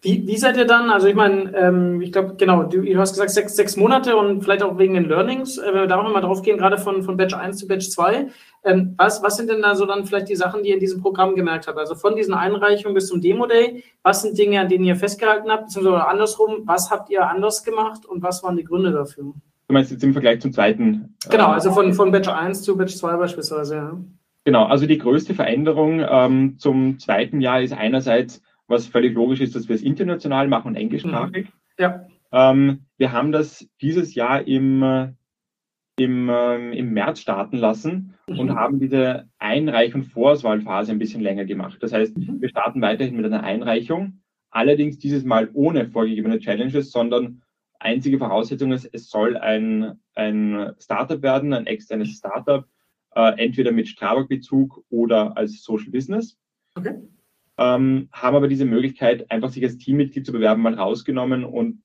Wie, 0.00 0.24
wie 0.28 0.36
seid 0.36 0.56
ihr 0.56 0.64
dann, 0.64 0.90
also 0.90 1.08
ich 1.08 1.16
meine, 1.16 1.52
ähm, 1.56 2.00
ich 2.00 2.12
glaube, 2.12 2.36
genau, 2.36 2.62
du, 2.62 2.82
du, 2.82 2.98
hast 2.98 3.14
gesagt 3.14 3.30
sechs, 3.30 3.56
sechs 3.56 3.76
Monate 3.76 4.16
und 4.16 4.42
vielleicht 4.42 4.62
auch 4.62 4.78
wegen 4.78 4.94
den 4.94 5.08
Learnings, 5.08 5.58
äh, 5.58 5.66
wenn 5.66 5.80
wir 5.80 5.86
da 5.88 5.98
auch 5.98 6.12
mal 6.12 6.20
drauf 6.20 6.42
gehen, 6.42 6.56
gerade 6.56 6.78
von, 6.78 7.02
von 7.02 7.16
Batch 7.16 7.34
1 7.34 7.56
zu 7.56 7.66
Batch 7.66 7.90
2, 7.90 8.28
ähm, 8.64 8.94
was, 8.96 9.24
was 9.24 9.36
sind 9.36 9.50
denn 9.50 9.60
da 9.60 9.74
so 9.74 9.86
dann 9.86 10.06
vielleicht 10.06 10.28
die 10.28 10.36
Sachen, 10.36 10.62
die 10.62 10.68
ihr 10.68 10.74
in 10.74 10.80
diesem 10.80 11.02
Programm 11.02 11.34
gemerkt 11.34 11.66
habt? 11.66 11.78
Also 11.78 11.96
von 11.96 12.14
diesen 12.14 12.32
Einreichungen 12.32 12.94
bis 12.94 13.08
zum 13.08 13.20
Demo-Day, 13.20 13.82
was 14.04 14.22
sind 14.22 14.38
Dinge, 14.38 14.60
an 14.60 14.68
denen 14.68 14.84
ihr 14.84 14.94
festgehalten 14.94 15.50
habt, 15.50 15.64
beziehungsweise 15.66 16.06
andersrum, 16.06 16.62
was 16.64 16.92
habt 16.92 17.10
ihr 17.10 17.28
anders 17.28 17.64
gemacht 17.64 18.06
und 18.06 18.22
was 18.22 18.44
waren 18.44 18.56
die 18.56 18.64
Gründe 18.64 18.92
dafür? 18.92 19.24
Du 19.24 19.74
meinst 19.74 19.90
jetzt 19.90 20.04
im 20.04 20.12
Vergleich 20.12 20.40
zum 20.40 20.52
zweiten? 20.52 21.16
Genau, 21.28 21.48
also 21.48 21.72
von, 21.72 21.92
von 21.92 22.12
Batch 22.12 22.28
1 22.28 22.62
zu 22.62 22.76
Batch 22.76 22.94
2 22.94 23.16
beispielsweise, 23.16 23.74
ja. 23.74 23.98
Genau, 24.44 24.64
also 24.64 24.86
die 24.86 24.96
größte 24.96 25.34
Veränderung 25.34 26.00
ähm, 26.08 26.56
zum 26.58 26.98
zweiten 27.00 27.40
Jahr 27.40 27.60
ist 27.60 27.74
einerseits, 27.74 28.40
was 28.68 28.86
völlig 28.86 29.14
logisch 29.14 29.40
ist, 29.40 29.56
dass 29.56 29.68
wir 29.68 29.74
es 29.74 29.82
international 29.82 30.46
machen 30.46 30.68
und 30.68 30.76
englischsprachig. 30.76 31.46
Mhm. 31.46 31.52
Ja. 31.78 32.06
Ähm, 32.30 32.86
wir 32.98 33.12
haben 33.12 33.32
das 33.32 33.68
dieses 33.80 34.14
Jahr 34.14 34.46
im, 34.46 35.14
im, 35.98 36.28
äh, 36.28 36.78
im 36.78 36.92
März 36.92 37.20
starten 37.20 37.56
lassen 37.56 38.14
mhm. 38.28 38.38
und 38.38 38.54
haben 38.54 38.78
diese 38.78 39.28
Einreich- 39.38 39.94
und 39.94 40.04
Vorauswahlphase 40.04 40.92
ein 40.92 40.98
bisschen 40.98 41.22
länger 41.22 41.46
gemacht. 41.46 41.78
Das 41.80 41.92
heißt, 41.92 42.16
mhm. 42.16 42.40
wir 42.40 42.50
starten 42.50 42.82
weiterhin 42.82 43.16
mit 43.16 43.24
einer 43.24 43.42
Einreichung, 43.42 44.20
allerdings 44.50 44.98
dieses 44.98 45.24
Mal 45.24 45.48
ohne 45.54 45.88
vorgegebene 45.88 46.38
Challenges, 46.38 46.92
sondern 46.92 47.42
einzige 47.80 48.18
Voraussetzung 48.18 48.72
ist, 48.72 48.90
es 48.92 49.08
soll 49.08 49.36
ein, 49.38 49.98
ein 50.14 50.74
Startup 50.78 51.22
werden, 51.22 51.54
ein 51.54 51.66
externes 51.66 52.10
Startup, 52.10 52.66
äh, 53.14 53.42
entweder 53.42 53.72
mit 53.72 53.88
Strabag-Bezug 53.88 54.84
oder 54.90 55.36
als 55.38 55.62
Social 55.62 55.90
Business. 55.90 56.36
Okay 56.74 56.98
ähm, 57.58 58.08
haben 58.12 58.36
aber 58.36 58.48
diese 58.48 58.64
Möglichkeit, 58.64 59.30
einfach 59.30 59.50
sich 59.50 59.64
als 59.64 59.78
Teammitglied 59.78 60.24
zu 60.24 60.32
bewerben, 60.32 60.62
mal 60.62 60.74
rausgenommen 60.74 61.44
und, 61.44 61.82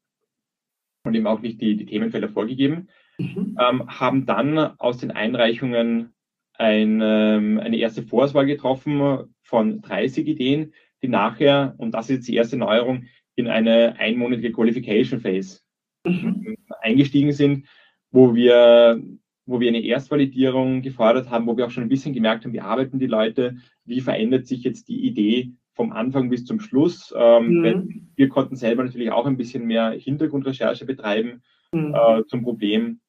und 1.03 1.15
eben 1.15 1.27
auch 1.27 1.41
nicht 1.41 1.59
die, 1.59 1.75
die 1.75 1.85
Themenfelder 1.85 2.29
vorgegeben, 2.29 2.89
mhm. 3.17 3.57
ähm, 3.59 3.87
haben 3.87 4.25
dann 4.25 4.57
aus 4.57 4.99
den 4.99 5.11
Einreichungen 5.11 6.13
ein, 6.53 7.01
ähm, 7.03 7.59
eine 7.59 7.77
erste 7.77 8.03
Vorauswahl 8.03 8.45
getroffen 8.45 9.33
von 9.41 9.81
30 9.81 10.27
Ideen, 10.27 10.73
die 11.01 11.07
nachher, 11.07 11.73
und 11.77 11.91
das 11.91 12.09
ist 12.09 12.17
jetzt 12.17 12.27
die 12.27 12.35
erste 12.35 12.57
Neuerung, 12.57 13.05
in 13.35 13.47
eine 13.47 13.95
einmonatige 13.97 14.51
Qualification 14.51 15.19
Phase 15.19 15.61
mhm. 16.05 16.55
eingestiegen 16.81 17.33
sind, 17.33 17.67
wo 18.11 18.35
wir 18.35 19.01
wo 19.45 19.59
wir 19.59 19.67
eine 19.67 19.83
Erstvalidierung 19.83 20.81
gefordert 20.81 21.29
haben, 21.29 21.47
wo 21.47 21.57
wir 21.57 21.65
auch 21.65 21.69
schon 21.69 21.83
ein 21.83 21.89
bisschen 21.89 22.13
gemerkt 22.13 22.45
haben, 22.45 22.53
wie 22.53 22.61
arbeiten 22.61 22.97
die 22.97 23.07
Leute, 23.07 23.57
wie 23.83 23.99
verändert 23.99 24.47
sich 24.47 24.63
jetzt 24.63 24.87
die 24.87 25.05
Idee 25.05 25.51
vom 25.73 25.91
Anfang 25.91 26.29
bis 26.29 26.45
zum 26.45 26.59
Schluss. 26.59 27.13
Ähm, 27.17 27.61
mhm. 27.61 28.11
Wir 28.15 28.29
konnten 28.29 28.55
selber 28.55 28.83
natürlich 28.83 29.11
auch 29.11 29.25
ein 29.25 29.37
bisschen 29.37 29.65
mehr 29.65 29.91
Hintergrundrecherche 29.91 30.85
betreiben 30.85 31.41
mhm. 31.71 31.95
äh, 31.95 32.23
zum 32.27 32.43
Problem. 32.43 32.99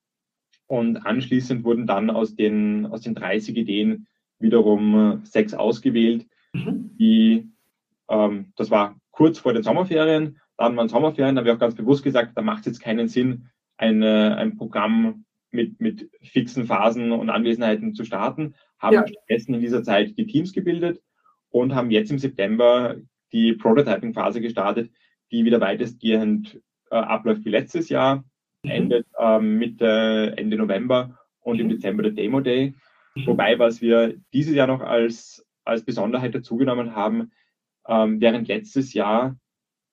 Und 0.66 1.06
anschließend 1.06 1.64
wurden 1.64 1.86
dann 1.86 2.10
aus 2.10 2.34
den, 2.36 2.86
aus 2.86 3.02
den 3.02 3.14
30 3.14 3.56
Ideen 3.56 4.06
wiederum 4.38 5.20
sechs 5.24 5.54
ausgewählt, 5.54 6.26
mhm. 6.52 6.90
die, 6.98 7.48
ähm, 8.08 8.52
das 8.56 8.70
war 8.70 8.96
kurz 9.10 9.38
vor 9.38 9.52
den 9.52 9.62
Sommerferien, 9.62 10.38
dann 10.56 10.76
waren 10.76 10.88
Sommerferien, 10.88 11.34
da 11.34 11.40
haben 11.40 11.46
wir 11.46 11.54
auch 11.54 11.58
ganz 11.58 11.74
bewusst 11.74 12.02
gesagt, 12.02 12.32
da 12.36 12.42
macht 12.42 12.60
es 12.60 12.66
jetzt 12.66 12.80
keinen 12.80 13.08
Sinn, 13.08 13.48
eine, 13.76 14.36
ein 14.36 14.56
Programm 14.56 15.24
mit, 15.50 15.80
mit 15.80 16.10
fixen 16.22 16.66
Phasen 16.66 17.12
und 17.12 17.30
Anwesenheiten 17.30 17.94
zu 17.94 18.04
starten, 18.04 18.54
haben 18.78 18.94
ja. 18.94 19.06
stattdessen 19.06 19.54
in 19.54 19.60
dieser 19.60 19.82
Zeit 19.82 20.16
die 20.16 20.26
Teams 20.26 20.52
gebildet 20.52 21.00
und 21.54 21.72
haben 21.72 21.92
jetzt 21.92 22.10
im 22.10 22.18
September 22.18 22.96
die 23.32 23.52
Prototyping-Phase 23.52 24.40
gestartet, 24.40 24.90
die 25.30 25.44
wieder 25.44 25.60
weitestgehend 25.60 26.60
äh, 26.90 26.96
abläuft 26.96 27.44
wie 27.44 27.50
letztes 27.50 27.88
Jahr, 27.88 28.24
mhm. 28.64 28.70
endet 28.70 29.06
ähm, 29.20 29.58
Mitte, 29.58 30.34
Ende 30.36 30.56
November 30.56 31.16
und 31.42 31.60
im 31.60 31.68
mhm. 31.68 31.70
Dezember 31.70 32.02
der 32.02 32.10
Demo 32.10 32.40
Day. 32.40 32.74
Wobei, 33.24 33.56
was 33.60 33.80
wir 33.80 34.16
dieses 34.32 34.56
Jahr 34.56 34.66
noch 34.66 34.80
als, 34.80 35.46
als 35.64 35.84
Besonderheit 35.84 36.34
dazugenommen 36.34 36.96
haben, 36.96 37.30
ähm, 37.86 38.20
während 38.20 38.48
letztes 38.48 38.92
Jahr 38.92 39.36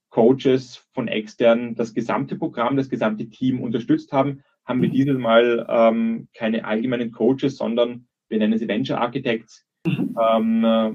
Coaches 0.09 0.87
von 0.93 1.07
extern 1.07 1.75
das 1.75 1.93
gesamte 1.93 2.37
Programm, 2.37 2.75
das 2.75 2.89
gesamte 2.89 3.29
Team 3.29 3.61
unterstützt 3.61 4.11
haben, 4.11 4.41
haben 4.65 4.81
wir 4.81 4.89
mhm. 4.89 4.93
dieses 4.93 5.17
Mal 5.19 5.67
ähm, 5.69 6.27
keine 6.33 6.65
allgemeinen 6.65 7.11
Coaches, 7.11 7.57
sondern 7.57 8.07
wir 8.29 8.39
nennen 8.39 8.57
sie 8.57 8.67
Venture 8.67 8.99
Architects 8.99 9.63
ähm, 9.85 10.63
äh, 10.65 10.91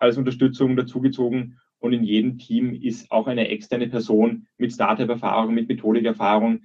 als 0.00 0.16
Unterstützung 0.16 0.76
dazugezogen. 0.76 1.58
Und 1.78 1.92
in 1.92 2.04
jedem 2.04 2.38
Team 2.38 2.74
ist 2.74 3.10
auch 3.10 3.26
eine 3.26 3.48
externe 3.48 3.88
Person 3.88 4.46
mit 4.58 4.72
Startup-Erfahrung, 4.72 5.54
mit 5.54 5.68
Methodikerfahrung, 5.68 6.62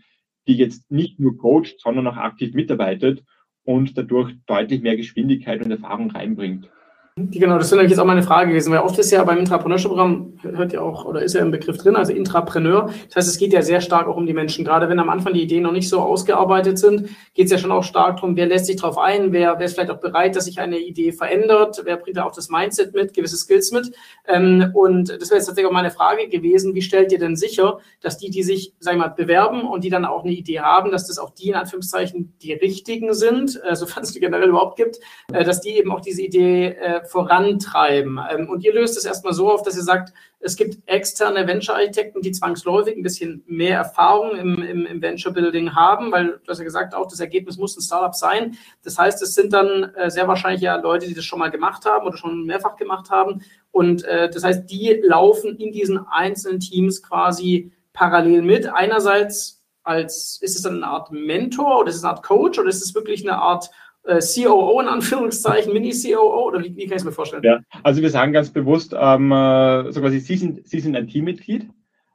die 0.47 0.55
jetzt 0.55 0.91
nicht 0.91 1.19
nur 1.19 1.37
coacht, 1.37 1.79
sondern 1.79 2.07
auch 2.07 2.17
aktiv 2.17 2.53
mitarbeitet 2.53 3.23
und 3.63 3.97
dadurch 3.97 4.33
deutlich 4.45 4.81
mehr 4.81 4.97
Geschwindigkeit 4.97 5.63
und 5.63 5.71
Erfahrung 5.71 6.11
reinbringt. 6.11 6.69
Genau, 7.17 7.57
das 7.57 7.71
wäre 7.71 7.77
nämlich 7.77 7.91
jetzt 7.91 7.99
auch 8.01 8.05
meine 8.05 8.23
Frage 8.23 8.49
gewesen, 8.49 8.73
weil 8.73 8.79
oft 8.79 8.99
ist 8.99 9.09
ja 9.09 9.23
beim 9.23 9.37
Intrapreneurship-Programm, 9.37 10.33
hört 10.41 10.73
ja 10.73 10.81
auch, 10.81 11.05
oder 11.05 11.23
ist 11.23 11.33
ja 11.33 11.39
im 11.39 11.49
Begriff 11.49 11.77
drin, 11.77 11.95
also 11.95 12.11
Intrapreneur. 12.11 12.89
Das 13.07 13.15
heißt, 13.15 13.29
es 13.29 13.37
geht 13.37 13.53
ja 13.53 13.61
sehr 13.61 13.79
stark 13.79 14.09
auch 14.09 14.17
um 14.17 14.25
die 14.25 14.33
Menschen. 14.33 14.65
Gerade 14.65 14.89
wenn 14.89 14.99
am 14.99 15.09
Anfang 15.09 15.33
die 15.33 15.41
Ideen 15.41 15.63
noch 15.63 15.71
nicht 15.71 15.87
so 15.87 16.01
ausgearbeitet 16.01 16.77
sind, 16.77 17.07
geht 17.33 17.45
es 17.45 17.51
ja 17.53 17.57
schon 17.57 17.71
auch 17.71 17.85
stark 17.85 18.17
darum, 18.17 18.35
wer 18.35 18.47
lässt 18.47 18.65
sich 18.65 18.75
darauf 18.75 18.97
ein, 18.97 19.31
wer, 19.31 19.57
wer 19.57 19.65
ist 19.65 19.75
vielleicht 19.75 19.91
auch 19.91 20.01
bereit, 20.01 20.35
dass 20.35 20.43
sich 20.43 20.59
eine 20.59 20.77
Idee 20.77 21.13
verändert, 21.13 21.83
wer 21.85 21.95
bringt 21.95 22.17
da 22.17 22.25
auch 22.25 22.33
das 22.35 22.49
Mindset 22.49 22.93
mit, 22.93 23.13
gewisse 23.13 23.37
Skills 23.37 23.71
mit. 23.71 23.93
Ähm, 24.27 24.71
und 24.73 25.07
das 25.07 25.29
wäre 25.29 25.37
jetzt 25.37 25.45
tatsächlich 25.45 25.67
auch 25.67 25.71
meine 25.71 25.91
Frage 25.91 26.27
gewesen, 26.27 26.75
wie 26.75 26.81
stellt 26.81 27.13
ihr 27.13 27.19
denn 27.19 27.37
sicher, 27.37 27.79
dass 28.01 28.17
die, 28.17 28.29
die 28.29 28.43
sich, 28.43 28.73
sag 28.79 28.95
ich 28.95 28.99
mal, 28.99 29.07
bewerben 29.07 29.61
und 29.61 29.85
die 29.85 29.89
dann 29.89 30.03
auch 30.03 30.25
eine 30.25 30.33
Idee 30.33 30.59
haben, 30.59 30.91
dass 30.91 31.07
das 31.07 31.17
auch 31.17 31.29
die 31.29 31.47
in 31.47 31.55
Anführungszeichen 31.55 32.33
die 32.41 32.51
richtigen 32.51 33.13
sind, 33.13 33.57
äh, 33.63 33.73
sofern 33.77 34.03
es 34.03 34.11
die 34.11 34.19
generell 34.19 34.49
überhaupt 34.49 34.75
gibt, 34.75 34.99
äh, 35.31 35.45
dass 35.45 35.61
die 35.61 35.77
eben 35.77 35.93
auch 35.93 36.01
diese 36.01 36.21
Idee 36.21 36.75
äh, 36.77 37.04
vorantreiben. 37.07 38.19
Ähm, 38.29 38.49
und 38.49 38.63
ihr 38.63 38.73
löst 38.73 38.97
es 38.97 39.05
erstmal 39.05 39.33
so 39.33 39.51
auf, 39.51 39.63
dass 39.63 39.75
ihr 39.75 39.83
sagt, 39.83 40.13
es 40.39 40.55
gibt 40.55 40.77
externe 40.87 41.47
Venture-Architekten, 41.47 42.21
die 42.21 42.31
zwangsläufig 42.31 42.95
ein 42.95 43.03
bisschen 43.03 43.43
mehr 43.47 43.77
Erfahrung 43.77 44.35
im, 44.35 44.61
im, 44.61 44.85
im 44.85 45.01
Venture-Building 45.01 45.75
haben, 45.75 46.11
weil 46.11 46.39
du 46.43 46.47
hast 46.47 46.59
ja 46.59 46.63
gesagt, 46.63 46.93
auch 46.93 47.07
das 47.07 47.19
Ergebnis 47.19 47.57
muss 47.57 47.75
ein 47.75 47.81
Startup 47.81 48.13
sein. 48.13 48.57
Das 48.83 48.97
heißt, 48.97 49.21
es 49.23 49.33
sind 49.33 49.53
dann 49.53 49.91
äh, 49.95 50.11
sehr 50.11 50.27
wahrscheinlich 50.27 50.61
ja 50.61 50.75
Leute, 50.75 51.07
die 51.07 51.15
das 51.15 51.25
schon 51.25 51.39
mal 51.39 51.49
gemacht 51.49 51.85
haben 51.85 52.05
oder 52.05 52.17
schon 52.17 52.45
mehrfach 52.45 52.75
gemacht 52.75 53.09
haben. 53.09 53.41
Und 53.71 54.03
äh, 54.03 54.29
das 54.29 54.43
heißt, 54.43 54.69
die 54.69 55.01
laufen 55.03 55.57
in 55.57 55.71
diesen 55.71 56.05
einzelnen 56.07 56.59
Teams 56.59 57.01
quasi 57.01 57.71
parallel 57.93 58.43
mit. 58.43 58.67
Einerseits 58.67 59.63
als, 59.85 60.39
ist 60.41 60.55
es 60.55 60.63
dann 60.63 60.83
eine 60.83 60.87
Art 60.87 61.11
Mentor 61.11 61.79
oder 61.79 61.89
ist 61.89 61.97
es 61.97 62.03
eine 62.03 62.13
Art 62.13 62.23
Coach 62.23 62.59
oder 62.59 62.69
ist 62.69 62.83
es 62.83 62.95
wirklich 62.95 63.27
eine 63.27 63.37
Art 63.37 63.69
äh, 64.05 64.19
COO 64.19 64.79
in 64.81 64.87
Anführungszeichen, 64.87 65.73
Mini-COO 65.73 66.47
oder 66.47 66.59
wie, 66.59 66.75
wie, 66.75 66.85
kann 66.85 66.93
ich 66.93 67.01
es 67.01 67.03
mir 67.03 67.11
vorstellen? 67.11 67.43
Ja, 67.43 67.59
also 67.83 68.01
wir 68.01 68.09
sagen 68.09 68.33
ganz 68.33 68.49
bewusst, 68.51 68.95
ähm, 68.97 69.31
äh, 69.31 69.91
so 69.91 70.01
quasi, 70.01 70.19
Sie 70.19 70.37
sind, 70.37 70.67
Sie 70.67 70.79
sind 70.79 70.95
ein 70.95 71.07
Teammitglied, 71.07 71.67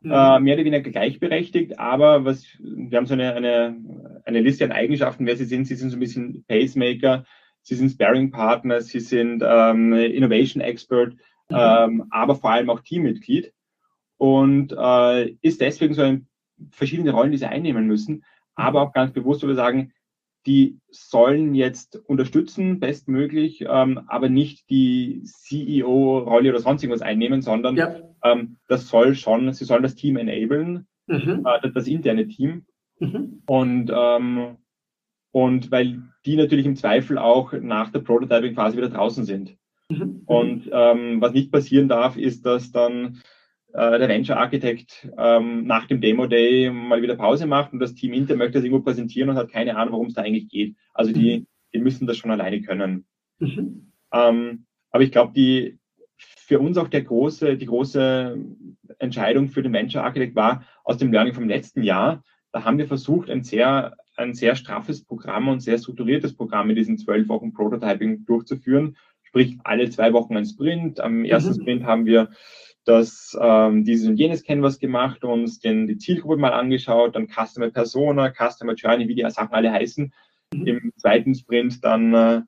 mhm. 0.03 0.11
äh, 0.11 0.41
mehr 0.41 0.55
oder 0.55 0.65
weniger 0.65 0.81
gleichberechtigt, 0.81 1.79
aber 1.79 2.25
was, 2.25 2.45
wir 2.59 2.97
haben 2.97 3.07
so 3.07 3.15
eine, 3.15 3.35
eine, 3.35 3.77
eine 4.25 4.41
Liste 4.41 4.65
an 4.65 4.73
Eigenschaften, 4.73 5.27
wer 5.27 5.37
Sie 5.37 5.45
sind. 5.45 5.67
Sie 5.67 5.75
sind 5.75 5.91
so 5.91 5.97
ein 5.97 6.01
bisschen 6.01 6.45
Pacemaker, 6.47 7.25
Sie 7.63 7.75
sind 7.75 7.91
Sparing-Partner, 7.91 8.81
Sie 8.81 9.01
sind 9.01 9.43
ähm, 9.47 9.93
Innovation 9.93 10.63
Expert, 10.63 11.15
mhm. 11.49 11.57
ähm, 11.57 12.05
aber 12.11 12.37
vor 12.37 12.51
allem 12.51 12.71
auch 12.71 12.81
Teammitglied 12.81 13.53
und 14.17 14.73
äh, 14.77 15.31
ist 15.41 15.61
deswegen 15.61 15.95
so 15.95 16.03
ein, 16.03 16.27
verschiedene 16.71 17.11
Rollen, 17.11 17.33
die 17.33 17.39
Sie 17.39 17.47
einnehmen 17.47 17.87
müssen, 17.87 18.25
aber 18.55 18.83
auch 18.83 18.93
ganz 18.93 19.13
bewusst, 19.13 19.43
wo 19.43 19.49
wir 19.49 19.55
sagen, 19.55 19.93
die 20.47 20.79
sollen 20.91 21.55
jetzt 21.55 21.97
unterstützen, 22.07 22.81
bestmöglich, 22.81 23.65
ähm, 23.69 24.01
aber 24.07 24.29
nicht 24.29 24.71
die 24.71 25.23
CEO-Rolle 25.25 26.51
oder 26.51 26.61
sonst 26.61 26.83
irgendwas 26.83 27.03
einnehmen, 27.03 27.43
sondern 27.43 27.77
ja. 27.77 27.97
ähm, 28.25 28.57
das 28.67 28.89
soll 28.89 29.15
schon, 29.15 29.53
sie 29.53 29.65
sollen 29.65 29.83
das 29.83 29.97
Team 29.97 30.17
enablen, 30.17 30.87
mhm. 31.07 31.47
äh, 31.47 31.71
das 31.73 31.87
interne 31.87 32.27
Team. 32.27 32.65
Mhm. 32.99 33.43
Und, 33.47 33.93
ähm, 33.95 34.57
und 35.31 35.71
weil 35.71 36.03
die 36.25 36.37
natürlich 36.37 36.67
im 36.67 36.77
Zweifel 36.77 37.19
auch 37.19 37.53
nach 37.53 37.91
der 37.91 38.01
Prototyping-Phase 38.01 38.77
wieder 38.77 38.91
draußen 38.91 39.25
sind. 39.25 39.57
Mhm. 39.91 40.23
Und 40.25 40.71
ähm, 40.73 41.21
was 41.21 41.33
nicht 41.33 41.53
passieren 41.53 41.89
darf, 41.89 42.17
ist, 42.17 42.47
dass 42.47 42.73
dann 42.73 43.21
äh, 43.73 43.99
der 43.99 44.09
Venture 44.09 44.37
Architect 44.37 45.09
ähm, 45.17 45.67
nach 45.67 45.87
dem 45.87 46.01
Demo 46.01 46.27
Day 46.27 46.71
mal 46.71 47.03
wieder 47.03 47.17
Pause 47.17 47.47
macht 47.47 47.73
und 47.73 47.79
das 47.79 47.95
Team 47.95 48.13
intern 48.13 48.39
möchte 48.39 48.55
das 48.55 48.65
irgendwo 48.65 48.83
präsentieren 48.83 49.31
und 49.31 49.37
hat 49.37 49.51
keine 49.51 49.77
Ahnung, 49.77 49.95
worum 49.95 50.07
es 50.09 50.15
da 50.15 50.23
eigentlich 50.23 50.49
geht. 50.49 50.77
Also 50.93 51.13
die, 51.13 51.41
mhm. 51.41 51.47
die 51.75 51.79
müssen 51.79 52.07
das 52.07 52.17
schon 52.17 52.31
alleine 52.31 52.63
können. 52.63 53.07
Mhm. 53.39 53.93
Ähm, 54.13 54.67
aber 54.91 55.03
ich 55.03 55.13
glaube, 55.13 55.33
die 55.35 55.79
für 56.17 56.59
uns 56.59 56.77
auch 56.79 56.89
der 56.89 57.03
große, 57.03 57.57
die 57.57 57.67
große 57.67 58.37
Entscheidung 58.99 59.49
für 59.49 59.63
den 59.63 59.73
Venture 59.73 60.03
Architect 60.03 60.35
war 60.35 60.65
aus 60.85 60.99
dem 60.99 61.13
Learning 61.13 61.35
vom 61.35 61.49
letzten 61.49 61.83
Jahr. 61.83 62.25
Da 62.53 62.65
haben 62.65 62.79
wir 62.79 62.89
versucht, 62.89 63.31
ein 63.31 63.45
sehr, 63.45 63.97
ein 64.17 64.35
sehr 64.35 64.57
straffes 64.57 65.05
Programm 65.05 65.49
und 65.49 65.61
sehr 65.61 65.79
strukturiertes 65.79 66.35
Programm 66.35 66.69
in 66.71 66.77
diesen 66.77 66.99
zwölf 66.99 67.29
Wochen 67.29 67.53
Prototyping 67.53 68.25
durchzuführen. 68.27 68.97
Sprich, 69.23 69.59
alle 69.63 69.89
zwei 69.91 70.13
Wochen 70.13 70.37
ein 70.37 70.45
Sprint. 70.45 70.99
Am 70.99 71.25
ersten 71.25 71.53
mhm. 71.53 71.63
Sprint 71.63 71.85
haben 71.85 72.05
wir 72.05 72.31
das 72.85 73.37
ähm, 73.41 73.85
dieses 73.85 74.09
und 74.09 74.17
jenes 74.17 74.43
Canvas 74.43 74.79
gemacht, 74.79 75.23
uns 75.25 75.61
den, 75.61 75.87
die 75.87 75.99
Zielgruppe 75.99 76.37
mal 76.37 76.53
angeschaut, 76.53 77.15
dann 77.15 77.29
Customer 77.29 77.71
Persona, 77.71 78.33
Customer 78.33 78.75
Journey, 78.75 79.09
wie 79.09 79.15
die 79.15 79.31
Sachen 79.31 79.53
alle 79.53 79.71
heißen. 79.71 80.13
Mhm. 80.55 80.67
Im 80.67 80.93
zweiten 80.97 81.35
Sprint 81.35 81.85
dann, 81.85 82.15
äh, 82.15 82.41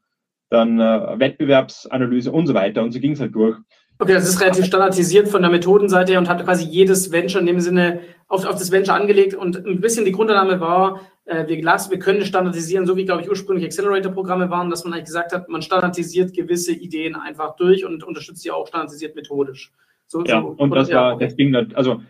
dann 0.50 0.80
äh, 0.80 1.18
Wettbewerbsanalyse 1.18 2.32
und 2.32 2.46
so 2.46 2.54
weiter. 2.54 2.82
Und 2.82 2.92
so 2.92 3.00
ging 3.00 3.12
es 3.12 3.20
halt 3.20 3.34
durch. 3.34 3.56
Okay, 3.98 4.14
das 4.14 4.28
ist 4.28 4.40
relativ 4.40 4.64
standardisiert 4.64 5.28
von 5.28 5.42
der 5.42 5.50
Methodenseite 5.50 6.18
und 6.18 6.28
hat 6.28 6.44
quasi 6.44 6.64
jedes 6.64 7.12
Venture 7.12 7.40
in 7.40 7.46
dem 7.46 7.60
Sinne 7.60 8.00
auf, 8.26 8.44
auf 8.44 8.56
das 8.56 8.72
Venture 8.72 8.94
angelegt. 8.94 9.34
Und 9.34 9.64
ein 9.64 9.80
bisschen 9.80 10.04
die 10.04 10.12
Grundannahme 10.12 10.58
war, 10.58 11.02
äh, 11.24 11.46
wir, 11.46 11.62
lassen, 11.62 11.92
wir 11.92 12.00
können 12.00 12.24
standardisieren, 12.24 12.84
so 12.84 12.96
wie, 12.96 13.04
glaube 13.04 13.22
ich, 13.22 13.28
ursprünglich 13.28 13.64
Accelerator-Programme 13.66 14.50
waren, 14.50 14.70
dass 14.70 14.82
man 14.82 14.94
eigentlich 14.94 15.04
gesagt 15.04 15.32
hat, 15.32 15.48
man 15.48 15.62
standardisiert 15.62 16.34
gewisse 16.34 16.72
Ideen 16.72 17.14
einfach 17.14 17.54
durch 17.54 17.84
und 17.84 18.02
unterstützt 18.02 18.42
sie 18.42 18.50
auch 18.50 18.66
standardisiert 18.66 19.14
methodisch. 19.14 19.72
So, 20.12 20.22
ja, 20.24 20.42
so, 20.42 20.48
und 20.48 20.70
das 20.72 20.92
war 20.92 21.16
das 21.16 21.36
Ding, 21.36 21.54
also 21.74 22.02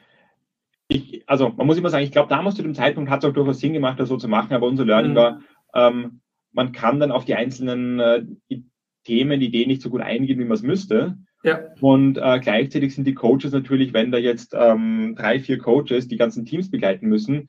ich, 0.89 1.23
also 1.29 1.51
man 1.51 1.69
muss 1.69 1.79
immer 1.79 1.89
sagen, 1.89 2.03
ich 2.03 2.11
glaube, 2.11 2.29
damals 2.29 2.57
zu 2.57 2.63
dem 2.63 2.75
Zeitpunkt 2.75 3.09
hat 3.09 3.23
es 3.23 3.31
auch 3.31 3.33
durchaus 3.33 3.61
Sinn 3.61 3.73
gemacht, 3.73 4.01
das 4.01 4.09
so 4.09 4.17
zu 4.17 4.27
machen, 4.27 4.53
aber 4.55 4.67
unser 4.67 4.85
Learning 4.85 5.13
mhm. 5.13 5.17
war, 5.17 5.41
ähm, 5.73 6.21
man 6.51 6.73
kann 6.73 6.99
dann 6.99 7.13
auf 7.13 7.25
die 7.25 7.37
einzelnen 7.37 8.01
äh, 8.01 8.25
Themen, 9.05 9.41
Ideen 9.41 9.69
nicht 9.69 9.83
so 9.83 9.89
gut 9.89 10.01
eingehen, 10.01 10.41
wie 10.41 10.45
man 10.45 10.55
es 10.55 10.63
müsste. 10.63 11.17
Ja. 11.45 11.61
Und 11.81 12.19
äh, 12.19 12.41
gleichzeitig 12.41 12.93
sind 12.93 13.07
die 13.07 13.15
Coaches 13.15 13.53
natürlich, 13.53 13.93
wenn 13.93 14.11
da 14.11 14.19
jetzt 14.19 14.53
ähm, 14.53 15.15
drei, 15.17 15.39
vier 15.39 15.59
Coaches 15.59 16.09
die 16.09 16.17
ganzen 16.17 16.45
Teams 16.45 16.73
begleiten 16.73 17.09
müssen, 17.09 17.49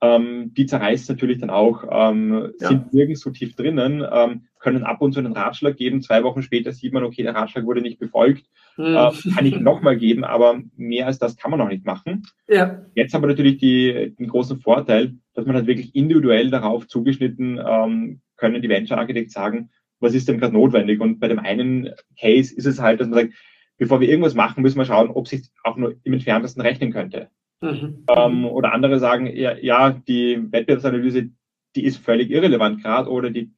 ähm, 0.00 0.52
die 0.54 0.66
zerreißt 0.66 1.08
natürlich 1.10 1.38
dann 1.38 1.50
auch, 1.50 1.84
ähm, 1.88 2.52
ja. 2.60 2.68
sind 2.68 2.92
nirgends 2.92 3.20
so 3.20 3.30
tief 3.30 3.54
drinnen, 3.54 4.04
ähm, 4.12 4.46
können 4.62 4.84
ab 4.84 5.02
und 5.02 5.12
zu 5.12 5.18
einen 5.18 5.32
Ratschlag 5.32 5.76
geben. 5.76 6.02
Zwei 6.02 6.22
Wochen 6.22 6.42
später 6.42 6.72
sieht 6.72 6.92
man, 6.92 7.04
okay, 7.04 7.22
der 7.22 7.34
Ratschlag 7.34 7.66
wurde 7.66 7.82
nicht 7.82 7.98
befolgt. 7.98 8.46
Mhm. 8.76 8.96
Äh, 8.96 9.10
kann 9.34 9.46
ich 9.46 9.58
nochmal 9.58 9.96
geben, 9.96 10.24
aber 10.24 10.62
mehr 10.76 11.06
als 11.06 11.18
das 11.18 11.36
kann 11.36 11.50
man 11.50 11.58
noch 11.58 11.68
nicht 11.68 11.84
machen. 11.84 12.22
Ja. 12.48 12.86
Jetzt 12.94 13.12
haben 13.12 13.22
wir 13.22 13.28
natürlich 13.28 13.58
die, 13.58 14.14
den 14.18 14.28
großen 14.28 14.60
Vorteil, 14.60 15.14
dass 15.34 15.44
man 15.46 15.56
halt 15.56 15.66
wirklich 15.66 15.94
individuell 15.94 16.50
darauf 16.50 16.86
zugeschnitten 16.86 17.60
ähm, 17.64 18.20
können 18.36 18.62
die 18.62 18.68
Venture 18.68 18.98
Architects 18.98 19.34
sagen, 19.34 19.70
was 20.00 20.14
ist 20.14 20.28
denn 20.28 20.38
gerade 20.38 20.54
notwendig? 20.54 21.00
Und 21.00 21.20
bei 21.20 21.28
dem 21.28 21.38
einen 21.38 21.90
Case 22.18 22.54
ist 22.54 22.66
es 22.66 22.80
halt, 22.80 23.00
dass 23.00 23.08
man 23.08 23.20
sagt, 23.20 23.34
bevor 23.78 24.00
wir 24.00 24.08
irgendwas 24.08 24.34
machen, 24.34 24.62
müssen 24.62 24.78
wir 24.78 24.84
schauen, 24.84 25.10
ob 25.10 25.28
sich 25.28 25.48
auch 25.62 25.76
nur 25.76 25.94
im 26.02 26.12
entferntesten 26.12 26.62
rechnen 26.62 26.92
könnte. 26.92 27.28
Mhm. 27.60 28.04
Ähm, 28.08 28.44
oder 28.46 28.72
andere 28.72 28.98
sagen, 28.98 29.26
ja, 29.26 29.56
ja, 29.56 29.90
die 29.90 30.40
Wettbewerbsanalyse, 30.50 31.30
die 31.76 31.84
ist 31.84 31.98
völlig 31.98 32.30
irrelevant 32.30 32.82
gerade 32.82 33.10
oder 33.10 33.30
die, 33.30 33.52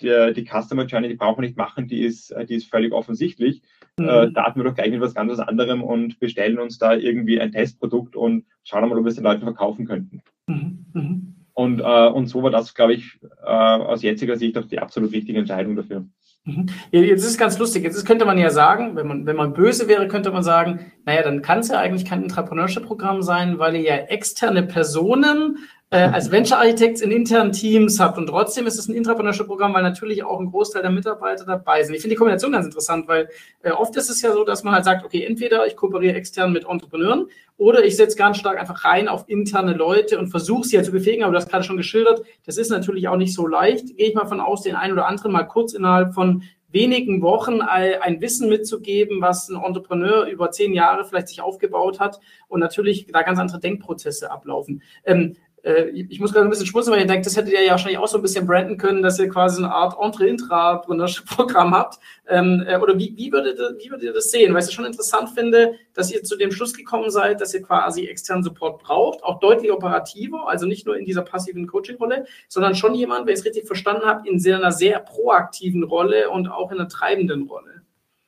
die, 0.00 0.32
die 0.34 0.44
Customer 0.44 0.84
Journey, 0.84 1.08
die 1.08 1.14
brauchen 1.14 1.38
wir 1.38 1.46
nicht 1.46 1.56
machen, 1.56 1.88
die 1.88 2.02
ist, 2.02 2.34
die 2.48 2.54
ist 2.54 2.70
völlig 2.70 2.92
offensichtlich. 2.92 3.62
Mhm. 3.98 4.08
Äh, 4.08 4.30
starten 4.30 4.60
wir 4.60 4.64
doch 4.64 4.74
gleich 4.74 4.90
mit 4.90 5.00
was 5.00 5.14
ganz 5.14 5.38
anderem 5.38 5.82
und 5.82 6.18
bestellen 6.20 6.58
uns 6.58 6.78
da 6.78 6.94
irgendwie 6.94 7.40
ein 7.40 7.52
Testprodukt 7.52 8.14
und 8.14 8.44
schauen 8.62 8.88
mal, 8.88 8.98
ob 8.98 9.04
wir 9.04 9.08
es 9.08 9.14
den 9.14 9.24
Leuten 9.24 9.42
verkaufen 9.42 9.86
könnten. 9.86 10.22
Mhm. 10.46 10.84
Mhm. 10.92 11.34
Und, 11.54 11.80
äh, 11.80 12.08
und 12.08 12.26
so 12.26 12.42
war 12.42 12.50
das, 12.50 12.74
glaube 12.74 12.92
ich, 12.92 13.18
äh, 13.42 13.46
aus 13.46 14.02
jetziger 14.02 14.36
Sicht 14.36 14.58
auch 14.58 14.66
die 14.66 14.78
absolut 14.78 15.12
richtige 15.12 15.38
Entscheidung 15.38 15.74
dafür. 15.74 16.06
Mhm. 16.44 16.66
Jetzt 16.90 17.22
ist 17.22 17.30
es 17.30 17.38
ganz 17.38 17.58
lustig. 17.58 17.82
Jetzt 17.82 18.04
könnte 18.04 18.26
man 18.26 18.36
ja 18.36 18.50
sagen, 18.50 18.94
wenn 18.94 19.06
man, 19.06 19.26
wenn 19.26 19.36
man 19.36 19.54
böse 19.54 19.88
wäre, 19.88 20.06
könnte 20.06 20.30
man 20.30 20.42
sagen, 20.42 20.92
naja, 21.06 21.22
dann 21.22 21.40
kann 21.40 21.60
es 21.60 21.68
ja 21.68 21.78
eigentlich 21.78 22.04
kein 22.04 22.24
Entrepreneurship-Programm 22.24 23.22
sein, 23.22 23.58
weil 23.60 23.76
ihr 23.76 23.82
ja 23.82 23.94
externe 23.94 24.64
Personen 24.64 25.58
äh, 25.90 25.98
als 25.98 26.32
Venture 26.32 26.58
Architects 26.58 27.00
in 27.00 27.12
internen 27.12 27.52
Teams 27.52 28.00
habt. 28.00 28.18
Und 28.18 28.26
trotzdem 28.26 28.66
ist 28.66 28.76
es 28.76 28.88
ein 28.88 28.94
Intrapreneurship-Programm, 28.96 29.72
weil 29.72 29.84
natürlich 29.84 30.24
auch 30.24 30.40
ein 30.40 30.50
Großteil 30.50 30.82
der 30.82 30.90
Mitarbeiter 30.90 31.44
dabei 31.44 31.84
sind. 31.84 31.94
Ich 31.94 32.00
finde 32.00 32.14
die 32.14 32.18
Kombination 32.18 32.50
ganz 32.50 32.66
interessant, 32.66 33.06
weil 33.06 33.28
äh, 33.62 33.70
oft 33.70 33.94
ist 33.94 34.10
es 34.10 34.20
ja 34.20 34.32
so, 34.32 34.42
dass 34.42 34.64
man 34.64 34.74
halt 34.74 34.84
sagt, 34.84 35.04
okay, 35.04 35.24
entweder 35.24 35.64
ich 35.64 35.76
kooperiere 35.76 36.16
extern 36.16 36.52
mit 36.52 36.66
Entrepreneuren 36.68 37.28
oder 37.56 37.84
ich 37.84 37.94
setze 37.94 38.16
ganz 38.16 38.38
stark 38.38 38.58
einfach 38.58 38.84
rein 38.84 39.06
auf 39.06 39.28
interne 39.28 39.74
Leute 39.74 40.18
und 40.18 40.26
versuche 40.28 40.66
sie 40.66 40.74
ja 40.74 40.82
zu 40.82 40.90
befähigen. 40.90 41.22
Aber 41.22 41.32
du 41.32 41.38
hast 41.38 41.48
gerade 41.48 41.62
schon 41.62 41.76
geschildert, 41.76 42.22
das 42.44 42.56
ist 42.56 42.70
natürlich 42.70 43.06
auch 43.06 43.16
nicht 43.16 43.32
so 43.32 43.46
leicht. 43.46 43.96
Gehe 43.96 44.08
ich 44.08 44.14
mal 44.16 44.26
von 44.26 44.40
aus, 44.40 44.62
den 44.62 44.74
einen 44.74 44.92
oder 44.92 45.06
anderen 45.06 45.30
mal 45.30 45.44
kurz 45.44 45.72
innerhalb 45.72 46.14
von 46.14 46.42
wenigen 46.76 47.22
Wochen 47.22 47.62
ein 47.62 48.20
Wissen 48.20 48.50
mitzugeben, 48.50 49.22
was 49.22 49.48
ein 49.48 49.56
Entrepreneur 49.56 50.26
über 50.26 50.50
zehn 50.50 50.74
Jahre 50.74 51.06
vielleicht 51.06 51.28
sich 51.28 51.40
aufgebaut 51.40 51.98
hat 52.00 52.20
und 52.48 52.60
natürlich 52.60 53.06
da 53.06 53.22
ganz 53.22 53.38
andere 53.38 53.58
Denkprozesse 53.58 54.30
ablaufen. 54.30 54.82
Ähm, 55.06 55.36
äh, 55.66 55.88
ich 55.88 56.20
muss 56.20 56.32
gerade 56.32 56.46
ein 56.46 56.50
bisschen 56.50 56.66
schmunzeln, 56.66 56.94
weil 56.94 57.02
ich 57.02 57.08
denke, 57.08 57.24
das 57.24 57.36
hättet 57.36 57.52
ihr 57.52 57.64
ja 57.64 57.72
wahrscheinlich 57.72 57.98
auch 57.98 58.06
so 58.06 58.18
ein 58.18 58.22
bisschen 58.22 58.46
branden 58.46 58.78
können, 58.78 59.02
dass 59.02 59.18
ihr 59.18 59.28
quasi 59.28 59.62
eine 59.62 59.74
Art 59.74 59.96
Entre-Intra-Programm 60.00 61.74
habt. 61.74 61.98
Ähm, 62.28 62.64
äh, 62.66 62.78
oder 62.78 62.96
wie, 62.98 63.14
wie, 63.16 63.32
würdet 63.32 63.58
ihr, 63.58 63.76
wie 63.76 63.90
würdet 63.90 64.04
ihr 64.04 64.12
das 64.12 64.30
sehen? 64.30 64.54
Weil 64.54 64.60
ich 64.60 64.68
es 64.68 64.72
schon 64.72 64.84
interessant 64.84 65.30
finde, 65.30 65.74
dass 65.92 66.12
ihr 66.12 66.22
zu 66.22 66.36
dem 66.36 66.52
Schluss 66.52 66.72
gekommen 66.72 67.10
seid, 67.10 67.40
dass 67.40 67.52
ihr 67.52 67.62
quasi 67.62 68.06
externen 68.06 68.44
Support 68.44 68.82
braucht, 68.82 69.24
auch 69.24 69.40
deutlich 69.40 69.72
operativer, 69.72 70.48
also 70.48 70.66
nicht 70.66 70.86
nur 70.86 70.96
in 70.96 71.04
dieser 71.04 71.22
passiven 71.22 71.66
Coaching-Rolle, 71.66 72.26
sondern 72.48 72.76
schon 72.76 72.94
jemand, 72.94 73.26
wenn 73.26 73.34
ich 73.34 73.40
es 73.40 73.46
richtig 73.46 73.66
verstanden 73.66 74.06
habe, 74.06 74.28
in 74.28 74.40
einer 74.54 74.72
sehr 74.72 75.00
proaktiven 75.00 75.82
Rolle 75.82 76.30
und 76.30 76.46
auch 76.46 76.70
in 76.70 76.78
einer 76.78 76.88
treibenden 76.88 77.48
Rolle. 77.48 77.82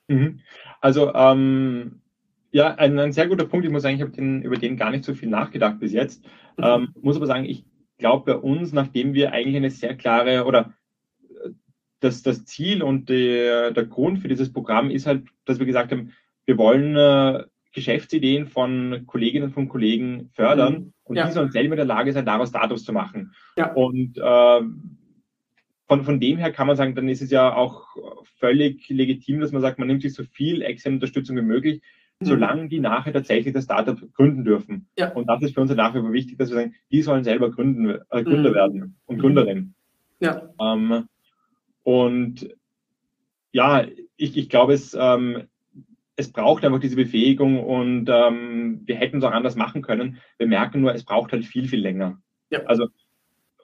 Mhm. 0.07 0.41
Also 0.81 1.13
ähm, 1.13 1.98
ja, 2.51 2.75
ein, 2.75 2.97
ein, 2.99 3.11
sehr 3.11 3.27
guter 3.27 3.45
Punkt. 3.45 3.65
Ich 3.65 3.71
muss 3.71 3.83
sagen, 3.83 3.95
ich 3.95 4.01
habe 4.01 4.11
den, 4.11 4.41
über 4.41 4.57
den 4.57 4.77
gar 4.77 4.91
nicht 4.91 5.03
so 5.03 5.13
viel 5.13 5.29
nachgedacht 5.29 5.79
bis 5.79 5.93
jetzt. 5.93 6.23
Mhm. 6.57 6.63
Ähm, 6.63 6.93
muss 7.01 7.15
aber 7.15 7.27
sagen, 7.27 7.45
ich 7.45 7.65
glaube 7.97 8.33
bei 8.33 8.39
uns, 8.39 8.73
nachdem 8.73 9.13
wir 9.13 9.31
eigentlich 9.31 9.57
eine 9.57 9.69
sehr 9.69 9.95
klare 9.95 10.45
oder 10.45 10.73
äh, 11.29 11.49
das, 11.99 12.23
das 12.23 12.45
Ziel 12.45 12.81
und 12.81 13.09
der, 13.09 13.71
der 13.71 13.85
Grund 13.85 14.19
für 14.19 14.27
dieses 14.27 14.51
Programm 14.51 14.89
ist 14.89 15.05
halt, 15.05 15.27
dass 15.45 15.59
wir 15.59 15.65
gesagt 15.65 15.91
haben, 15.91 16.13
wir 16.45 16.57
wollen 16.57 16.95
äh, 16.95 17.43
Geschäftsideen 17.73 18.47
von 18.47 19.03
Kolleginnen 19.05 19.53
und 19.53 19.69
Kollegen 19.69 20.29
fördern 20.33 20.73
mhm. 20.73 20.93
und 21.03 21.15
ja. 21.17 21.27
die 21.27 21.33
sollen 21.33 21.51
selber 21.51 21.73
in 21.73 21.77
der 21.77 21.85
Lage 21.85 22.13
sein, 22.13 22.25
daraus 22.25 22.49
Status 22.49 22.83
zu 22.83 22.93
machen. 22.93 23.33
Ja. 23.57 23.73
Und 23.73 24.17
äh, 24.17 24.61
von, 25.87 26.03
von 26.03 26.19
dem 26.19 26.37
her 26.37 26.51
kann 26.51 26.67
man 26.67 26.75
sagen, 26.75 26.95
dann 26.95 27.09
ist 27.09 27.21
es 27.21 27.29
ja 27.29 27.53
auch 27.53 27.95
völlig 28.37 28.87
legitim, 28.89 29.39
dass 29.39 29.51
man 29.51 29.61
sagt, 29.61 29.79
man 29.79 29.87
nimmt 29.87 30.01
sich 30.01 30.13
so 30.13 30.23
viel 30.23 30.61
externe 30.61 30.95
Unterstützung 30.95 31.35
wie 31.35 31.41
möglich. 31.41 31.81
Solange 32.21 32.67
die 32.67 32.79
nachher 32.79 33.13
tatsächlich 33.13 33.53
das 33.53 33.63
Startup 33.63 33.97
gründen 34.13 34.43
dürfen. 34.43 34.87
Ja. 34.97 35.11
Und 35.13 35.27
das 35.27 35.41
ist 35.41 35.53
für 35.53 35.61
uns 35.61 35.73
nach 35.73 35.95
wie 35.95 36.01
vor 36.01 36.11
wichtig, 36.11 36.37
dass 36.37 36.49
wir 36.49 36.57
sagen, 36.57 36.75
die 36.91 37.01
sollen 37.01 37.23
selber 37.23 37.49
gründen, 37.51 37.99
äh, 38.09 38.23
Gründer 38.23 38.49
mhm. 38.49 38.55
werden 38.55 38.95
und 39.05 39.17
mhm. 39.17 39.21
Gründerin. 39.21 39.73
Ja. 40.19 40.49
Ähm, 40.59 41.07
und 41.83 42.55
ja, 43.51 43.85
ich, 44.17 44.37
ich 44.37 44.49
glaube, 44.49 44.73
es, 44.73 44.95
ähm, 44.99 45.43
es 46.17 46.31
braucht 46.31 46.65
einfach 46.65 46.81
diese 46.81 46.97
Befähigung 46.97 47.63
und 47.63 48.09
ähm, 48.09 48.81
wir 48.85 48.95
hätten 48.95 49.19
es 49.19 49.23
auch 49.23 49.31
anders 49.31 49.55
machen 49.55 49.81
können. 49.81 50.17
Wir 50.37 50.47
merken 50.47 50.81
nur, 50.81 50.93
es 50.93 51.05
braucht 51.05 51.31
halt 51.31 51.45
viel, 51.45 51.67
viel 51.67 51.79
länger. 51.79 52.21
Ja. 52.49 52.63
Also, 52.65 52.89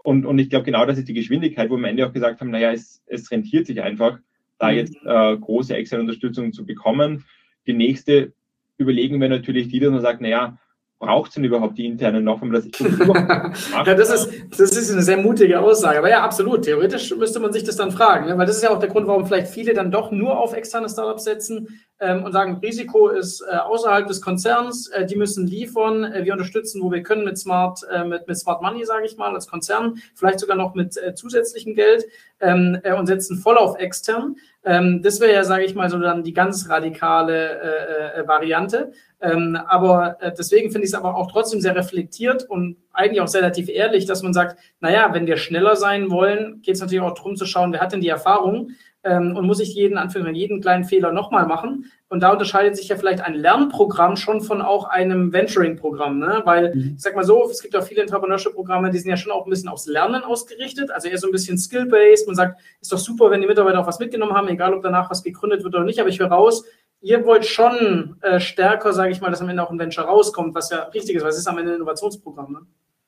und, 0.03 0.25
und 0.25 0.39
ich 0.39 0.49
glaube, 0.49 0.65
genau 0.65 0.85
das 0.85 0.97
ist 0.97 1.09
die 1.09 1.13
Geschwindigkeit, 1.13 1.69
wo 1.69 1.73
wir 1.73 1.79
am 1.79 1.85
Ende 1.85 2.07
auch 2.07 2.13
gesagt 2.13 2.39
haben, 2.39 2.51
naja, 2.51 2.71
es, 2.71 3.03
es 3.07 3.29
rentiert 3.31 3.67
sich 3.67 3.81
einfach, 3.81 4.19
da 4.59 4.71
mhm. 4.71 4.77
jetzt 4.77 4.95
äh, 5.03 5.37
große 5.37 5.75
externe 5.75 6.03
Unterstützung 6.03 6.53
zu 6.53 6.65
bekommen. 6.65 7.25
Die 7.67 7.73
nächste 7.73 8.33
überlegen 8.77 9.19
wir 9.21 9.29
natürlich 9.29 9.67
die, 9.69 9.79
dass 9.79 9.91
man 9.91 10.01
sagt, 10.01 10.21
naja, 10.21 10.57
braucht 10.97 11.29
es 11.29 11.35
denn 11.35 11.43
überhaupt 11.43 11.77
die 11.77 11.85
internen 11.85 12.23
noch, 12.23 12.41
wenn 12.41 12.49
man 12.49 12.63
das 12.63 12.79
ja, 13.85 13.93
das 13.95 14.09
ist, 14.09 14.31
das 14.57 14.75
ist 14.75 14.91
eine 14.91 15.01
sehr 15.01 15.17
mutige 15.17 15.59
Aussage. 15.59 15.99
Aber 15.99 16.09
ja, 16.09 16.23
absolut. 16.23 16.63
Theoretisch 16.63 17.13
müsste 17.15 17.39
man 17.39 17.51
sich 17.51 17.63
das 17.63 17.75
dann 17.75 17.91
fragen. 17.91 18.27
Ne? 18.27 18.37
Weil 18.37 18.45
das 18.45 18.57
ist 18.57 18.63
ja 18.63 18.69
auch 18.69 18.79
der 18.79 18.89
Grund, 18.89 19.05
warum 19.07 19.25
vielleicht 19.25 19.47
viele 19.47 19.73
dann 19.73 19.91
doch 19.91 20.11
nur 20.11 20.39
auf 20.39 20.53
externe 20.53 20.87
Startups 20.87 21.25
setzen 21.25 21.81
ähm, 21.99 22.23
und 22.23 22.31
sagen, 22.31 22.59
Risiko 22.63 23.09
ist 23.09 23.41
äh, 23.41 23.57
außerhalb 23.57 24.07
des 24.07 24.21
Konzerns, 24.21 24.87
äh, 24.87 25.05
die 25.05 25.17
müssen 25.17 25.45
liefern, 25.45 26.05
äh, 26.05 26.23
wir 26.23 26.33
unterstützen, 26.33 26.81
wo 26.81 26.91
wir 26.91 27.03
können 27.03 27.25
mit 27.25 27.37
Smart, 27.37 27.81
äh, 27.91 28.05
mit, 28.05 28.27
mit 28.27 28.37
Smart 28.37 28.61
Money, 28.61 28.85
sage 28.85 29.05
ich 29.05 29.17
mal, 29.17 29.33
als 29.33 29.47
Konzern, 29.47 29.95
vielleicht 30.15 30.39
sogar 30.39 30.55
noch 30.55 30.75
mit 30.75 30.95
äh, 30.97 31.13
zusätzlichem 31.13 31.75
Geld 31.75 32.05
ähm, 32.39 32.79
äh, 32.83 32.93
und 32.93 33.07
setzen 33.07 33.37
voll 33.37 33.57
auf 33.57 33.77
extern. 33.79 34.37
Ähm, 34.65 35.01
das 35.03 35.19
wäre 35.19 35.31
ja, 35.31 35.43
sage 35.43 35.63
ich 35.63 35.75
mal, 35.75 35.89
so 35.89 35.99
dann 35.99 36.23
die 36.23 36.33
ganz 36.33 36.69
radikale 36.69 37.61
äh, 37.61 38.19
äh, 38.21 38.27
Variante. 38.27 38.91
Ähm, 39.21 39.55
aber 39.67 40.17
äh, 40.19 40.33
deswegen 40.37 40.71
finde 40.71 40.85
ich 40.85 40.91
es 40.91 40.95
aber 40.95 41.15
auch 41.15 41.31
trotzdem 41.31 41.61
sehr 41.61 41.75
reflektiert 41.75 42.43
und 42.49 42.77
eigentlich 42.91 43.21
auch 43.21 43.33
relativ 43.33 43.69
ehrlich, 43.69 44.05
dass 44.05 44.23
man 44.23 44.33
sagt, 44.33 44.59
naja, 44.79 45.13
wenn 45.13 45.27
wir 45.27 45.37
schneller 45.37 45.75
sein 45.75 46.09
wollen, 46.09 46.61
geht 46.63 46.75
es 46.75 46.81
natürlich 46.81 47.01
auch 47.01 47.13
darum 47.13 47.35
zu 47.35 47.45
schauen, 47.45 47.71
wer 47.71 47.79
hat 47.79 47.93
denn 47.93 48.01
die 48.01 48.09
Erfahrung 48.09 48.71
ähm, 49.05 49.37
und 49.37 49.45
muss 49.45 49.59
ich 49.59 49.73
jeden 49.73 49.97
Anführungszeichen 49.97 50.35
jeden 50.35 50.61
kleinen 50.61 50.83
Fehler 50.83 51.11
nochmal 51.11 51.45
machen. 51.45 51.91
Und 52.09 52.21
da 52.21 52.31
unterscheidet 52.31 52.75
sich 52.75 52.89
ja 52.89 52.97
vielleicht 52.97 53.21
ein 53.21 53.35
Lernprogramm 53.35 54.15
schon 54.15 54.41
von 54.41 54.61
auch 54.61 54.85
einem 54.85 55.31
Venturing-Programm, 55.31 56.19
ne? 56.19 56.41
Weil 56.43 56.75
mhm. 56.75 56.93
ich 56.97 57.01
sag 57.01 57.15
mal 57.15 57.23
so, 57.23 57.47
es 57.49 57.61
gibt 57.61 57.75
auch 57.75 57.83
viele 57.83 58.01
Entrepreneurship-Programme, 58.01 58.89
die 58.89 58.97
sind 58.97 59.11
ja 59.11 59.17
schon 59.17 59.31
auch 59.31 59.45
ein 59.45 59.49
bisschen 59.49 59.69
aufs 59.69 59.85
Lernen 59.85 60.23
ausgerichtet, 60.23 60.91
also 60.91 61.07
eher 61.07 61.17
so 61.17 61.27
ein 61.27 61.31
bisschen 61.31 61.57
skill-based. 61.57 62.27
Man 62.27 62.35
sagt, 62.35 62.59
ist 62.81 62.91
doch 62.91 62.97
super, 62.97 63.29
wenn 63.29 63.41
die 63.41 63.47
Mitarbeiter 63.47 63.79
auch 63.79 63.87
was 63.87 63.99
mitgenommen 63.99 64.33
haben, 64.33 64.47
egal 64.47 64.73
ob 64.73 64.81
danach 64.81 65.09
was 65.09 65.23
gegründet 65.23 65.63
wird 65.63 65.75
oder 65.75 65.85
nicht. 65.85 65.99
Aber 65.99 66.09
ich 66.09 66.19
höre 66.19 66.31
raus, 66.31 66.65
ihr 67.01 67.23
wollt 67.25 67.45
schon 67.45 68.17
äh, 68.21 68.39
stärker, 68.39 68.91
sage 68.91 69.11
ich 69.11 69.21
mal, 69.21 69.29
dass 69.29 69.41
am 69.41 69.49
Ende 69.49 69.63
auch 69.63 69.69
ein 69.69 69.79
Venture 69.79 70.05
rauskommt, 70.05 70.55
was 70.55 70.71
ja 70.71 70.83
richtig 70.95 71.15
ist, 71.15 71.21
weil 71.21 71.29
es 71.29 71.37
ist 71.37 71.47
am 71.47 71.59
Ende 71.59 71.71
ein 71.71 71.75
Innovationsprogramm. 71.75 72.51
Ne? 72.51 72.59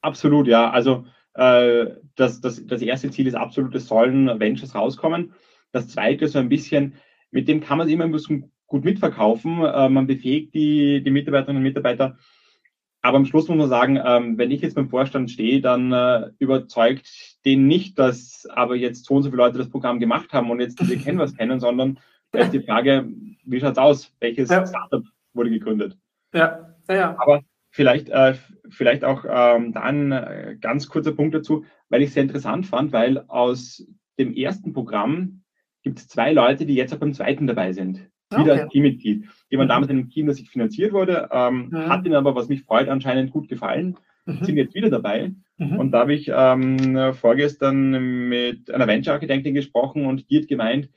Absolut, 0.01 0.47
ja. 0.47 0.69
Also 0.69 1.05
äh, 1.33 1.87
das, 2.15 2.39
das, 2.41 2.65
das 2.65 2.81
erste 2.81 3.09
Ziel 3.09 3.27
ist 3.27 3.35
absolut, 3.35 3.73
es 3.73 3.87
sollen 3.87 4.39
Ventures 4.39 4.75
rauskommen. 4.75 5.33
Das 5.77 5.89
zweite 5.89 6.25
ist 6.25 6.33
so 6.33 6.39
ein 6.39 6.49
bisschen, 6.49 6.95
mit 7.31 7.47
dem 7.47 7.61
kann 7.61 7.77
man 7.77 7.87
immer 7.87 8.03
ein 8.03 8.11
bisschen 8.11 8.51
gut 8.65 8.83
mitverkaufen. 8.83 9.63
Äh, 9.63 9.89
man 9.89 10.07
befähigt 10.07 10.53
die, 10.53 11.03
die 11.03 11.11
Mitarbeiterinnen 11.11 11.57
und 11.57 11.63
Mitarbeiter. 11.63 12.17
Aber 13.01 13.17
am 13.17 13.25
Schluss 13.25 13.47
muss 13.47 13.57
man 13.57 13.69
sagen, 13.69 13.99
ähm, 14.03 14.37
wenn 14.37 14.51
ich 14.51 14.61
jetzt 14.61 14.73
beim 14.73 14.89
Vorstand 14.89 15.29
stehe, 15.29 15.61
dann 15.61 15.91
äh, 15.93 16.31
überzeugt 16.39 17.07
den 17.45 17.67
nicht, 17.67 17.99
dass 17.99 18.47
aber 18.49 18.75
jetzt 18.75 19.05
so 19.05 19.15
und 19.15 19.23
so 19.23 19.29
viele 19.29 19.43
Leute 19.43 19.59
das 19.59 19.69
Programm 19.69 19.99
gemacht 19.99 20.33
haben 20.33 20.49
und 20.49 20.59
jetzt 20.59 20.79
diese 20.79 20.97
kennen 21.03 21.19
was 21.19 21.35
kennen, 21.35 21.59
sondern 21.59 21.99
da 22.31 22.39
ist 22.39 22.53
die 22.53 22.59
Frage, 22.59 23.07
wie 23.45 23.59
schaut 23.59 23.73
es 23.73 23.77
aus? 23.77 24.15
Welches 24.19 24.49
ja. 24.49 24.65
Startup 24.65 25.05
wurde 25.33 25.51
gegründet? 25.51 25.97
Ja, 26.33 26.75
ja, 26.89 26.95
ja. 26.95 27.15
Aber 27.19 27.43
vielleicht, 27.69 28.09
äh, 28.09 28.33
vielleicht 28.69 29.05
auch 29.05 29.23
ähm, 29.29 29.71
dann 29.71 30.11
äh, 30.11 30.57
ganz 30.59 30.89
kurzer 30.89 31.13
Punkt 31.13 31.35
dazu, 31.35 31.65
weil 31.89 32.01
ich 32.01 32.09
es 32.09 32.15
sehr 32.15 32.23
interessant 32.23 32.65
fand, 32.65 32.91
weil 32.91 33.23
aus 33.27 33.87
dem 34.19 34.33
ersten 34.33 34.73
Programm 34.73 35.43
gibt 35.87 35.99
es 35.99 36.07
zwei 36.09 36.33
Leute, 36.33 36.65
die 36.65 36.75
jetzt 36.75 36.93
auch 36.93 36.99
beim 36.99 37.13
zweiten 37.13 37.47
dabei 37.47 37.71
sind. 37.71 38.09
Wieder 38.29 38.53
okay. 38.53 38.61
als 38.61 38.71
Teammitglied. 38.71 39.25
Waren 39.51 39.65
mhm. 39.65 39.69
damals 39.69 39.89
in 39.89 39.97
einem 39.97 40.09
Team, 40.09 40.27
das 40.27 40.35
sich 40.35 40.49
finanziert 40.49 40.91
wurde, 40.91 41.29
ähm, 41.31 41.69
mhm. 41.69 41.87
hat 41.87 42.05
ihnen 42.05 42.15
aber, 42.15 42.35
was 42.35 42.49
mich 42.49 42.63
freut, 42.63 42.89
anscheinend 42.89 43.31
gut 43.31 43.47
gefallen, 43.47 43.95
mhm. 44.25 44.43
sind 44.43 44.57
jetzt 44.57 44.75
wieder 44.75 44.89
dabei. 44.89 45.31
Mhm. 45.57 45.79
Und 45.79 45.91
da 45.91 45.99
habe 45.99 46.13
ich 46.13 46.29
ähm, 46.33 47.13
vorgestern 47.13 48.27
mit 48.27 48.69
einer 48.69 48.85
Venture-Architektin 48.85 49.53
gesprochen 49.53 50.05
und 50.05 50.29
die 50.29 50.41
hat 50.41 50.49
gemeint, 50.49 50.89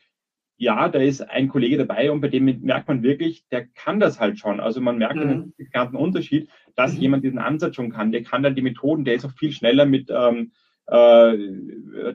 ja, 0.56 0.88
da 0.88 0.98
ist 0.98 1.22
ein 1.22 1.48
Kollege 1.48 1.78
dabei 1.78 2.10
und 2.10 2.20
bei 2.20 2.28
dem 2.28 2.44
merkt 2.62 2.88
man 2.88 3.04
wirklich, 3.04 3.46
der 3.48 3.64
kann 3.66 4.00
das 4.00 4.18
halt 4.18 4.38
schon. 4.40 4.58
Also 4.58 4.80
man 4.80 4.98
merkt 4.98 5.14
mhm. 5.14 5.22
einen 5.22 5.44
signifikanten 5.44 5.96
Unterschied, 5.96 6.50
dass 6.74 6.94
mhm. 6.94 7.00
jemand 7.00 7.24
diesen 7.24 7.38
Ansatz 7.38 7.76
schon 7.76 7.92
kann. 7.92 8.10
Der 8.10 8.24
kann 8.24 8.42
dann 8.42 8.56
die 8.56 8.62
Methoden, 8.62 9.04
der 9.04 9.14
ist 9.14 9.24
auch 9.24 9.32
viel 9.32 9.52
schneller 9.52 9.86
mit, 9.86 10.10
ähm, 10.10 10.50
äh, 10.86 11.38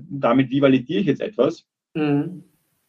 damit, 0.10 0.50
wie 0.50 0.62
validiere 0.62 1.00
ich 1.00 1.08
jetzt 1.08 1.22
etwas. 1.22 1.66
Mhm. 1.94 2.44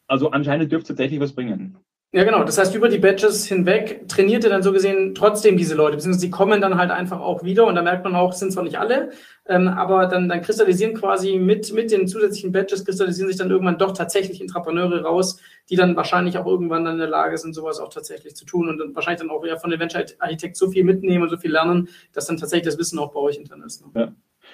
Also 0.07 0.31
anscheinend 0.31 0.71
dürfte 0.71 0.93
es 0.93 0.97
tatsächlich 0.97 1.19
was 1.19 1.33
bringen. 1.33 1.77
Ja, 2.13 2.23
genau. 2.23 2.45
Das 2.45 2.57
heißt, 2.57 2.73
über 2.73 2.87
die 2.87 2.99
Badges 2.99 3.45
hinweg 3.45 4.07
trainiert 4.07 4.45
ihr 4.45 4.49
dann 4.49 4.63
so 4.63 4.71
gesehen 4.71 5.13
trotzdem 5.13 5.57
diese 5.57 5.75
Leute, 5.75 5.97
beziehungsweise 5.97 6.21
sie 6.21 6.29
kommen 6.29 6.61
dann 6.61 6.77
halt 6.77 6.89
einfach 6.89 7.19
auch 7.19 7.43
wieder 7.43 7.67
und 7.67 7.75
da 7.75 7.81
merkt 7.81 8.05
man 8.05 8.15
auch, 8.15 8.31
sind 8.31 8.53
zwar 8.53 8.63
nicht 8.63 8.79
alle, 8.79 9.11
ähm, 9.45 9.67
aber 9.67 10.07
dann, 10.07 10.29
dann 10.29 10.41
kristallisieren 10.41 10.93
quasi 10.93 11.37
mit, 11.37 11.73
mit 11.73 11.91
den 11.91 12.07
zusätzlichen 12.07 12.53
Badges, 12.53 12.85
kristallisieren 12.85 13.27
sich 13.27 13.37
dann 13.37 13.51
irgendwann 13.51 13.77
doch 13.77 13.91
tatsächlich 13.91 14.39
Intrapreneure 14.39 15.03
raus, 15.03 15.41
die 15.69 15.75
dann 15.75 15.97
wahrscheinlich 15.97 16.37
auch 16.37 16.45
irgendwann 16.45 16.85
dann 16.85 16.93
in 16.93 16.99
der 16.99 17.09
Lage 17.09 17.37
sind, 17.37 17.53
sowas 17.53 17.81
auch 17.81 17.89
tatsächlich 17.89 18.35
zu 18.35 18.45
tun 18.45 18.69
und 18.69 18.77
dann 18.77 18.95
wahrscheinlich 18.95 19.19
dann 19.19 19.29
auch 19.29 19.43
eher 19.45 19.57
von 19.57 19.69
der 19.69 19.79
Venture 19.79 20.05
Architekt 20.19 20.55
so 20.55 20.71
viel 20.71 20.85
mitnehmen 20.85 21.23
und 21.23 21.29
so 21.29 21.37
viel 21.37 21.51
lernen, 21.51 21.89
dass 22.13 22.25
dann 22.25 22.37
tatsächlich 22.37 22.67
das 22.67 22.79
Wissen 22.79 22.99
auch 22.99 23.11
bei 23.11 23.19
euch 23.19 23.35
intern 23.35 23.63
ist. 23.63 23.85
Ne? 23.85 23.91
Ja. 23.93 24.13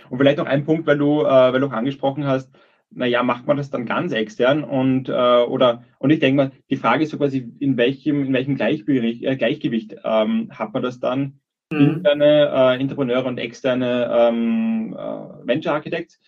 Und 0.09 0.17
vielleicht 0.17 0.39
noch 0.39 0.47
ein 0.47 0.65
Punkt, 0.65 0.87
weil 0.87 0.97
du, 0.97 1.21
äh, 1.21 1.53
weil 1.53 1.59
du 1.59 1.67
auch 1.67 1.71
angesprochen 1.71 2.25
hast, 2.25 2.49
naja, 2.95 3.23
macht 3.23 3.47
man 3.47 3.57
das 3.57 3.69
dann 3.69 3.85
ganz 3.85 4.11
extern 4.11 4.63
und 4.63 5.09
äh, 5.09 5.11
oder 5.11 5.83
und 5.99 6.09
ich 6.09 6.19
denke 6.19 6.35
mal, 6.35 6.51
die 6.69 6.77
Frage 6.77 7.03
ist 7.03 7.11
so 7.11 7.17
quasi, 7.17 7.51
in 7.59 7.77
welchem, 7.77 8.25
in 8.25 8.33
welchem 8.33 8.55
Gleichgewicht, 8.55 9.23
äh, 9.23 9.35
Gleichgewicht 9.35 9.95
ähm, 10.03 10.49
hat 10.51 10.73
man 10.73 10.83
das 10.83 10.99
dann 10.99 11.39
mhm. 11.71 11.79
interne 11.79 12.51
äh, 12.53 12.79
Entrepreneure 12.79 13.25
und 13.25 13.37
externe 13.37 14.09
ähm, 14.11 14.93
äh, 14.97 15.47
Venture 15.47 15.73
Architects. 15.73 16.19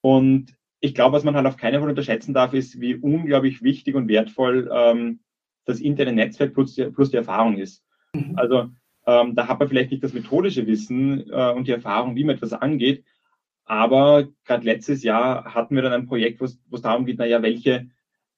Und 0.00 0.54
ich 0.80 0.94
glaube, 0.94 1.16
was 1.16 1.24
man 1.24 1.34
halt 1.34 1.46
auf 1.46 1.56
keinen 1.56 1.80
Fall 1.80 1.88
unterschätzen 1.88 2.34
darf, 2.34 2.52
ist, 2.52 2.80
wie 2.80 2.94
unglaublich 2.94 3.62
wichtig 3.62 3.94
und 3.94 4.08
wertvoll 4.08 4.70
ähm, 4.72 5.20
das 5.64 5.80
interne 5.80 6.12
Netzwerk 6.12 6.52
plus 6.52 6.74
die, 6.74 6.84
plus 6.84 7.10
die 7.10 7.16
Erfahrung 7.16 7.56
ist. 7.56 7.82
Mhm. 8.12 8.34
Also 8.36 8.68
ähm, 9.06 9.34
da 9.34 9.48
hat 9.48 9.58
man 9.58 9.68
vielleicht 9.68 9.90
nicht 9.90 10.04
das 10.04 10.12
methodische 10.12 10.66
Wissen 10.66 11.30
äh, 11.30 11.52
und 11.52 11.66
die 11.68 11.72
Erfahrung, 11.72 12.16
wie 12.16 12.24
man 12.24 12.36
etwas 12.36 12.52
angeht, 12.52 13.04
aber 13.64 14.28
gerade 14.44 14.64
letztes 14.64 15.02
Jahr 15.02 15.54
hatten 15.54 15.74
wir 15.74 15.82
dann 15.82 15.92
ein 15.92 16.06
Projekt, 16.06 16.40
wo 16.40 16.44
es 16.44 16.82
darum 16.82 17.06
geht, 17.06 17.18
naja, 17.18 17.42
welche, 17.42 17.88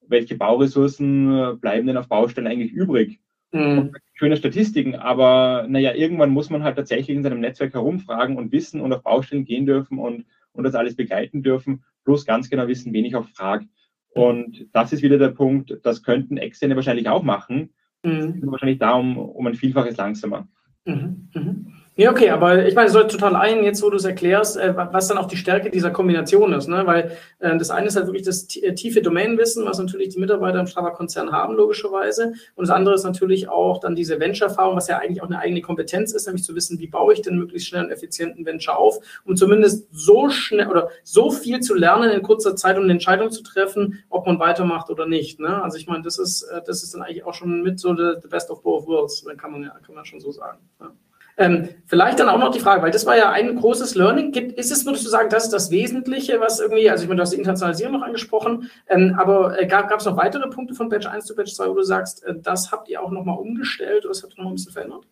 welche 0.07 0.37
Bauressourcen 0.37 1.33
äh, 1.33 1.57
bleiben 1.57 1.87
denn 1.87 1.97
auf 1.97 2.09
Baustellen 2.09 2.47
eigentlich 2.47 2.72
übrig? 2.72 3.20
Mhm. 3.53 3.93
Schöne 4.14 4.37
Statistiken, 4.37 4.95
aber 4.95 5.66
naja, 5.68 5.95
irgendwann 5.95 6.31
muss 6.31 6.51
man 6.51 6.62
halt 6.62 6.77
tatsächlich 6.77 7.16
in 7.16 7.22
seinem 7.22 7.41
Netzwerk 7.41 7.74
herumfragen 7.74 8.37
und 8.37 8.53
wissen 8.53 8.81
und 8.81 8.93
auf 8.93 9.03
Baustellen 9.03 9.45
gehen 9.45 9.66
dürfen 9.66 9.99
und, 9.99 10.27
und 10.53 10.64
das 10.64 10.74
alles 10.74 10.97
begleiten 10.97 11.43
dürfen, 11.43 11.85
plus 12.05 12.24
ganz 12.24 12.49
genau 12.49 12.66
wissen, 12.68 12.93
wen 12.93 13.05
ich 13.05 13.16
auch 13.16 13.29
frage. 13.29 13.66
Und 14.11 14.68
das 14.72 14.93
ist 14.93 15.03
wieder 15.03 15.18
der 15.18 15.29
Punkt, 15.29 15.79
das 15.83 16.03
könnten 16.03 16.39
Externe 16.39 16.77
wahrscheinlich 16.77 17.09
auch 17.09 17.22
machen, 17.22 17.74
mhm. 18.03 18.41
wahrscheinlich 18.47 18.79
da 18.79 18.93
um, 18.93 19.18
um 19.18 19.47
ein 19.47 19.55
Vielfaches 19.55 19.97
langsamer. 19.97 20.49
Mhm. 20.87 21.29
Mhm. 21.35 21.72
Ja, 21.99 22.11
okay, 22.11 22.28
aber 22.28 22.66
ich 22.66 22.74
meine, 22.74 22.88
es 22.88 22.92
soll 22.92 23.07
total 23.09 23.36
ein, 23.36 23.64
jetzt 23.64 23.82
wo 23.82 23.88
du 23.88 23.97
es 23.97 24.05
erklärst, 24.05 24.59
äh, 24.59 24.76
was 24.76 25.09
dann 25.09 25.16
auch 25.16 25.28
die 25.28 25.38
Stärke 25.38 25.70
dieser 25.70 25.90
Kombination 25.90 26.53
ist, 26.53 26.68
ne? 26.68 26.86
Weil 26.86 27.16
äh, 27.38 27.57
das 27.57 27.70
eine 27.70 27.86
ist 27.86 27.97
halt 27.97 28.05
wirklich 28.05 28.22
das 28.22 28.55
äh, 28.57 28.74
tiefe 28.74 29.01
Domainwissen, 29.01 29.64
was 29.64 29.78
natürlich 29.78 30.11
die 30.11 30.20
Mitarbeiter 30.20 30.61
im 30.61 30.66
Strava-Konzern 30.66 31.32
haben, 31.32 31.55
logischerweise. 31.55 32.34
Und 32.55 32.68
das 32.68 32.70
andere 32.76 32.97
ist 32.97 33.05
natürlich 33.05 33.49
auch 33.49 33.80
dann 33.80 33.94
diese 33.94 34.20
Venture-Erfahrung, 34.20 34.76
was 34.76 34.88
ja 34.88 34.99
eigentlich 34.99 35.22
auch 35.22 35.26
eine 35.26 35.38
eigene 35.38 35.62
Kompetenz 35.62 36.12
ist, 36.12 36.26
nämlich 36.26 36.44
zu 36.44 36.55
wissen, 36.55 36.78
wie 36.80 36.86
baue 36.86 37.14
ich 37.14 37.22
denn 37.22 37.38
möglichst 37.38 37.68
schnell 37.68 37.84
einen 37.84 37.92
effizienten 37.92 38.44
Venture 38.44 38.76
auf, 38.76 38.99
um 39.24 39.34
zumindest 39.34 39.88
so 39.90 40.28
schnell 40.28 40.68
oder 40.68 40.90
so 41.03 41.30
viel 41.30 41.61
zu 41.61 41.72
lernen 41.74 42.11
in 42.11 42.20
kurzer 42.20 42.57
Zeit, 42.57 42.76
um 42.76 42.84
eine 42.84 42.92
Entscheidung 42.92 43.30
zu 43.30 43.42
treffen, 43.42 44.05
ob 44.11 44.26
man 44.26 44.38
weitermacht 44.38 44.90
oder 44.90 45.07
nicht. 45.07 45.40
Ne? 45.40 45.62
Also 45.62 45.78
ich 45.78 45.86
meine, 45.86 46.03
das 46.03 46.18
ist, 46.18 46.42
äh, 46.42 46.61
das 46.62 46.82
ist 46.82 46.92
dann 46.92 47.01
eigentlich 47.01 47.24
auch 47.24 47.32
schon 47.32 47.62
mit 47.62 47.80
so 47.80 47.97
the, 47.97 48.20
the 48.20 48.28
best 48.28 48.51
of 48.51 48.62
both 48.62 48.86
worlds, 48.86 49.24
kann 49.38 49.53
man 49.53 49.62
ja, 49.62 49.70
kann 49.86 49.94
man 49.94 50.05
schon 50.05 50.20
so 50.20 50.30
sagen. 50.30 50.59
Ja. 50.78 50.92
Ähm, 51.39 51.68
vielleicht 51.84 52.18
dann 52.18 52.30
auch 52.30 52.39
noch 52.39 52.51
die 52.51 52.61
Frage, 52.61 52.82
weil 52.82 52.91
das 52.91 53.05
war 53.05 53.16
ja 53.16 53.30
ein 53.30 53.57
großes 53.57 53.95
Learning. 53.95 54.32
Gibt, 54.32 54.53
ist 54.53 54.72
es, 54.72 54.87
würdest 54.87 55.05
du 55.05 55.11
sagen, 55.11 55.28
das 55.28 55.45
ist 55.45 55.53
das 55.53 55.70
Wesentliche, 55.70 56.41
was 56.41 56.61
irgendwie, 56.61 56.89
also 56.89 57.03
ich 57.03 57.09
meine, 57.09 57.18
du 57.18 57.22
hast 57.22 57.32
die 57.32 57.37
Internationalisierung 57.37 57.93
noch 57.93 58.07
angesprochen, 58.07 58.70
ähm, 58.89 59.14
aber 59.18 59.61
äh, 59.61 59.66
gab 59.66 59.93
es 59.93 60.07
noch 60.07 60.16
weitere 60.16 60.49
Punkte 60.49 60.74
von 60.74 60.89
Batch 60.89 61.07
1 61.07 61.26
zu 61.26 61.37
Batch 61.37 61.53
2, 61.53 61.68
wo 61.68 61.74
du 61.74 61.82
sagst, 61.82 62.24
äh, 62.24 62.34
das 62.43 62.72
habt 62.72 62.89
ihr 62.89 63.03
auch 63.03 63.11
nochmal 63.11 63.39
umgestellt 63.39 64.05
oder 64.05 64.14
das 64.14 64.22
habt 64.22 64.39
ihr 64.39 64.43
noch 64.43 64.51
ein 64.51 64.55
bisschen 64.55 64.72
verändert? 64.72 65.07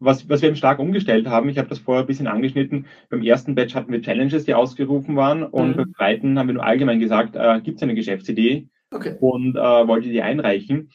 Was, 0.00 0.28
was 0.28 0.42
wir 0.42 0.48
eben 0.48 0.56
stark 0.56 0.80
umgestellt 0.80 1.28
haben, 1.28 1.48
ich 1.48 1.58
habe 1.58 1.68
das 1.68 1.78
vorher 1.78 2.02
ein 2.02 2.08
bisschen 2.08 2.26
angeschnitten, 2.26 2.86
beim 3.08 3.22
ersten 3.22 3.54
Batch 3.54 3.76
hatten 3.76 3.92
wir 3.92 4.02
Challenges, 4.02 4.44
die 4.44 4.54
ausgerufen 4.54 5.14
waren 5.14 5.44
und 5.44 5.70
mhm. 5.70 5.76
beim 5.76 5.94
zweiten 5.94 6.38
haben 6.40 6.48
wir 6.48 6.54
nur 6.54 6.64
allgemein 6.64 6.98
gesagt, 6.98 7.36
äh, 7.36 7.60
gibt 7.60 7.76
es 7.76 7.84
eine 7.84 7.94
Geschäftsidee 7.94 8.66
okay. 8.90 9.16
und 9.20 9.54
äh, 9.54 9.60
wollte 9.60 10.08
die 10.08 10.22
einreichen. 10.22 10.90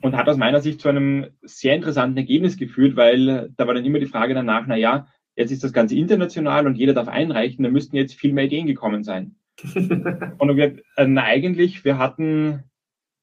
Und 0.00 0.16
hat 0.16 0.28
aus 0.28 0.36
meiner 0.36 0.60
Sicht 0.60 0.80
zu 0.80 0.88
einem 0.88 1.28
sehr 1.42 1.74
interessanten 1.74 2.16
Ergebnis 2.16 2.56
geführt, 2.56 2.96
weil 2.96 3.50
da 3.56 3.66
war 3.66 3.74
dann 3.74 3.84
immer 3.84 3.98
die 3.98 4.06
Frage 4.06 4.34
danach, 4.34 4.66
na 4.66 4.76
ja, 4.76 5.06
jetzt 5.36 5.50
ist 5.50 5.64
das 5.64 5.72
Ganze 5.72 5.96
international 5.96 6.66
und 6.66 6.76
jeder 6.76 6.92
darf 6.92 7.08
einreichen, 7.08 7.64
da 7.64 7.70
müssten 7.70 7.96
jetzt 7.96 8.14
viel 8.14 8.32
mehr 8.32 8.44
Ideen 8.44 8.66
gekommen 8.66 9.04
sein. 9.04 9.36
und 9.64 10.56
wir, 10.56 10.76
äh, 10.96 11.18
eigentlich, 11.18 11.84
wir 11.84 11.98
hatten, 11.98 12.64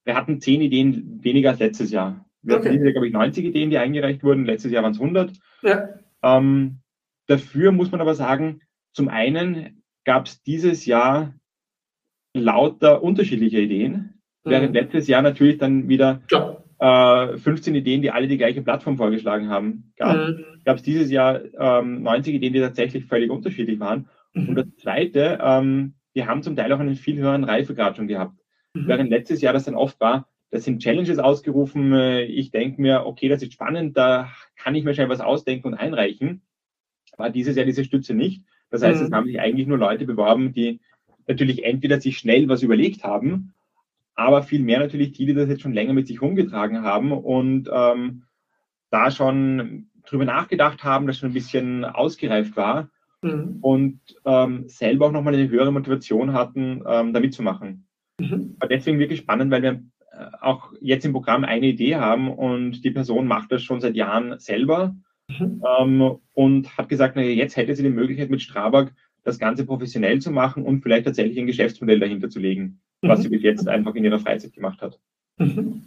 wir 0.05 0.15
hatten 0.15 0.39
zehn 0.39 0.61
Ideen 0.61 1.23
weniger 1.23 1.51
als 1.51 1.59
letztes 1.59 1.91
Jahr. 1.91 2.25
Wir 2.41 2.55
okay. 2.55 2.65
hatten 2.65 2.73
dieses 2.73 2.85
Jahr, 2.85 2.93
glaube 2.93 3.07
ich, 3.07 3.13
90 3.13 3.45
Ideen, 3.45 3.69
die 3.69 3.77
eingereicht 3.77 4.23
wurden. 4.23 4.45
Letztes 4.45 4.71
Jahr 4.71 4.83
waren 4.83 4.93
es 4.93 4.99
100. 4.99 5.33
Ja. 5.61 5.89
Ähm, 6.23 6.79
dafür 7.27 7.71
muss 7.71 7.91
man 7.91 8.01
aber 8.01 8.15
sagen, 8.15 8.61
zum 8.93 9.09
einen 9.09 9.83
gab 10.05 10.25
es 10.25 10.41
dieses 10.43 10.85
Jahr 10.85 11.35
lauter 12.33 13.03
unterschiedliche 13.03 13.59
Ideen. 13.59 14.10
Während 14.43 14.69
mhm. 14.69 14.75
letztes 14.75 15.07
Jahr 15.07 15.21
natürlich 15.21 15.57
dann 15.57 15.87
wieder 15.87 16.21
äh, 16.79 17.37
15 17.37 17.75
Ideen, 17.75 18.01
die 18.01 18.11
alle 18.11 18.27
die 18.27 18.37
gleiche 18.37 18.61
Plattform 18.61 18.97
vorgeschlagen 18.97 19.49
haben, 19.49 19.93
gab. 19.97 20.15
Mhm. 20.15 20.45
Gab 20.65 20.77
es 20.77 20.83
dieses 20.83 21.11
Jahr 21.11 21.41
ähm, 21.59 22.01
90 22.01 22.35
Ideen, 22.35 22.53
die 22.53 22.59
tatsächlich 22.59 23.05
völlig 23.05 23.29
unterschiedlich 23.29 23.79
waren. 23.79 24.09
Mhm. 24.33 24.49
Und 24.49 24.55
das 24.55 24.75
Zweite, 24.77 25.39
ähm, 25.41 25.93
wir 26.13 26.27
haben 26.27 26.41
zum 26.41 26.55
Teil 26.55 26.73
auch 26.73 26.79
einen 26.79 26.95
viel 26.95 27.17
höheren 27.17 27.43
Reifegrad 27.43 27.97
schon 27.97 28.07
gehabt. 28.07 28.35
Mhm. 28.73 28.87
Während 28.87 29.09
letztes 29.11 29.41
Jahr 29.41 29.53
das 29.53 29.65
dann 29.65 29.75
oft 29.75 29.99
war, 29.99 30.27
das 30.49 30.63
sind 30.63 30.81
Challenges 30.81 31.19
ausgerufen. 31.19 31.93
Äh, 31.93 32.23
ich 32.23 32.49
denke 32.49 32.81
mir, 32.81 33.05
okay, 33.05 33.29
das 33.29 33.43
ist 33.43 33.53
spannend, 33.53 33.95
da 33.95 34.31
kann 34.55 34.73
ich 34.73 34.83
mir 34.83 34.95
schnell 34.95 35.09
was 35.09 35.21
ausdenken 35.21 35.67
und 35.67 35.73
einreichen. 35.75 36.41
War 37.15 37.29
dieses 37.29 37.55
Jahr 37.55 37.65
diese 37.65 37.83
Stütze 37.83 38.15
nicht. 38.15 38.43
Das 38.71 38.81
heißt, 38.81 39.01
es 39.01 39.09
mhm. 39.09 39.15
haben 39.15 39.27
sich 39.27 39.39
eigentlich 39.39 39.67
nur 39.67 39.77
Leute 39.77 40.05
beworben, 40.05 40.53
die 40.53 40.79
natürlich 41.27 41.63
entweder 41.63 42.01
sich 42.01 42.17
schnell 42.17 42.49
was 42.49 42.63
überlegt 42.63 43.03
haben 43.03 43.53
aber 44.15 44.43
vielmehr 44.43 44.79
natürlich 44.79 45.13
die, 45.13 45.25
die 45.25 45.33
das 45.33 45.49
jetzt 45.49 45.61
schon 45.61 45.73
länger 45.73 45.93
mit 45.93 46.07
sich 46.07 46.21
rumgetragen 46.21 46.83
haben 46.83 47.11
und 47.11 47.69
ähm, 47.73 48.23
da 48.89 49.11
schon 49.11 49.89
drüber 50.05 50.25
nachgedacht 50.25 50.83
haben, 50.83 51.07
das 51.07 51.17
schon 51.17 51.29
ein 51.29 51.33
bisschen 51.33 51.85
ausgereift 51.85 52.57
war 52.57 52.89
mhm. 53.21 53.59
und 53.61 53.99
ähm, 54.25 54.67
selber 54.67 55.07
auch 55.07 55.11
nochmal 55.11 55.33
eine 55.33 55.49
höhere 55.49 55.71
Motivation 55.71 56.33
hatten, 56.33 56.83
ähm, 56.85 57.13
da 57.13 57.19
mitzumachen. 57.19 57.87
Mhm. 58.19 58.55
War 58.59 58.67
deswegen 58.67 58.99
wirklich 58.99 59.19
spannend, 59.19 59.51
weil 59.51 59.63
wir 59.63 59.83
äh, 60.11 60.25
auch 60.41 60.73
jetzt 60.81 61.05
im 61.05 61.13
Programm 61.13 61.43
eine 61.43 61.67
Idee 61.67 61.95
haben 61.95 62.29
und 62.31 62.83
die 62.83 62.91
Person 62.91 63.27
macht 63.27 63.51
das 63.51 63.63
schon 63.63 63.79
seit 63.79 63.95
Jahren 63.95 64.39
selber 64.39 64.95
mhm. 65.29 65.63
ähm, 65.79 66.17
und 66.33 66.77
hat 66.77 66.89
gesagt, 66.89 67.15
naja, 67.15 67.29
jetzt 67.29 67.55
hätte 67.55 67.75
sie 67.75 67.83
die 67.83 67.89
Möglichkeit 67.89 68.29
mit 68.29 68.41
Strabag 68.41 68.91
das 69.23 69.39
Ganze 69.39 69.65
professionell 69.65 70.19
zu 70.19 70.31
machen 70.31 70.63
und 70.63 70.81
vielleicht 70.81 71.05
tatsächlich 71.05 71.37
ein 71.37 71.45
Geschäftsmodell 71.45 71.99
dahinter 71.99 72.29
zu 72.29 72.39
legen 72.39 72.81
was 73.01 73.19
mhm. 73.19 73.23
sie 73.23 73.29
bis 73.29 73.43
jetzt 73.43 73.67
einfach 73.67 73.95
in 73.95 74.05
ihrer 74.05 74.19
Freizeit 74.19 74.53
gemacht 74.53 74.81
hat. 74.81 74.99
Mhm. 75.37 75.83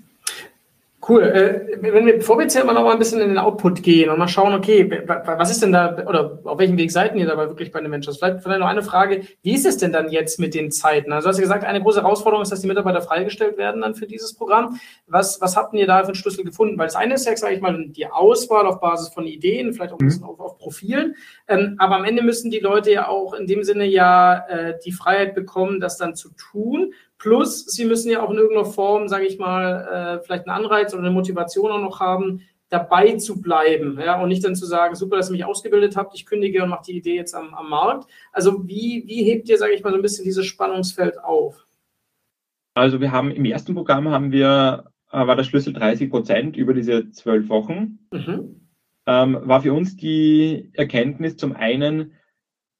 Cool. 1.06 1.22
Äh, 1.22 1.82
wenn 1.82 2.06
wir, 2.06 2.16
bevor 2.16 2.38
wir 2.38 2.44
jetzt 2.44 2.54
ja 2.54 2.64
mal 2.64 2.72
noch 2.72 2.84
mal 2.84 2.92
ein 2.92 2.98
bisschen 2.98 3.20
in 3.20 3.28
den 3.28 3.38
Output 3.38 3.82
gehen 3.82 4.08
und 4.08 4.18
mal 4.18 4.28
schauen, 4.28 4.54
okay, 4.54 4.88
was 5.06 5.50
ist 5.50 5.62
denn 5.62 5.72
da, 5.72 6.06
oder 6.06 6.40
auf 6.44 6.58
welchem 6.58 6.78
Weg 6.78 6.90
seid 6.90 7.14
ihr 7.14 7.26
dabei 7.26 7.48
wirklich 7.48 7.70
bei 7.72 7.80
den 7.80 7.92
Ventures? 7.92 8.16
Vielleicht, 8.16 8.42
vielleicht 8.42 8.60
noch 8.60 8.68
eine 8.68 8.82
Frage, 8.82 9.22
wie 9.42 9.54
ist 9.54 9.66
es 9.66 9.76
denn 9.76 9.92
dann 9.92 10.10
jetzt 10.10 10.40
mit 10.40 10.54
den 10.54 10.70
Zeiten? 10.70 11.12
Also 11.12 11.26
du 11.26 11.30
hast 11.30 11.38
ja 11.38 11.42
gesagt, 11.42 11.64
eine 11.64 11.82
große 11.82 12.00
Herausforderung 12.00 12.42
ist, 12.42 12.52
dass 12.52 12.62
die 12.62 12.68
Mitarbeiter 12.68 13.02
freigestellt 13.02 13.58
werden 13.58 13.82
dann 13.82 13.94
für 13.94 14.06
dieses 14.06 14.34
Programm. 14.34 14.80
Was, 15.06 15.42
was 15.42 15.56
habt 15.56 15.74
ihr 15.74 15.86
da 15.86 16.00
für 16.00 16.06
einen 16.06 16.14
Schlüssel 16.14 16.44
gefunden? 16.44 16.78
Weil 16.78 16.86
das 16.86 16.96
eine 16.96 17.14
ist 17.14 17.26
ja, 17.26 17.36
sage 17.36 17.54
ich 17.54 17.60
mal, 17.60 17.88
die 17.88 18.06
Auswahl 18.06 18.66
auf 18.66 18.80
Basis 18.80 19.12
von 19.12 19.26
Ideen, 19.26 19.74
vielleicht 19.74 19.92
auch 19.92 19.98
ein 19.98 20.04
mhm. 20.04 20.08
bisschen 20.08 20.24
auf, 20.24 20.40
auf 20.40 20.56
Profilen. 20.56 21.16
Ähm, 21.48 21.74
aber 21.78 21.96
am 21.96 22.04
Ende 22.04 22.22
müssen 22.22 22.50
die 22.50 22.60
Leute 22.60 22.90
ja 22.90 23.08
auch 23.08 23.34
in 23.34 23.46
dem 23.46 23.62
Sinne 23.62 23.84
ja 23.84 24.46
äh, 24.48 24.78
die 24.82 24.92
Freiheit 24.92 25.34
bekommen, 25.34 25.80
das 25.80 25.98
dann 25.98 26.14
zu 26.14 26.30
tun. 26.30 26.94
Plus, 27.18 27.64
sie 27.66 27.84
müssen 27.84 28.10
ja 28.10 28.22
auch 28.22 28.30
in 28.30 28.36
irgendeiner 28.36 28.66
Form, 28.66 29.08
sage 29.08 29.26
ich 29.26 29.38
mal, 29.38 30.18
äh, 30.20 30.24
vielleicht 30.24 30.46
einen 30.46 30.64
Anreiz 30.64 30.92
oder 30.92 31.02
eine 31.02 31.12
Motivation 31.12 31.70
auch 31.70 31.80
noch 31.80 32.00
haben, 32.00 32.42
dabei 32.68 33.16
zu 33.16 33.40
bleiben 33.40 33.98
ja, 34.00 34.20
und 34.20 34.28
nicht 34.28 34.44
dann 34.44 34.56
zu 34.56 34.66
sagen, 34.66 34.94
super, 34.96 35.16
dass 35.16 35.28
ihr 35.30 35.32
mich 35.32 35.44
ausgebildet 35.44 35.96
habt, 35.96 36.14
ich 36.14 36.26
kündige 36.26 36.62
und 36.62 36.70
mache 36.70 36.84
die 36.86 36.96
Idee 36.96 37.14
jetzt 37.14 37.34
am, 37.34 37.54
am 37.54 37.70
Markt. 37.70 38.10
Also 38.32 38.66
wie, 38.66 39.04
wie 39.06 39.22
hebt 39.22 39.48
ihr, 39.48 39.58
sage 39.58 39.74
ich 39.74 39.84
mal, 39.84 39.90
so 39.90 39.96
ein 39.96 40.02
bisschen 40.02 40.24
dieses 40.24 40.46
Spannungsfeld 40.46 41.22
auf? 41.22 41.66
Also 42.74 43.00
wir 43.00 43.12
haben 43.12 43.30
im 43.30 43.44
ersten 43.44 43.74
Programm 43.74 44.08
haben 44.08 44.32
wir, 44.32 44.84
äh, 45.12 45.26
war 45.26 45.36
der 45.36 45.44
Schlüssel 45.44 45.72
30 45.72 46.10
Prozent 46.10 46.56
über 46.56 46.74
diese 46.74 47.10
zwölf 47.10 47.48
Wochen. 47.48 48.00
Mhm. 48.10 48.60
Ähm, 49.06 49.38
war 49.42 49.60
für 49.60 49.72
uns 49.72 49.96
die 49.96 50.70
Erkenntnis 50.72 51.36
zum 51.36 51.54
einen, 51.54 52.12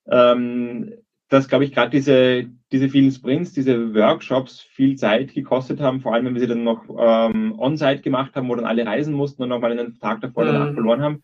ähm, 0.07 0.95
dass, 1.29 1.49
glaube 1.49 1.65
ich, 1.65 1.73
gerade 1.73 1.91
diese, 1.91 2.47
diese 2.75 2.89
vielen 2.89 3.13
Sprints, 3.13 3.53
diese 3.53 3.95
Workshops 3.95 4.61
viel 4.61 4.97
Zeit 4.97 5.33
gekostet 5.33 5.81
haben, 5.81 6.01
vor 6.01 6.13
allem 6.13 6.27
wenn 6.27 6.35
wir 6.35 6.41
sie 6.41 6.49
dann 6.49 6.65
noch 6.65 6.83
ähm, 6.99 7.57
on-site 7.57 8.03
gemacht 8.03 8.35
haben, 8.35 8.49
wo 8.49 8.57
dann 8.57 8.65
alle 8.65 8.85
reisen 8.85 9.15
mussten 9.15 9.45
und 9.45 9.51
nochmal 9.51 9.71
einen 9.71 10.01
Tag 10.01 10.21
davor 10.21 10.43
mhm. 10.43 10.49
danach 10.49 10.75
verloren 10.75 11.01
haben. 11.01 11.23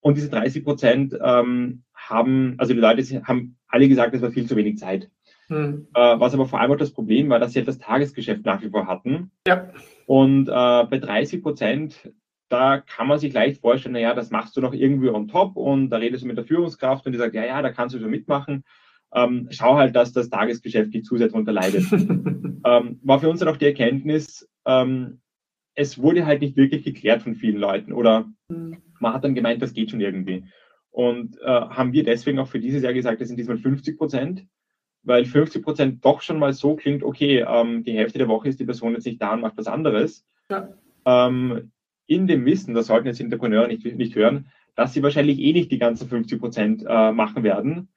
Und 0.00 0.16
diese 0.16 0.28
30 0.28 0.64
Prozent 0.64 1.16
ähm, 1.22 1.84
haben, 1.94 2.56
also 2.58 2.74
die 2.74 2.80
Leute 2.80 3.22
haben 3.22 3.58
alle 3.68 3.88
gesagt, 3.88 4.12
es 4.12 4.22
war 4.22 4.32
viel 4.32 4.46
zu 4.46 4.56
wenig 4.56 4.78
Zeit. 4.78 5.08
Mhm. 5.48 5.86
Äh, 5.94 6.18
was 6.18 6.34
aber 6.34 6.46
vor 6.46 6.60
allem 6.60 6.72
auch 6.72 6.76
das 6.76 6.92
Problem 6.92 7.28
war, 7.28 7.38
dass 7.38 7.52
sie 7.52 7.60
halt 7.60 7.68
das 7.68 7.78
Tagesgeschäft 7.78 8.44
nach 8.44 8.60
wie 8.60 8.70
vor 8.70 8.88
hatten. 8.88 9.30
Ja. 9.46 9.70
Und 10.06 10.48
äh, 10.48 10.50
bei 10.50 10.98
30 10.98 11.44
Prozent, 11.44 12.12
da 12.48 12.80
kann 12.80 13.06
man 13.06 13.20
sich 13.20 13.32
leicht 13.32 13.60
vorstellen, 13.60 13.92
naja, 13.92 14.14
das 14.14 14.32
machst 14.32 14.56
du 14.56 14.60
noch 14.60 14.74
irgendwie 14.74 15.10
on 15.10 15.28
top 15.28 15.56
und 15.56 15.90
da 15.90 15.98
redest 15.98 16.24
du 16.24 16.26
mit 16.26 16.38
der 16.38 16.44
Führungskraft 16.44 17.06
und 17.06 17.12
die 17.12 17.18
sagt, 17.18 17.36
ja, 17.36 17.44
ja, 17.44 17.62
da 17.62 17.70
kannst 17.70 17.94
du 17.94 18.00
so 18.00 18.08
mitmachen 18.08 18.64
ähm, 19.14 19.48
schau 19.50 19.76
halt, 19.76 19.94
dass 19.94 20.12
das 20.12 20.30
Tagesgeschäft 20.30 20.92
nicht 20.92 21.06
zusätzlich 21.06 21.32
darunter 21.32 21.52
leidet. 21.52 21.84
ähm, 21.92 23.00
war 23.02 23.20
für 23.20 23.28
uns 23.28 23.40
dann 23.40 23.48
auch 23.48 23.56
die 23.56 23.66
Erkenntnis, 23.66 24.48
ähm, 24.66 25.20
es 25.74 25.98
wurde 25.98 26.26
halt 26.26 26.40
nicht 26.40 26.56
wirklich 26.56 26.84
geklärt 26.84 27.22
von 27.22 27.34
vielen 27.34 27.56
Leuten 27.56 27.92
oder 27.92 28.30
mhm. 28.48 28.78
man 29.00 29.14
hat 29.14 29.24
dann 29.24 29.34
gemeint, 29.34 29.62
das 29.62 29.72
geht 29.72 29.90
schon 29.90 30.00
irgendwie. 30.00 30.44
Und 30.90 31.38
äh, 31.40 31.46
haben 31.46 31.92
wir 31.92 32.04
deswegen 32.04 32.38
auch 32.38 32.48
für 32.48 32.60
dieses 32.60 32.82
Jahr 32.82 32.92
gesagt, 32.92 33.20
das 33.20 33.28
sind 33.28 33.38
diesmal 33.38 33.56
50 33.56 33.96
Prozent, 33.96 34.46
weil 35.02 35.24
50 35.24 35.62
Prozent 35.62 36.04
doch 36.04 36.20
schon 36.20 36.38
mal 36.38 36.52
so 36.52 36.76
klingt, 36.76 37.02
okay, 37.02 37.44
ähm, 37.48 37.82
die 37.82 37.94
Hälfte 37.96 38.18
der 38.18 38.28
Woche 38.28 38.48
ist 38.48 38.60
die 38.60 38.66
Person 38.66 38.92
jetzt 38.92 39.06
nicht 39.06 39.20
da 39.20 39.32
und 39.32 39.40
macht 39.40 39.56
was 39.56 39.66
anderes. 39.66 40.26
Ja. 40.50 40.68
Ähm, 41.06 41.72
in 42.06 42.26
dem 42.26 42.44
Wissen, 42.44 42.74
das 42.74 42.88
sollten 42.88 43.06
jetzt 43.06 43.20
Entrepreneure 43.20 43.68
nicht, 43.68 43.84
nicht 43.84 44.14
hören, 44.14 44.48
dass 44.74 44.92
sie 44.92 45.02
wahrscheinlich 45.02 45.38
eh 45.38 45.52
nicht 45.52 45.70
die 45.70 45.78
ganzen 45.78 46.08
50 46.08 46.38
Prozent 46.38 46.84
äh, 46.86 47.12
machen 47.12 47.42
werden, 47.42 47.88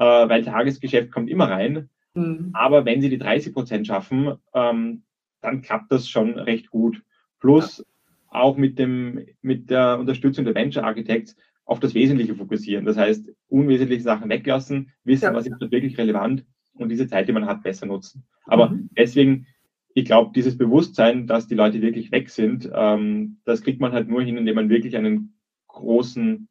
äh, 0.00 0.28
weil 0.28 0.42
Tagesgeschäft 0.42 1.12
kommt 1.12 1.28
immer 1.28 1.48
rein. 1.48 1.90
Mhm. 2.14 2.50
Aber 2.54 2.86
wenn 2.86 3.02
sie 3.02 3.10
die 3.10 3.18
30 3.18 3.52
Prozent 3.52 3.86
schaffen, 3.86 4.32
ähm, 4.54 5.02
dann 5.42 5.62
klappt 5.62 5.92
das 5.92 6.08
schon 6.08 6.38
recht 6.38 6.70
gut. 6.70 7.02
Plus 7.38 7.78
ja. 7.78 7.84
auch 8.28 8.56
mit, 8.56 8.78
dem, 8.78 9.26
mit 9.42 9.70
der 9.70 9.98
Unterstützung 9.98 10.46
der 10.46 10.54
Venture 10.54 10.84
Architects 10.84 11.36
auf 11.66 11.80
das 11.80 11.94
Wesentliche 11.94 12.34
fokussieren. 12.34 12.86
Das 12.86 12.96
heißt, 12.96 13.30
unwesentliche 13.48 14.02
Sachen 14.02 14.30
weglassen, 14.30 14.90
wissen, 15.04 15.26
ja. 15.26 15.34
was 15.34 15.46
ist 15.46 15.60
wirklich 15.60 15.98
relevant 15.98 16.46
und 16.74 16.88
diese 16.88 17.06
Zeit, 17.06 17.28
die 17.28 17.32
man 17.32 17.46
hat, 17.46 17.62
besser 17.62 17.84
nutzen. 17.84 18.24
Aber 18.46 18.70
mhm. 18.70 18.88
deswegen, 18.96 19.46
ich 19.92 20.06
glaube, 20.06 20.32
dieses 20.34 20.56
Bewusstsein, 20.56 21.26
dass 21.26 21.46
die 21.46 21.54
Leute 21.54 21.82
wirklich 21.82 22.10
weg 22.10 22.30
sind, 22.30 22.70
ähm, 22.74 23.36
das 23.44 23.60
kriegt 23.60 23.80
man 23.80 23.92
halt 23.92 24.08
nur 24.08 24.22
hin, 24.22 24.38
indem 24.38 24.54
man 24.54 24.70
wirklich 24.70 24.96
einen 24.96 25.34
großen 25.68 26.48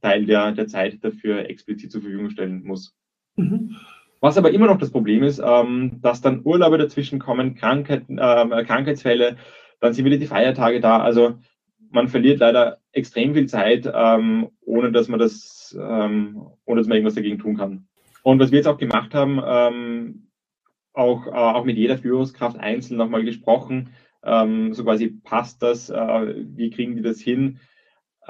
Teil 0.00 0.26
der, 0.26 0.52
der 0.52 0.66
Zeit 0.66 1.02
dafür 1.02 1.48
explizit 1.48 1.92
zur 1.92 2.02
Verfügung 2.02 2.30
stellen 2.30 2.62
muss. 2.64 2.96
Mhm. 3.36 3.76
Was 4.20 4.36
aber 4.36 4.50
immer 4.50 4.66
noch 4.66 4.78
das 4.78 4.90
Problem 4.90 5.22
ist, 5.22 5.40
ähm, 5.44 6.00
dass 6.02 6.20
dann 6.20 6.42
Urlaube 6.44 6.76
dazwischen 6.76 7.18
kommen, 7.18 7.54
Krankheit, 7.54 8.04
äh, 8.08 8.64
Krankheitsfälle, 8.64 9.36
dann 9.80 9.94
sind 9.94 10.04
wieder 10.04 10.18
die 10.18 10.26
Feiertage 10.26 10.80
da. 10.80 10.98
Also 11.00 11.38
man 11.90 12.08
verliert 12.08 12.40
leider 12.40 12.78
extrem 12.92 13.34
viel 13.34 13.48
Zeit, 13.48 13.90
ähm, 13.92 14.50
ohne 14.60 14.92
dass 14.92 15.08
man 15.08 15.18
das, 15.18 15.76
ähm, 15.80 16.42
ohne 16.66 16.80
dass 16.80 16.86
man 16.86 16.96
irgendwas 16.96 17.14
dagegen 17.14 17.38
tun 17.38 17.56
kann. 17.56 17.88
Und 18.22 18.38
was 18.38 18.50
wir 18.50 18.58
jetzt 18.58 18.66
auch 18.66 18.78
gemacht 18.78 19.14
haben, 19.14 19.40
ähm, 19.44 20.26
auch, 20.92 21.26
äh, 21.26 21.30
auch 21.30 21.64
mit 21.64 21.78
jeder 21.78 21.96
Führungskraft 21.96 22.58
einzeln 22.58 22.98
nochmal 22.98 23.24
gesprochen, 23.24 23.90
ähm, 24.22 24.74
so 24.74 24.84
quasi 24.84 25.08
passt 25.08 25.62
das, 25.62 25.88
äh, 25.88 26.34
wie 26.36 26.70
kriegen 26.70 26.96
die 26.96 27.02
das 27.02 27.20
hin? 27.20 27.58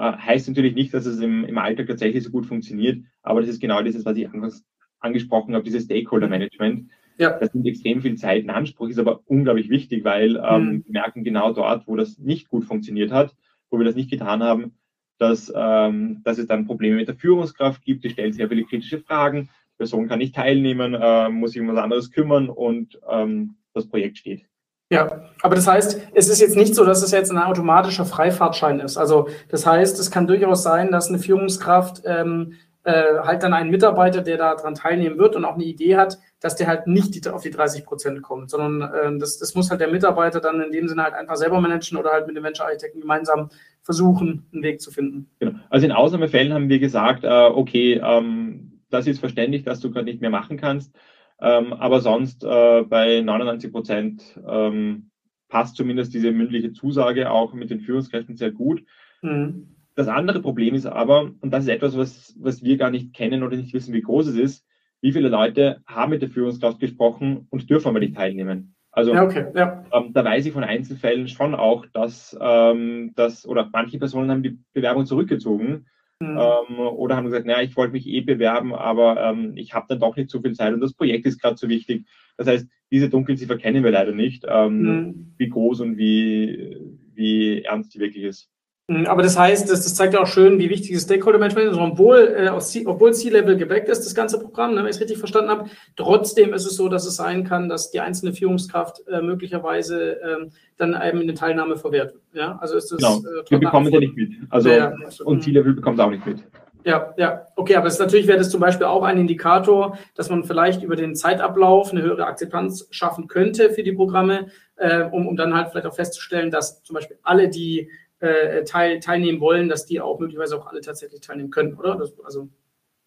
Äh, 0.01 0.16
heißt 0.16 0.48
natürlich 0.48 0.74
nicht, 0.74 0.94
dass 0.94 1.05
es 1.05 1.20
im, 1.20 1.44
im 1.44 1.59
Alltag 1.59 1.86
tatsächlich 1.86 2.24
so 2.24 2.30
gut 2.30 2.46
funktioniert, 2.46 3.05
aber 3.22 3.42
das 3.42 3.51
ist 3.51 3.61
genau 3.61 3.82
dieses, 3.82 4.07
was 4.07 4.16
ich 4.16 4.26
anfangs 4.26 4.64
angesprochen 4.98 5.55
habe, 5.55 5.64
dieses 5.64 5.84
Stakeholder-Management. 5.84 6.90
Ja. 7.18 7.38
Das 7.38 7.53
nimmt 7.53 7.66
extrem 7.66 8.01
viel 8.01 8.14
Zeit 8.16 8.44
in 8.44 8.51
Anspruch, 8.51 8.88
ist 8.88 8.98
aber 8.98 9.20
unglaublich 9.26 9.68
wichtig, 9.68 10.03
weil 10.05 10.36
ähm, 10.36 10.64
mhm. 10.64 10.84
wir 10.86 10.92
merken 10.92 11.22
genau 11.22 11.53
dort, 11.53 11.86
wo 11.86 11.96
das 11.96 12.18
nicht 12.18 12.48
gut 12.48 12.64
funktioniert 12.64 13.12
hat, 13.12 13.36
wo 13.68 13.78
wir 13.78 13.84
das 13.84 13.94
nicht 13.94 14.11
getan 14.11 14.42
haben, 14.42 14.72
dass, 15.18 15.53
ähm, 15.55 16.22
dass 16.24 16.38
es 16.38 16.46
dann 16.46 16.64
Probleme 16.64 16.96
mit 16.96 17.09
der 17.09 17.16
Führungskraft 17.16 17.84
gibt, 17.84 18.03
die 18.03 18.11
stellt 18.11 18.34
sehr 18.34 18.48
viele 18.48 18.64
kritische 18.64 19.01
Fragen, 19.01 19.51
die 19.74 19.76
Person 19.76 20.09
kann 20.09 20.18
nicht 20.18 20.34
teilnehmen, 20.34 20.94
äh, 20.94 21.28
muss 21.28 21.53
sich 21.53 21.61
um 21.61 21.68
was 21.68 21.76
anderes 21.76 22.11
kümmern 22.11 22.48
und 22.48 22.98
ähm, 23.07 23.57
das 23.74 23.86
Projekt 23.86 24.16
steht. 24.16 24.46
Ja, 24.91 25.22
aber 25.41 25.55
das 25.55 25.68
heißt, 25.68 26.01
es 26.14 26.28
ist 26.28 26.41
jetzt 26.41 26.57
nicht 26.57 26.74
so, 26.74 26.84
dass 26.84 27.03
es 27.03 27.12
jetzt 27.12 27.30
ein 27.30 27.38
automatischer 27.38 28.05
Freifahrtschein 28.05 28.80
ist. 28.80 28.97
Also 28.97 29.28
das 29.49 29.64
heißt, 29.64 29.99
es 30.01 30.11
kann 30.11 30.26
durchaus 30.26 30.64
sein, 30.64 30.91
dass 30.91 31.09
eine 31.09 31.20
Führungskraft 31.20 32.03
ähm, 32.05 32.55
äh, 32.82 33.18
halt 33.22 33.43
dann 33.45 33.53
einen 33.53 33.70
Mitarbeiter, 33.70 34.20
der 34.22 34.36
daran 34.36 34.74
teilnehmen 34.74 35.16
wird 35.18 35.36
und 35.36 35.45
auch 35.45 35.55
eine 35.55 35.64
Idee 35.64 35.97
hat, 35.97 36.18
dass 36.41 36.57
der 36.57 36.66
halt 36.66 36.88
nicht 36.88 37.14
die, 37.14 37.30
auf 37.30 37.43
die 37.43 37.51
30 37.51 37.84
Prozent 37.84 38.22
kommt, 38.22 38.51
sondern 38.51 38.82
äh, 38.82 39.18
das, 39.18 39.38
das 39.38 39.55
muss 39.55 39.70
halt 39.70 39.80
der 39.80 39.88
Mitarbeiter 39.88 40.41
dann 40.41 40.61
in 40.61 40.72
dem 40.72 40.88
Sinne 40.88 41.05
halt 41.05 41.14
einfach 41.14 41.36
selber 41.36 41.61
managen 41.61 41.97
oder 41.97 42.11
halt 42.11 42.26
mit 42.26 42.36
dem 42.36 42.43
Venture 42.43 42.66
Architekten 42.66 43.01
gemeinsam 43.01 43.51
versuchen, 43.82 44.47
einen 44.53 44.62
Weg 44.62 44.80
zu 44.80 44.91
finden. 44.91 45.30
Genau. 45.38 45.53
Also 45.68 45.86
in 45.86 45.93
Ausnahmefällen 45.93 46.53
haben 46.53 46.68
wir 46.68 46.80
gesagt, 46.80 47.22
äh, 47.22 47.28
okay, 47.28 48.01
ähm, 48.03 48.80
das 48.91 49.07
ist 49.07 49.20
verständlich, 49.20 49.62
dass 49.62 49.80
du 49.80 49.91
gerade 49.91 50.07
nicht 50.07 50.20
mehr 50.20 50.30
machen 50.30 50.57
kannst, 50.57 50.93
ähm, 51.41 51.72
aber 51.72 52.01
sonst 52.01 52.45
äh, 52.45 52.82
bei 52.82 53.20
99 53.20 53.72
Prozent 53.72 54.41
ähm, 54.47 55.11
passt 55.49 55.76
zumindest 55.76 56.14
diese 56.14 56.32
mündliche 56.32 56.72
Zusage 56.72 57.30
auch 57.30 57.55
mit 57.55 57.70
den 57.70 57.80
Führungskräften 57.80 58.36
sehr 58.36 58.53
gut. 58.53 58.84
Mhm. 59.22 59.76
Das 59.95 60.09
andere 60.09 60.41
Problem 60.41 60.74
ist 60.74 60.86
aber, 60.86 61.30
und 61.41 61.51
das 61.51 61.64
ist 61.64 61.70
etwas, 61.70 61.97
was, 61.97 62.34
was 62.38 62.62
wir 62.62 62.76
gar 62.76 62.91
nicht 62.91 63.12
kennen 63.12 63.43
oder 63.43 63.57
nicht 63.57 63.74
wissen, 63.74 63.93
wie 63.93 64.03
groß 64.03 64.28
es 64.28 64.36
ist, 64.36 64.66
wie 65.01 65.12
viele 65.12 65.28
Leute 65.28 65.82
haben 65.86 66.11
mit 66.11 66.22
der 66.22 66.30
Führungskraft 66.30 66.78
gesprochen 66.78 67.47
und 67.51 67.68
dürfen 67.68 67.88
aber 67.88 68.01
nicht 68.01 68.14
teilnehmen. 68.14 68.74
Also 68.93 69.14
ja, 69.14 69.24
okay, 69.24 69.47
ja. 69.55 69.84
ähm, 69.93 70.12
da 70.12 70.24
weiß 70.24 70.47
ich 70.47 70.53
von 70.53 70.64
Einzelfällen 70.64 71.28
schon 71.28 71.55
auch, 71.55 71.86
dass, 71.93 72.36
ähm, 72.41 73.12
dass 73.14 73.47
oder 73.47 73.68
manche 73.72 73.99
Personen 73.99 74.30
haben 74.30 74.43
die 74.43 74.59
Bewerbung 74.72 75.07
zurückgezogen 75.07 75.86
mhm. 76.20 76.38
ähm, 76.38 76.78
oder 76.78 77.16
haben 77.16 77.24
gesagt, 77.24 77.46
naja, 77.46 77.62
ich 77.62 77.76
wollte 77.76 77.92
mich 77.92 78.06
eh 78.06 78.20
bewerben, 78.20 78.74
aber 78.74 79.20
ähm, 79.22 79.56
ich 79.56 79.74
habe 79.74 79.86
dann 79.88 80.00
doch 80.00 80.16
nicht 80.16 80.30
so 80.30 80.40
viel 80.40 80.54
Zeit 80.54 80.72
und 80.74 80.80
das 80.80 80.94
Projekt 80.94 81.26
ist 81.26 81.40
gerade 81.40 81.56
so 81.56 81.68
wichtig. 81.68 82.06
Das 82.36 82.46
heißt, 82.46 82.68
diese 82.90 83.08
Dunkelziffer 83.08 83.56
kennen 83.56 83.84
wir 83.84 83.90
leider 83.90 84.12
nicht, 84.12 84.44
ähm, 84.48 84.82
mhm. 84.82 85.34
wie 85.36 85.48
groß 85.48 85.80
und 85.80 85.98
wie, 85.98 86.76
wie 87.14 87.62
ernst 87.62 87.94
die 87.94 88.00
wirklich 88.00 88.24
ist. 88.24 88.50
Mhm, 88.91 89.07
aber 89.07 89.22
das 89.22 89.38
heißt, 89.38 89.70
das, 89.70 89.84
das 89.84 89.95
zeigt 89.95 90.14
ja 90.14 90.20
auch 90.20 90.26
schön, 90.26 90.59
wie 90.59 90.68
wichtig 90.68 90.93
das 90.93 91.05
Stakeholder-Management 91.05 91.70
ist. 91.70 91.78
Obwohl, 91.78 92.34
äh, 92.36 92.51
obwohl 92.86 93.14
C-Level 93.14 93.57
gebackt 93.57 93.88
ist, 93.88 94.05
das 94.05 94.16
ganze 94.16 94.41
Programm, 94.41 94.74
ne, 94.74 94.78
wenn 94.78 94.86
ich 94.86 94.97
es 94.97 95.01
richtig 95.01 95.18
verstanden 95.18 95.49
habe, 95.49 95.70
trotzdem 95.95 96.53
ist 96.53 96.66
es 96.66 96.74
so, 96.74 96.88
dass 96.88 97.07
es 97.07 97.14
sein 97.14 97.45
kann, 97.45 97.68
dass 97.68 97.93
die 97.93 98.01
einzelne 98.01 98.32
Führungskraft 98.32 99.07
äh, 99.07 99.22
möglicherweise 99.22 100.18
ähm, 100.24 100.51
dann 100.76 101.01
eben 101.01 101.20
eine 101.20 101.34
Teilnahme 101.34 101.76
verwehrt 101.76 102.14
wird. 102.14 102.24
Ja? 102.32 102.59
Also 102.61 102.76
ist 102.76 102.91
das, 102.91 102.99
genau. 102.99 103.18
äh, 103.18 103.49
Wir 103.49 103.61
bekommen 103.61 103.93
ja 103.93 104.01
nicht 104.01 104.16
mit. 104.16 104.32
Also, 104.51 104.70
ja, 104.70 104.93
also, 105.05 105.24
und 105.24 105.45
C-Level 105.45 105.74
bekommt 105.74 106.01
auch 106.01 106.11
nicht 106.11 106.26
mit. 106.26 106.38
Ja, 106.84 107.14
ja, 107.16 107.47
okay, 107.55 107.76
aber 107.76 107.86
es 107.86 107.99
natürlich 107.99 108.26
wäre 108.26 108.38
das 108.38 108.51
zum 108.51 108.61
Beispiel 108.61 108.86
auch 108.86 109.05
ein 109.05 109.18
Indikator, 109.18 109.99
dass 110.16 110.30
man 110.30 110.43
vielleicht 110.43 110.82
über 110.82 110.97
den 110.97 111.14
Zeitablauf 111.14 111.93
eine 111.93 112.03
höhere 112.03 112.24
Akzeptanz 112.24 112.88
schaffen 112.91 113.28
könnte 113.28 113.70
für 113.70 113.84
die 113.84 113.93
Programme, 113.93 114.47
äh, 114.76 115.05
um, 115.05 115.28
um 115.28 115.36
dann 115.36 115.55
halt 115.55 115.68
vielleicht 115.68 115.86
auch 115.86 115.95
festzustellen, 115.95 116.51
dass 116.51 116.82
zum 116.82 116.95
Beispiel 116.95 117.18
alle, 117.22 117.51
die 117.51 117.91
äh, 118.20 118.64
teil, 118.64 119.00
teilnehmen 119.00 119.40
wollen, 119.40 119.68
dass 119.68 119.86
die 119.86 120.00
auch 120.00 120.18
möglicherweise 120.18 120.58
auch 120.58 120.66
alle 120.66 120.80
tatsächlich 120.80 121.20
teilnehmen 121.20 121.50
können, 121.50 121.74
oder? 121.74 121.96
Das, 121.96 122.18
also 122.24 122.48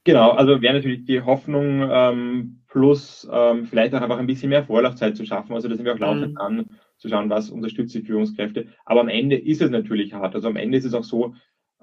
Genau, 0.05 0.32
also 0.32 0.61
wäre 0.61 0.74
natürlich 0.74 1.05
die 1.05 1.22
Hoffnung 1.22 1.88
ähm, 1.89 2.61
plus 2.68 3.28
ähm, 3.32 3.66
vielleicht 3.66 3.95
auch 3.95 4.01
einfach 4.01 4.18
ein 4.18 4.28
bisschen 4.28 4.49
mehr 4.49 4.66
Vorlaufzeit 4.66 5.16
zu 5.16 5.26
schaffen. 5.26 5.53
Also 5.53 5.70
da 5.70 5.76
sind 5.76 5.86
wir 5.86 5.93
auch 5.93 5.99
laufend 5.99 6.34
mhm. 6.34 6.38
an, 6.38 6.70
zu 6.97 7.07
schauen, 7.07 7.30
was 7.30 7.49
unterstützt 7.49 7.95
die 7.95 8.01
Führungskräfte. 8.01 8.68
Aber 8.84 8.99
am 8.99 9.07
Ende 9.07 9.38
ist 9.38 9.61
es 9.61 9.70
natürlich 9.70 10.14
hart. 10.14 10.36
Also 10.36 10.49
am 10.49 10.57
Ende 10.57 10.78
ist 10.78 10.86
es 10.86 10.93
auch 10.93 11.05
so, 11.05 11.36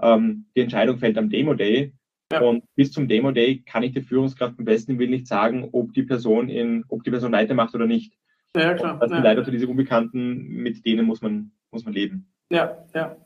ähm, 0.02 0.46
die 0.54 0.60
Entscheidung 0.60 0.98
fällt 0.98 1.16
am 1.16 1.30
Demo-Day. 1.30 1.94
Ja. 2.30 2.42
Und 2.42 2.62
bis 2.74 2.92
zum 2.92 3.08
Demo-Day 3.08 3.62
kann 3.64 3.82
ich 3.82 3.92
der 3.92 4.02
Führungskraft 4.02 4.58
am 4.58 4.64
besten 4.66 4.98
Willen 4.98 5.10
nicht 5.10 5.26
sagen, 5.26 5.68
ob 5.72 5.94
die 5.94 6.02
Person 6.02 6.50
in, 6.50 6.84
ob 6.88 7.02
die 7.04 7.10
Person 7.10 7.32
weitermacht 7.32 7.74
oder 7.74 7.86
nicht. 7.86 8.12
Ja, 8.54 8.74
klar. 8.74 8.98
das 8.98 9.08
sind 9.08 9.18
ja. 9.18 9.24
leider 9.24 9.44
so 9.44 9.50
diese 9.50 9.66
Unbekannten, 9.66 10.46
mit 10.48 10.84
denen 10.84 11.06
muss 11.06 11.22
man, 11.22 11.52
muss 11.70 11.84
man 11.84 11.94
leben. 11.94 12.30
Ja, 12.50 12.84
ja. 12.94 13.16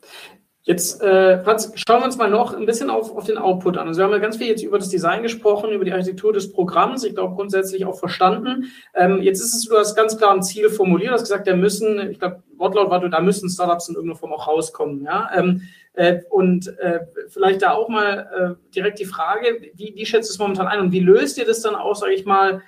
Jetzt, 0.66 1.02
äh, 1.02 1.42
Franz, 1.44 1.72
schauen 1.74 2.00
wir 2.00 2.06
uns 2.06 2.16
mal 2.16 2.30
noch 2.30 2.54
ein 2.54 2.64
bisschen 2.64 2.88
auf, 2.88 3.14
auf 3.14 3.24
den 3.24 3.36
Output 3.36 3.76
an. 3.76 3.86
Also 3.86 3.98
wir 3.98 4.04
haben 4.04 4.12
ja 4.12 4.18
ganz 4.18 4.38
viel 4.38 4.46
jetzt 4.46 4.62
über 4.62 4.78
das 4.78 4.88
Design 4.88 5.22
gesprochen, 5.22 5.72
über 5.72 5.84
die 5.84 5.92
Architektur 5.92 6.32
des 6.32 6.52
Programms, 6.52 7.04
ich 7.04 7.14
glaube 7.14 7.34
grundsätzlich 7.34 7.84
auch 7.84 7.98
verstanden. 7.98 8.72
Ähm, 8.94 9.20
jetzt 9.20 9.40
ist 9.40 9.54
es, 9.54 9.68
du 9.68 9.76
hast 9.76 9.94
ganz 9.94 10.16
klar 10.16 10.32
ein 10.32 10.42
Ziel 10.42 10.70
formuliert, 10.70 11.10
du 11.10 11.14
hast 11.14 11.24
gesagt, 11.24 11.46
da 11.46 11.54
müssen, 11.54 12.10
ich 12.10 12.18
glaube, 12.18 12.42
Wortlaut 12.56 12.88
war 12.88 13.00
du, 13.00 13.08
da 13.08 13.20
müssen 13.20 13.50
Startups 13.50 13.90
in 13.90 13.94
irgendeiner 13.94 14.18
Form 14.18 14.32
auch 14.32 14.48
rauskommen. 14.48 15.04
Ja? 15.04 15.28
Ähm, 15.34 15.62
äh, 15.92 16.20
und 16.30 16.66
äh, 16.78 17.00
vielleicht 17.28 17.60
da 17.60 17.72
auch 17.72 17.90
mal 17.90 18.56
äh, 18.58 18.72
direkt 18.74 18.98
die 19.00 19.04
Frage, 19.04 19.70
wie, 19.74 19.92
wie 19.94 20.06
schätzt 20.06 20.30
du 20.30 20.32
es 20.32 20.38
momentan 20.38 20.66
ein 20.66 20.80
und 20.80 20.92
wie 20.92 21.00
löst 21.00 21.36
ihr 21.36 21.44
das 21.44 21.60
dann 21.60 21.74
auch, 21.74 21.94
sage 21.94 22.14
ich 22.14 22.24
mal, 22.24 22.62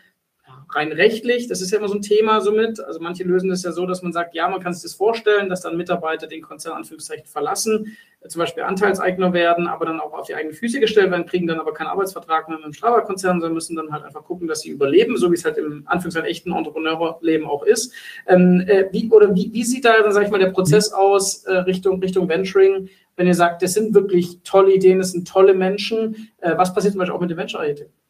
rein 0.71 0.93
rechtlich, 0.93 1.47
das 1.49 1.61
ist 1.61 1.71
ja 1.71 1.79
immer 1.79 1.89
so 1.89 1.95
ein 1.95 2.03
Thema 2.03 2.41
somit. 2.41 2.81
Also 2.81 3.01
manche 3.01 3.25
lösen 3.25 3.49
das 3.49 3.62
ja 3.62 3.73
so, 3.73 3.87
dass 3.87 4.03
man 4.03 4.12
sagt, 4.12 4.35
ja, 4.35 4.49
man 4.49 4.61
kann 4.61 4.73
sich 4.73 4.83
das 4.83 4.95
vorstellen, 4.95 5.49
dass 5.49 5.61
dann 5.61 5.77
Mitarbeiter 5.77 6.27
den 6.27 6.43
Konzern 6.43 6.75
Anführungszeichen 6.75 7.27
verlassen, 7.27 7.97
äh, 8.21 8.29
zum 8.29 8.41
Beispiel 8.41 8.64
Anteilseigner 8.64 9.33
werden, 9.33 9.69
aber 9.69 9.87
dann 9.87 10.01
auch 10.01 10.12
auf 10.12 10.27
die 10.27 10.35
eigenen 10.35 10.55
Füße 10.55 10.81
gestellt 10.81 11.11
werden, 11.11 11.27
kriegen 11.27 11.47
dann 11.47 11.61
aber 11.61 11.73
keinen 11.73 11.89
Arbeitsvertrag 11.89 12.49
mehr 12.49 12.59
mit 12.59 12.67
dem 12.67 12.73
Strava-Konzern, 12.73 13.41
sondern 13.41 13.55
müssen 13.55 13.77
dann 13.77 13.93
halt 13.93 14.05
einfach 14.05 14.25
gucken, 14.25 14.49
dass 14.49 14.61
sie 14.61 14.71
überleben, 14.71 15.17
so 15.17 15.31
wie 15.31 15.37
es 15.37 15.45
halt 15.45 15.59
im 15.59 15.83
Anführungszeichen 15.87 16.29
echten 16.29 16.53
Entrepreneurleben 16.53 17.47
auch 17.47 17.62
ist. 17.62 17.93
Ähm, 18.27 18.64
äh, 18.67 18.87
wie, 18.93 19.09
oder 19.11 19.35
wie, 19.35 19.53
wie 19.53 19.64
sieht 19.64 19.85
da 19.85 20.03
dann, 20.03 20.12
sag 20.12 20.25
ich 20.25 20.31
mal, 20.31 20.41
der 20.41 20.51
Prozess 20.51 20.93
aus 20.93 21.45
äh, 21.45 21.55
Richtung, 21.59 22.01
Richtung 22.01 22.29
Venturing? 22.29 22.89
Wenn 23.17 23.27
ihr 23.27 23.35
sagt, 23.35 23.62
das 23.62 23.73
sind 23.73 23.95
wirklich 23.95 24.41
tolle 24.45 24.75
Ideen, 24.75 24.99
das 24.99 25.12
sind 25.12 25.27
tolle 25.27 25.55
Menschen, 25.55 26.31
äh, 26.39 26.57
was 26.57 26.75
passiert 26.75 26.93
zum 26.93 26.99
Beispiel 26.99 27.17
auch 27.17 27.21
mit 27.21 27.31
dem 27.31 27.39
Venture-Architekten? 27.39 28.06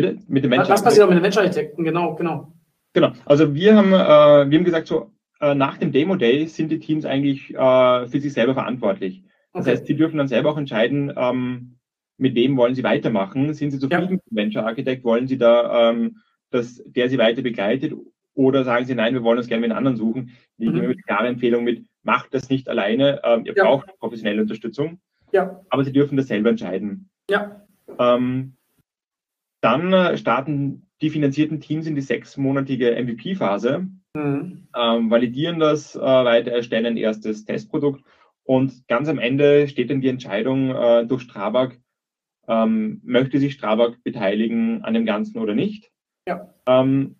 Bitte? 0.00 0.18
Mit 0.28 0.44
dem 0.44 0.50
Was 0.52 0.82
passiert 0.82 1.04
auch 1.04 1.08
mit 1.08 1.18
den 1.18 1.24
Venture-Architekten? 1.24 1.84
Genau, 1.84 2.14
genau. 2.14 2.52
Genau. 2.92 3.12
Also 3.24 3.54
wir 3.54 3.76
haben, 3.76 3.92
äh, 3.92 4.50
wir 4.50 4.58
haben 4.58 4.64
gesagt, 4.64 4.86
so 4.86 5.10
äh, 5.40 5.54
nach 5.54 5.78
dem 5.78 5.92
Demo-Day 5.92 6.46
sind 6.46 6.70
die 6.70 6.78
Teams 6.78 7.04
eigentlich 7.04 7.54
äh, 7.54 8.06
für 8.06 8.20
sich 8.20 8.32
selber 8.32 8.54
verantwortlich. 8.54 9.22
Das 9.52 9.62
okay. 9.62 9.72
heißt, 9.72 9.86
sie 9.86 9.96
dürfen 9.96 10.18
dann 10.18 10.28
selber 10.28 10.50
auch 10.50 10.56
entscheiden, 10.56 11.12
ähm, 11.16 11.76
mit 12.18 12.34
wem 12.34 12.56
wollen 12.56 12.74
sie 12.74 12.84
weitermachen. 12.84 13.54
Sind 13.54 13.70
sie 13.70 13.78
zufrieden 13.78 14.02
ja. 14.04 14.10
mit 14.10 14.20
dem 14.30 14.36
Venture 14.36 14.66
Architect? 14.66 15.04
Wollen 15.04 15.26
sie 15.26 15.38
da, 15.38 15.90
ähm, 15.90 16.18
dass 16.50 16.82
der 16.84 17.08
sie 17.08 17.18
weiter 17.18 17.42
begleitet? 17.42 17.94
Oder 18.34 18.64
sagen 18.64 18.84
sie, 18.84 18.94
nein, 18.94 19.14
wir 19.14 19.22
wollen 19.22 19.38
uns 19.38 19.48
gerne 19.48 19.62
mit 19.62 19.70
einem 19.70 19.78
anderen 19.78 19.96
suchen. 19.96 20.30
Wir 20.56 20.70
mhm. 20.70 20.74
geben 20.74 20.86
eine 20.86 20.96
klare 20.96 21.28
Empfehlung 21.28 21.64
mit, 21.64 21.84
macht 22.02 22.34
das 22.34 22.50
nicht 22.50 22.68
alleine. 22.68 23.20
Ähm, 23.24 23.44
ihr 23.44 23.54
ja. 23.56 23.64
braucht 23.64 23.86
professionelle 23.98 24.42
Unterstützung. 24.42 25.00
Ja. 25.32 25.60
Aber 25.70 25.84
sie 25.84 25.92
dürfen 25.92 26.16
das 26.16 26.28
selber 26.28 26.50
entscheiden. 26.50 27.08
Ja. 27.28 27.66
Ähm, 27.98 28.56
dann 29.60 29.92
äh, 29.92 30.16
starten 30.16 30.86
die 31.00 31.10
finanzierten 31.10 31.60
Teams 31.60 31.86
in 31.86 31.94
die 31.94 32.00
sechsmonatige 32.00 32.92
MVP-Phase, 33.02 33.86
mhm. 34.14 34.68
ähm, 34.76 35.10
validieren 35.10 35.58
das 35.58 35.96
äh, 35.96 36.00
weiter, 36.00 36.52
erstellen 36.52 36.86
ein 36.86 36.96
erstes 36.96 37.44
Testprodukt 37.44 38.02
und 38.44 38.86
ganz 38.88 39.08
am 39.08 39.18
Ende 39.18 39.68
steht 39.68 39.90
dann 39.90 40.00
die 40.00 40.08
Entscheidung 40.08 40.70
äh, 40.70 41.06
durch 41.06 41.22
Strabag, 41.22 41.78
ähm, 42.48 43.00
möchte 43.04 43.38
sich 43.38 43.52
Strabag 43.52 44.02
beteiligen 44.02 44.82
an 44.82 44.94
dem 44.94 45.06
Ganzen 45.06 45.38
oder 45.38 45.54
nicht. 45.54 45.90
Ja. 46.26 46.52
Ähm, 46.66 47.16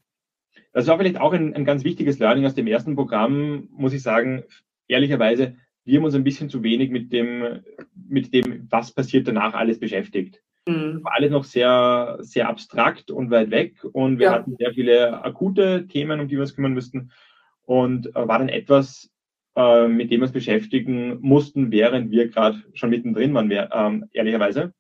das 0.73 0.87
war 0.87 0.99
vielleicht 0.99 1.21
auch 1.21 1.33
ein, 1.33 1.55
ein 1.55 1.65
ganz 1.65 1.85
wichtiges 1.85 2.19
Learning 2.19 2.47
aus 2.47 2.55
dem 2.55 2.67
ersten 2.67 2.97
Programm, 2.97 3.69
muss 3.71 3.93
ich 3.93 4.03
sagen, 4.03 4.45
ehrlicherweise, 4.89 5.57
wir 5.85 5.99
haben 5.99 6.05
uns 6.05 6.15
ein 6.15 6.25
bisschen 6.25 6.49
zu 6.49 6.63
wenig 6.63 6.91
mit 6.91 7.13
dem, 7.13 7.61
mit 7.95 8.35
dem, 8.35 8.67
was 8.71 8.93
passiert 8.93 9.27
danach 9.27 9.55
alles 9.55 9.81
beschäftigt. 9.81 10.43
Mhm. 10.67 11.03
War 11.03 11.15
alles 11.15 11.31
noch 11.31 11.45
sehr, 11.45 12.19
sehr 12.21 12.49
abstrakt 12.49 13.11
und 13.11 13.31
weit 13.31 13.51
weg 13.51 13.85
und 13.93 14.19
wir 14.19 14.27
ja. 14.27 14.33
hatten 14.33 14.57
sehr 14.59 14.73
viele 14.73 15.25
akute 15.25 15.87
Themen, 15.87 16.21
um 16.21 16.29
die 16.29 16.37
wir 16.37 16.43
uns 16.43 16.55
kümmern 16.55 16.75
müssten 16.75 17.11
und 17.63 18.15
äh, 18.15 18.29
war 18.29 18.39
dann 18.39 18.49
etwas, 18.49 19.11
äh, 19.57 19.89
mit 19.89 20.11
dem 20.11 20.21
wir 20.21 20.25
uns 20.25 20.33
beschäftigen 20.33 21.19
mussten, 21.21 21.71
während 21.73 22.11
wir 22.11 22.29
gerade 22.29 22.63
schon 22.75 22.91
mittendrin 22.91 23.35
waren, 23.35 23.51
äh, 23.51 24.07
ehrlicherweise. 24.13 24.75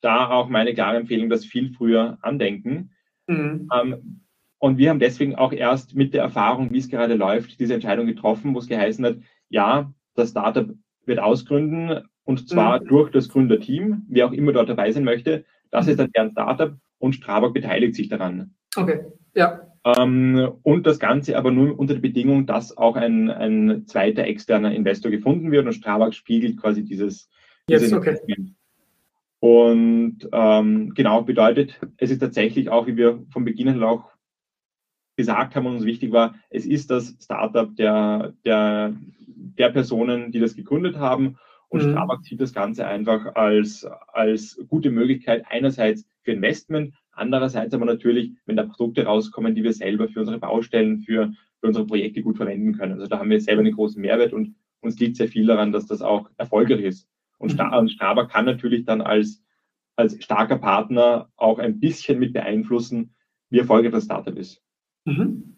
Da 0.00 0.30
auch 0.30 0.48
meine 0.48 0.74
klare 0.74 0.96
Empfehlung, 0.96 1.28
das 1.28 1.44
viel 1.44 1.72
früher 1.72 2.18
andenken. 2.22 2.92
Mhm. 3.26 3.68
Ähm, 3.72 4.20
und 4.58 4.78
wir 4.78 4.90
haben 4.90 5.00
deswegen 5.00 5.34
auch 5.34 5.52
erst 5.52 5.94
mit 5.94 6.14
der 6.14 6.22
Erfahrung, 6.22 6.72
wie 6.72 6.78
es 6.78 6.88
gerade 6.88 7.14
läuft, 7.14 7.58
diese 7.58 7.74
Entscheidung 7.74 8.06
getroffen, 8.06 8.54
wo 8.54 8.60
es 8.60 8.68
geheißen 8.68 9.04
hat, 9.04 9.16
ja, 9.48 9.92
das 10.14 10.30
Startup 10.30 10.70
wird 11.04 11.18
ausgründen 11.18 12.08
und 12.24 12.48
zwar 12.48 12.80
mhm. 12.80 12.86
durch 12.86 13.10
das 13.10 13.28
Gründerteam, 13.28 14.06
wer 14.08 14.26
auch 14.26 14.32
immer 14.32 14.52
dort 14.52 14.68
dabei 14.68 14.90
sein 14.92 15.04
möchte. 15.04 15.44
Das 15.70 15.88
ist 15.88 15.98
dann 15.98 16.12
deren 16.12 16.32
Startup 16.32 16.76
und 16.98 17.14
Strabag 17.14 17.52
beteiligt 17.52 17.94
sich 17.94 18.08
daran. 18.08 18.54
Okay, 18.76 19.00
ja. 19.34 19.68
Ähm, 19.84 20.52
und 20.62 20.86
das 20.86 20.98
Ganze 21.00 21.36
aber 21.36 21.50
nur 21.50 21.78
unter 21.78 21.94
der 21.94 22.00
Bedingung, 22.00 22.46
dass 22.46 22.76
auch 22.76 22.94
ein, 22.96 23.30
ein 23.30 23.86
zweiter 23.86 24.24
externer 24.24 24.72
Investor 24.72 25.10
gefunden 25.10 25.50
wird 25.50 25.66
und 25.66 25.72
Strabag 25.72 26.14
spiegelt 26.14 26.56
quasi 26.60 26.84
dieses, 26.84 27.28
dieses 27.68 27.90
yes, 27.90 27.92
okay. 27.92 28.16
Und 29.40 30.28
ähm, 30.30 30.94
genau 30.94 31.22
bedeutet, 31.22 31.80
es 31.96 32.12
ist 32.12 32.20
tatsächlich 32.20 32.68
auch, 32.68 32.86
wie 32.86 32.96
wir 32.96 33.24
von 33.30 33.44
Beginn 33.44 33.68
an 33.68 33.82
auch 33.82 34.12
gesagt 35.16 35.56
haben 35.56 35.66
und 35.66 35.74
uns 35.74 35.84
wichtig 35.84 36.12
war, 36.12 36.36
es 36.48 36.64
ist 36.64 36.92
das 36.92 37.16
Startup 37.20 37.74
der, 37.74 38.34
der, 38.44 38.94
der 39.26 39.70
Personen, 39.70 40.30
die 40.30 40.38
das 40.38 40.54
gegründet 40.54 40.96
haben. 40.96 41.38
Und 41.72 41.86
mhm. 41.86 41.92
Strabag 41.92 42.22
sieht 42.22 42.40
das 42.40 42.52
Ganze 42.52 42.86
einfach 42.86 43.34
als, 43.34 43.86
als 44.08 44.62
gute 44.68 44.90
Möglichkeit 44.90 45.44
einerseits 45.48 46.04
für 46.20 46.32
Investment, 46.32 46.92
andererseits 47.12 47.72
aber 47.72 47.86
natürlich, 47.86 48.32
wenn 48.44 48.56
da 48.56 48.64
Produkte 48.64 49.06
rauskommen, 49.06 49.54
die 49.54 49.64
wir 49.64 49.72
selber 49.72 50.06
für 50.08 50.20
unsere 50.20 50.38
Baustellen, 50.38 50.98
für, 50.98 51.32
für 51.60 51.66
unsere 51.66 51.86
Projekte 51.86 52.20
gut 52.20 52.36
verwenden 52.36 52.76
können. 52.76 52.92
Also 52.92 53.06
da 53.06 53.18
haben 53.18 53.30
wir 53.30 53.40
selber 53.40 53.60
einen 53.60 53.74
großen 53.74 54.02
Mehrwert 54.02 54.34
und 54.34 54.54
uns 54.80 54.98
liegt 54.98 55.16
sehr 55.16 55.28
viel 55.28 55.46
daran, 55.46 55.72
dass 55.72 55.86
das 55.86 56.02
auch 56.02 56.28
erfolgreich 56.36 56.82
ist. 56.82 57.08
Und 57.38 57.58
mhm. 57.58 57.88
Strabag 57.88 58.28
kann 58.28 58.44
natürlich 58.44 58.84
dann 58.84 59.00
als, 59.00 59.42
als 59.96 60.22
starker 60.22 60.58
Partner 60.58 61.30
auch 61.36 61.58
ein 61.58 61.80
bisschen 61.80 62.18
mit 62.18 62.34
beeinflussen, 62.34 63.14
wie 63.48 63.60
erfolgreich 63.60 63.92
das 63.92 64.04
Startup 64.04 64.36
ist. 64.36 64.62
Mhm. 65.06 65.51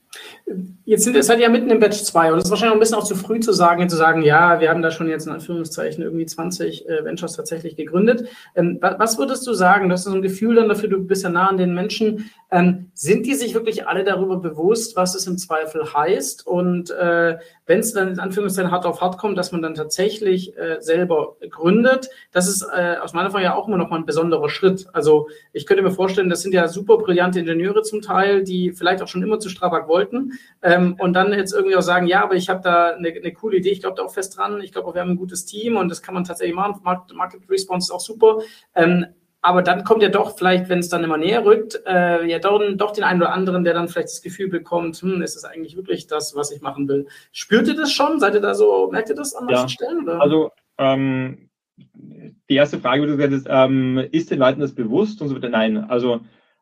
Jetzt 0.85 1.05
sind, 1.05 1.23
seid 1.25 1.39
ihr 1.39 1.45
ja 1.45 1.49
mitten 1.49 1.71
im 1.71 1.81
Batch 1.81 2.03
2 2.03 2.33
und 2.33 2.39
es 2.39 2.45
ist 2.45 2.51
wahrscheinlich 2.51 2.73
auch 2.73 2.77
ein 2.77 2.81
bisschen 2.81 2.99
auch 2.99 3.05
zu 3.05 3.17
früh 3.17 3.41
zu 3.41 3.53
sagen, 3.55 3.89
zu 3.89 3.97
sagen, 3.97 4.21
ja, 4.21 4.61
wir 4.61 4.69
haben 4.69 4.83
da 4.83 4.91
schon 4.91 5.09
jetzt 5.09 5.27
in 5.27 5.33
Anführungszeichen 5.33 6.05
irgendwie 6.05 6.27
20 6.27 6.87
äh, 6.87 7.05
Ventures 7.05 7.33
tatsächlich 7.33 7.77
gegründet. 7.77 8.29
Ähm, 8.55 8.79
was 8.81 9.17
würdest 9.17 9.47
du 9.47 9.55
sagen? 9.55 9.89
Du 9.89 9.95
hast 9.95 10.05
so 10.05 10.13
ein 10.13 10.21
Gefühl 10.21 10.57
dann 10.57 10.69
dafür, 10.69 10.91
du 10.91 10.99
bist 10.99 11.23
ja 11.23 11.31
nah 11.31 11.49
an 11.49 11.57
den 11.57 11.75
Menschen. 11.75 12.31
Ähm, 12.55 12.93
sind 12.95 13.27
die 13.27 13.35
sich 13.35 13.53
wirklich 13.53 13.89
alle 13.89 14.05
darüber 14.05 14.37
bewusst, 14.37 14.95
was 14.95 15.17
es 15.17 15.27
im 15.27 15.39
Zweifel 15.39 15.93
heißt? 15.93 16.47
Und 16.47 16.89
äh, 16.93 17.37
wenn 17.67 17.81
es 17.81 17.93
dann 17.95 18.07
in 18.07 18.21
Anführungszeichen 18.21 18.71
hart 18.71 18.87
auf 18.87 19.01
hart 19.01 19.19
kommt, 19.19 19.37
dass 19.37 19.51
man 19.51 19.61
dann 19.61 19.75
tatsächlich 19.75 20.57
äh, 20.57 20.77
selber 20.79 21.37
gründet, 21.51 22.11
das 22.31 22.47
ist 22.47 22.63
äh, 22.63 22.99
aus 23.03 23.13
meiner 23.13 23.33
Sicht 23.33 23.43
ja 23.43 23.57
auch 23.57 23.67
immer 23.67 23.77
noch 23.77 23.91
mal 23.91 23.97
ein 23.97 24.07
besonderer 24.07 24.49
Schritt. 24.49 24.87
Also 24.93 25.27
ich 25.53 25.67
könnte 25.67 25.83
mir 25.83 25.91
vorstellen, 25.91 26.31
das 26.31 26.43
sind 26.43 26.55
ja 26.55 26.69
super 26.69 26.99
brillante 26.99 27.41
Ingenieure 27.41 27.83
zum 27.83 28.03
Teil, 28.03 28.45
die 28.45 28.71
vielleicht 28.71 29.03
auch 29.03 29.09
schon 29.09 29.25
immer 29.25 29.41
zu 29.41 29.49
Strabag 29.49 29.89
wollten 29.89 30.35
ähm, 30.63 30.95
und 31.01 31.15
dann 31.15 31.33
jetzt 31.33 31.55
irgendwie 31.55 31.75
auch 31.75 31.83
sagen, 31.83 32.07
ja, 32.07 32.23
aber 32.23 32.37
ich 32.37 32.49
habe 32.49 32.61
da 32.63 32.91
eine, 32.91 33.09
eine, 33.09 33.33
coole 33.33 33.57
Idee, 33.57 33.71
ich 33.71 33.81
glaube 33.81 33.97
da 33.97 34.05
auch 34.05 34.15
fest 34.15 34.39
dran, 34.39 34.61
ich 34.61 34.71
glaube, 34.71 34.95
wir 34.95 35.01
haben 35.01 35.11
ein 35.11 35.17
gutes 35.17 35.45
Team 35.45 35.77
und 35.77 35.89
das 35.89 36.03
kann 36.03 36.15
man 36.15 36.23
tatsächlich 36.23 36.55
machen. 36.55 36.81
Market 36.85 37.51
Response 37.51 37.87
ist 37.87 37.91
auch 37.91 37.99
super. 37.99 38.43
Ähm, 38.77 39.07
aber 39.45 39.61
dann 39.61 39.85
kommt 39.85 40.03
ja 40.03 40.09
doch 40.09 40.39
vielleicht, 40.39 40.71
wenn 40.71 40.79
es 40.79 40.89
dann 40.89 41.05
immer 41.05 41.19
näher 41.19 41.45
rückt, 41.45 41.79
äh, 41.87 42.27
ja 42.27 42.39
doch, 42.39 42.63
doch 42.77 42.93
den 42.93 43.05
einen 43.05 43.21
oder 43.21 43.35
anderen, 43.35 43.63
der 43.63 43.75
dann 43.75 43.89
vielleicht 43.89 44.09
das 44.09 44.23
Gefühl 44.23 44.49
bekommt, 44.49 44.97
hm, 44.97 45.21
ist 45.21 45.37
es 45.37 45.45
eigentlich 45.45 45.77
wirklich 45.77 46.07
das, 46.07 46.35
was 46.35 46.51
ich 46.51 46.63
machen 46.63 46.89
will. 46.89 47.07
Spürt 47.31 47.69
ihr 47.69 47.77
das 47.77 47.93
schon? 47.93 48.19
Seid 48.19 48.33
ihr 48.33 48.41
da 48.41 48.55
so, 48.55 48.89
merkt 48.91 49.11
ihr 49.11 49.15
das 49.15 49.35
an 49.35 49.45
manchen 49.45 49.65
ja, 49.65 49.69
Stellen? 49.69 50.05
Oder? 50.05 50.23
Also 50.23 50.51
ähm, 50.79 51.51
die 51.77 52.55
erste 52.55 52.79
Frage, 52.79 53.03
wie 53.03 53.07
du 53.07 53.19
gesagt 53.19 53.35
hast, 53.35 53.47
ähm, 53.51 53.99
ist 54.13 54.31
den 54.31 54.39
Leuten 54.39 54.61
das 54.61 54.75
bewusst 54.75 55.21
und 55.21 55.29
so 55.29 55.37
weiter? 55.37 55.51
Nein. 55.51 55.77
Also 55.91 56.21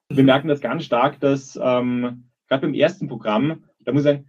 wir 0.08 0.24
mhm. 0.24 0.26
merken 0.26 0.48
das 0.48 0.60
ganz 0.60 0.84
stark, 0.84 1.20
dass 1.20 1.54
ähm, 1.62 2.24
gerade 2.48 2.62
beim 2.62 2.74
ersten 2.74 3.06
Programm, 3.06 3.62
da 3.78 3.92
muss 3.92 4.00
ich 4.02 4.06
sagen, 4.08 4.26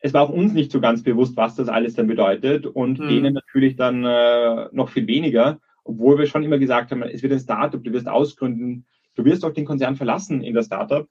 es 0.00 0.12
war 0.12 0.22
auch 0.22 0.30
uns 0.30 0.54
nicht 0.54 0.72
so 0.72 0.80
ganz 0.80 1.04
bewusst, 1.04 1.36
was 1.36 1.54
das 1.54 1.68
alles 1.68 1.94
dann 1.94 2.08
bedeutet 2.08 2.66
und 2.66 2.98
mhm. 2.98 3.08
denen 3.08 3.34
natürlich 3.34 3.76
dann 3.76 4.04
äh, 4.04 4.66
noch 4.72 4.88
viel 4.88 5.06
weniger 5.06 5.60
obwohl 5.84 6.18
wir 6.18 6.26
schon 6.26 6.42
immer 6.42 6.58
gesagt 6.58 6.90
haben, 6.90 7.02
es 7.02 7.22
wird 7.22 7.32
ein 7.32 7.40
Startup, 7.40 7.82
du 7.82 7.92
wirst 7.92 8.08
ausgründen, 8.08 8.86
du 9.14 9.24
wirst 9.24 9.44
auch 9.44 9.52
den 9.52 9.64
Konzern 9.64 9.96
verlassen 9.96 10.42
in 10.42 10.54
der 10.54 10.62
Startup. 10.62 11.08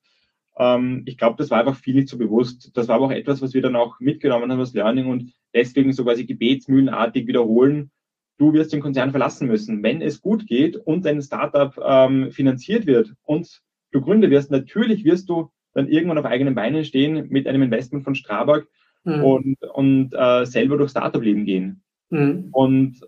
Ähm, 0.58 1.04
ich 1.06 1.18
glaube, 1.18 1.38
das 1.38 1.50
war 1.50 1.60
einfach 1.60 1.76
viel 1.76 1.96
nicht 1.96 2.10
so 2.10 2.18
bewusst. 2.18 2.72
Das 2.76 2.88
war 2.88 2.96
aber 2.96 3.06
auch 3.06 3.12
etwas, 3.12 3.42
was 3.42 3.54
wir 3.54 3.62
dann 3.62 3.76
auch 3.76 4.00
mitgenommen 4.00 4.52
haben 4.52 4.60
als 4.60 4.74
Learning 4.74 5.08
und 5.08 5.34
deswegen 5.54 5.94
so 5.94 6.04
quasi 6.04 6.26
gebetsmühlenartig 6.26 7.28
wiederholen. 7.28 7.92
Du 8.38 8.54
wirst 8.54 8.74
den 8.74 8.82
Konzern 8.82 9.12
verlassen 9.12 9.48
müssen. 9.48 9.84
Wenn 9.84 10.02
es 10.02 10.22
gut 10.22 10.48
geht 10.48 10.76
und 10.76 11.06
dein 11.06 11.22
Startup 11.22 11.78
ähm, 11.84 12.32
finanziert 12.32 12.86
wird 12.86 13.14
und 13.24 13.62
du 13.92 14.02
Gründer 14.02 14.30
wirst, 14.30 14.52
natürlich 14.52 15.04
wirst 15.04 15.30
du 15.30 15.52
dann 15.74 15.88
irgendwann 15.88 16.18
auf 16.18 16.26
eigenen 16.26 16.56
Beinen 16.56 16.84
stehen 16.84 17.30
mit 17.30 17.48
einem 17.48 17.62
Investment 17.62 18.04
von 18.04 18.16
Strabag 18.16 18.66
mhm. 19.04 19.24
und, 19.24 19.64
und 19.74 20.14
äh, 20.14 20.46
selber 20.46 20.78
durch 20.78 20.92
Startup-Leben 20.92 21.46
gehen. 21.46 21.84
Mhm. 22.10 22.50
Und 22.52 23.02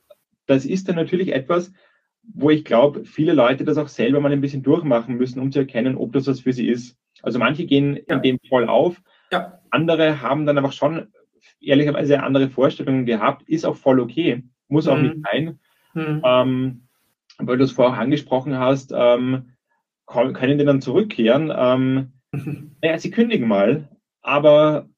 das 0.45 0.65
ist 0.65 0.89
dann 0.89 0.95
natürlich 0.95 1.33
etwas, 1.33 1.73
wo 2.33 2.49
ich 2.49 2.63
glaube, 2.63 3.05
viele 3.05 3.33
Leute 3.33 3.63
das 3.63 3.77
auch 3.77 3.87
selber 3.87 4.19
mal 4.19 4.31
ein 4.31 4.41
bisschen 4.41 4.63
durchmachen 4.63 5.15
müssen, 5.15 5.39
um 5.39 5.51
zu 5.51 5.59
erkennen, 5.59 5.97
ob 5.97 6.13
das 6.13 6.27
was 6.27 6.41
für 6.41 6.53
sie 6.53 6.67
ist. 6.67 6.97
Also 7.21 7.39
manche 7.39 7.65
gehen 7.65 7.99
ja. 8.07 8.15
in 8.15 8.21
dem 8.21 8.39
voll 8.47 8.67
auf, 8.67 9.01
ja. 9.31 9.59
andere 9.71 10.21
haben 10.21 10.45
dann 10.45 10.57
einfach 10.57 10.73
schon 10.73 11.07
ehrlicherweise 11.59 12.21
andere 12.21 12.49
Vorstellungen 12.49 13.05
gehabt, 13.05 13.47
ist 13.47 13.65
auch 13.65 13.75
voll 13.75 13.99
okay, 13.99 14.43
muss 14.67 14.87
auch 14.87 14.97
mhm. 14.97 15.03
nicht 15.03 15.17
sein. 15.31 15.59
Mhm. 15.93 16.21
Ähm, 16.23 16.87
weil 17.37 17.57
du 17.57 17.63
es 17.63 17.71
vorher 17.71 17.99
angesprochen 17.99 18.57
hast, 18.57 18.93
ähm, 18.95 19.53
können 20.05 20.57
die 20.57 20.65
dann 20.65 20.81
zurückkehren? 20.81 21.51
Ähm, 21.55 22.13
naja, 22.81 22.97
sie 22.97 23.11
kündigen 23.11 23.47
mal, 23.47 23.89
aber 24.21 24.89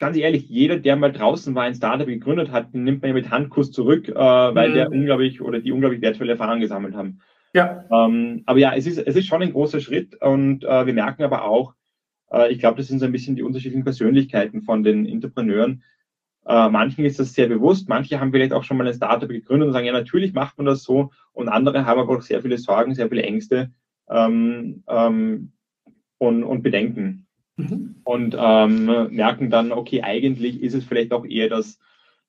ganz 0.00 0.16
ehrlich, 0.16 0.48
jeder, 0.48 0.78
der 0.78 0.96
mal 0.96 1.12
draußen 1.12 1.54
war, 1.54 1.64
ein 1.64 1.74
Startup 1.74 2.06
gegründet 2.06 2.50
hat, 2.50 2.74
den 2.74 2.84
nimmt 2.84 3.02
man 3.02 3.10
ja 3.10 3.14
mit 3.14 3.30
Handkuss 3.30 3.70
zurück, 3.70 4.08
äh, 4.08 4.14
weil 4.14 4.70
mhm. 4.70 4.74
der 4.74 4.90
unglaublich 4.90 5.40
oder 5.40 5.60
die 5.60 5.70
unglaublich 5.70 6.00
wertvolle 6.00 6.32
Erfahrung 6.32 6.60
gesammelt 6.60 6.94
haben. 6.94 7.20
Ja. 7.54 7.84
Ähm, 7.90 8.42
aber 8.46 8.58
ja, 8.58 8.74
es 8.74 8.86
ist, 8.86 8.98
es 8.98 9.14
ist 9.14 9.26
schon 9.26 9.42
ein 9.42 9.52
großer 9.52 9.80
Schritt 9.80 10.20
und 10.20 10.64
äh, 10.64 10.86
wir 10.86 10.94
merken 10.94 11.22
aber 11.22 11.44
auch, 11.44 11.74
äh, 12.32 12.50
ich 12.50 12.58
glaube, 12.58 12.78
das 12.78 12.88
sind 12.88 12.98
so 12.98 13.06
ein 13.06 13.12
bisschen 13.12 13.36
die 13.36 13.42
unterschiedlichen 13.42 13.84
Persönlichkeiten 13.84 14.62
von 14.62 14.82
den 14.82 15.06
Entrepreneuren. 15.06 15.82
Äh, 16.46 16.70
manchen 16.70 17.04
ist 17.04 17.18
das 17.18 17.34
sehr 17.34 17.48
bewusst, 17.48 17.88
manche 17.88 18.18
haben 18.18 18.32
vielleicht 18.32 18.54
auch 18.54 18.64
schon 18.64 18.78
mal 18.78 18.86
ein 18.86 18.94
Startup 18.94 19.28
gegründet 19.28 19.66
und 19.66 19.72
sagen, 19.74 19.86
ja, 19.86 19.92
natürlich 19.92 20.32
macht 20.32 20.56
man 20.56 20.66
das 20.66 20.82
so 20.82 21.10
und 21.32 21.48
andere 21.48 21.84
haben 21.84 22.00
aber 22.00 22.16
auch 22.16 22.22
sehr 22.22 22.40
viele 22.40 22.56
Sorgen, 22.56 22.94
sehr 22.94 23.08
viele 23.10 23.22
Ängste 23.22 23.70
ähm, 24.08 24.82
ähm, 24.88 25.52
und, 26.18 26.44
und 26.44 26.62
Bedenken. 26.62 27.26
Mhm. 27.56 27.96
Und 28.04 28.36
ähm, 28.38 29.08
merken 29.10 29.50
dann, 29.50 29.72
okay, 29.72 30.02
eigentlich 30.02 30.62
ist 30.62 30.74
es 30.74 30.84
vielleicht 30.84 31.12
auch 31.12 31.24
eher 31.24 31.48
das, 31.48 31.78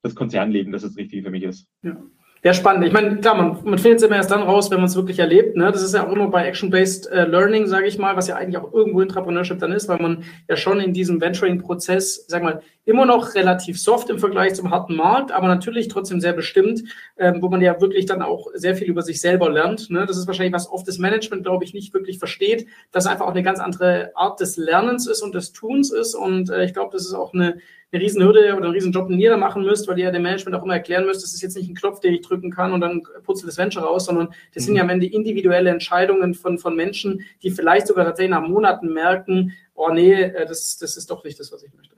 das 0.02 0.16
Konzernleben, 0.16 0.72
das 0.72 0.82
das 0.82 0.98
Richtige 0.98 1.24
für 1.24 1.32
mich 1.32 1.44
ist. 1.44 1.68
Ja. 1.84 2.02
Ja, 2.44 2.56
spannend. 2.56 2.84
Ich 2.88 2.92
meine, 2.92 3.18
klar, 3.18 3.36
man, 3.36 3.64
man 3.64 3.78
findet 3.78 4.00
es 4.00 4.04
immer 4.04 4.16
erst 4.16 4.32
dann 4.32 4.42
raus, 4.42 4.72
wenn 4.72 4.80
man 4.80 4.88
es 4.88 4.96
wirklich 4.96 5.20
erlebt. 5.20 5.56
Ne? 5.56 5.72
Das 5.72 5.84
ist 5.84 5.94
ja 5.94 6.08
auch 6.08 6.12
immer 6.12 6.28
bei 6.28 6.48
Action-Based 6.48 7.06
äh, 7.12 7.26
Learning, 7.26 7.68
sage 7.68 7.86
ich 7.86 8.00
mal, 8.00 8.16
was 8.16 8.28
ja 8.28 8.36
eigentlich 8.36 8.58
auch 8.58 8.74
irgendwo 8.74 9.02
Entrepreneurship 9.02 9.60
dann 9.60 9.72
ist, 9.72 9.88
weil 9.88 10.00
man 10.00 10.24
ja 10.50 10.56
schon 10.56 10.80
in 10.80 10.92
diesem 10.92 11.22
Venturing-Prozess, 11.22 12.26
sag 12.28 12.42
mal, 12.42 12.64
immer 12.84 13.06
noch 13.06 13.36
relativ 13.36 13.80
soft 13.80 14.10
im 14.10 14.18
Vergleich 14.18 14.56
zum 14.56 14.72
harten 14.72 14.96
Markt, 14.96 15.32
aber 15.32 15.48
natürlich 15.48 15.88
trotzdem 15.88 16.20
sehr 16.20 16.34
bestimmt, 16.34 16.82
ähm, 17.16 17.44
wo 17.44 17.50
man 17.50 17.62
ja 17.62 17.80
wirklich 17.80 18.08
dann 18.08 18.24
auch 18.24 18.48
sehr 18.56 18.76
viel 18.76 18.88
über 18.88 19.04
sich 19.04 19.22
selber 19.22 19.52
lernt. 19.52 19.92
Ne? 19.92 20.08
Das 20.08 20.18
ist 20.18 20.26
wahrscheinlich, 20.26 20.54
was 20.54 20.68
oft 20.68 20.88
das 20.88 20.98
Management, 20.98 21.44
glaube 21.44 21.64
ich, 21.64 21.76
nicht 21.76 21.94
wirklich 21.94 22.18
versteht, 22.18 22.66
dass 22.92 23.06
einfach 23.06 23.28
auch 23.28 23.32
eine 23.32 23.44
ganz 23.44 23.60
andere 23.60 24.14
Art 24.16 24.40
des 24.40 24.58
Lernens 24.58 25.06
ist 25.06 25.22
und 25.22 25.36
des 25.36 25.54
Tuns 25.54 25.92
ist. 25.92 26.16
Und 26.16 26.50
äh, 26.50 26.66
ich 26.66 26.74
glaube, 26.74 26.90
das 26.92 27.06
ist 27.06 27.14
auch 27.14 27.36
eine 27.36 27.60
eine 27.92 28.02
Riesenhürde 28.02 28.56
oder 28.56 28.66
einen 28.66 28.74
Riesenjob, 28.74 29.10
den 29.10 29.20
ihr 29.20 29.30
da 29.30 29.38
machen 29.38 29.64
müsst, 29.64 29.88
weil 29.88 30.00
ihr 30.00 30.06
ja 30.06 30.12
dem 30.12 30.22
Management 30.22 30.56
auch 30.56 30.64
immer 30.64 30.76
erklären 30.76 31.06
müsst, 31.06 31.24
das 31.24 31.34
ist 31.34 31.42
jetzt 31.42 31.58
nicht 31.58 31.70
ein 31.70 31.76
Knopf, 31.76 32.00
den 32.00 32.14
ich 32.14 32.22
drücken 32.22 32.52
kann 32.52 32.72
und 32.72 32.82
dann 32.82 33.04
putzelt 33.24 33.50
das 33.50 33.58
Venture 33.58 33.84
raus, 33.84 34.06
sondern 34.06 34.30
das 34.54 34.64
mhm. 34.64 34.68
sind 34.68 34.76
ja 34.78 34.84
am 34.84 34.90
Ende 34.90 35.08
individuelle 35.08 35.70
Entscheidungen 35.70 36.34
von, 36.34 36.58
von 36.58 36.76
Menschen, 36.76 37.26
die 37.44 37.52
vielleicht 37.52 37.88
sogar 37.88 38.06
tatsächlich 38.06 38.32
nach 38.32 38.48
Monaten 38.48 38.94
merken, 38.94 39.54
oh 39.74 39.90
nee, 39.92 40.14
äh, 40.14 40.46
das, 40.46 40.78
das 40.78 40.96
ist 40.96 41.12
doch 41.12 41.24
nicht 41.24 41.40
das, 41.40 41.52
was 41.52 41.64
ich 41.64 41.74
möchte. 41.74 41.96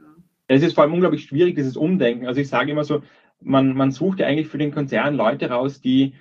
Es 0.48 0.62
ist 0.62 0.74
vor 0.74 0.84
allem 0.84 0.94
unglaublich 0.94 1.24
schwierig, 1.24 1.56
dieses 1.56 1.78
Umdenken. 1.78 2.28
Also 2.28 2.42
ich 2.42 2.50
sage 2.50 2.72
immer 2.72 2.84
so, 2.84 3.02
man, 3.40 3.74
man 3.76 3.92
sucht 3.92 4.20
ja 4.20 4.28
eigentlich 4.28 4.48
für 4.48 4.58
den 4.58 4.74
Konzern 4.74 5.16
Leute 5.16 5.50
raus, 5.50 5.82
die, 5.82 6.14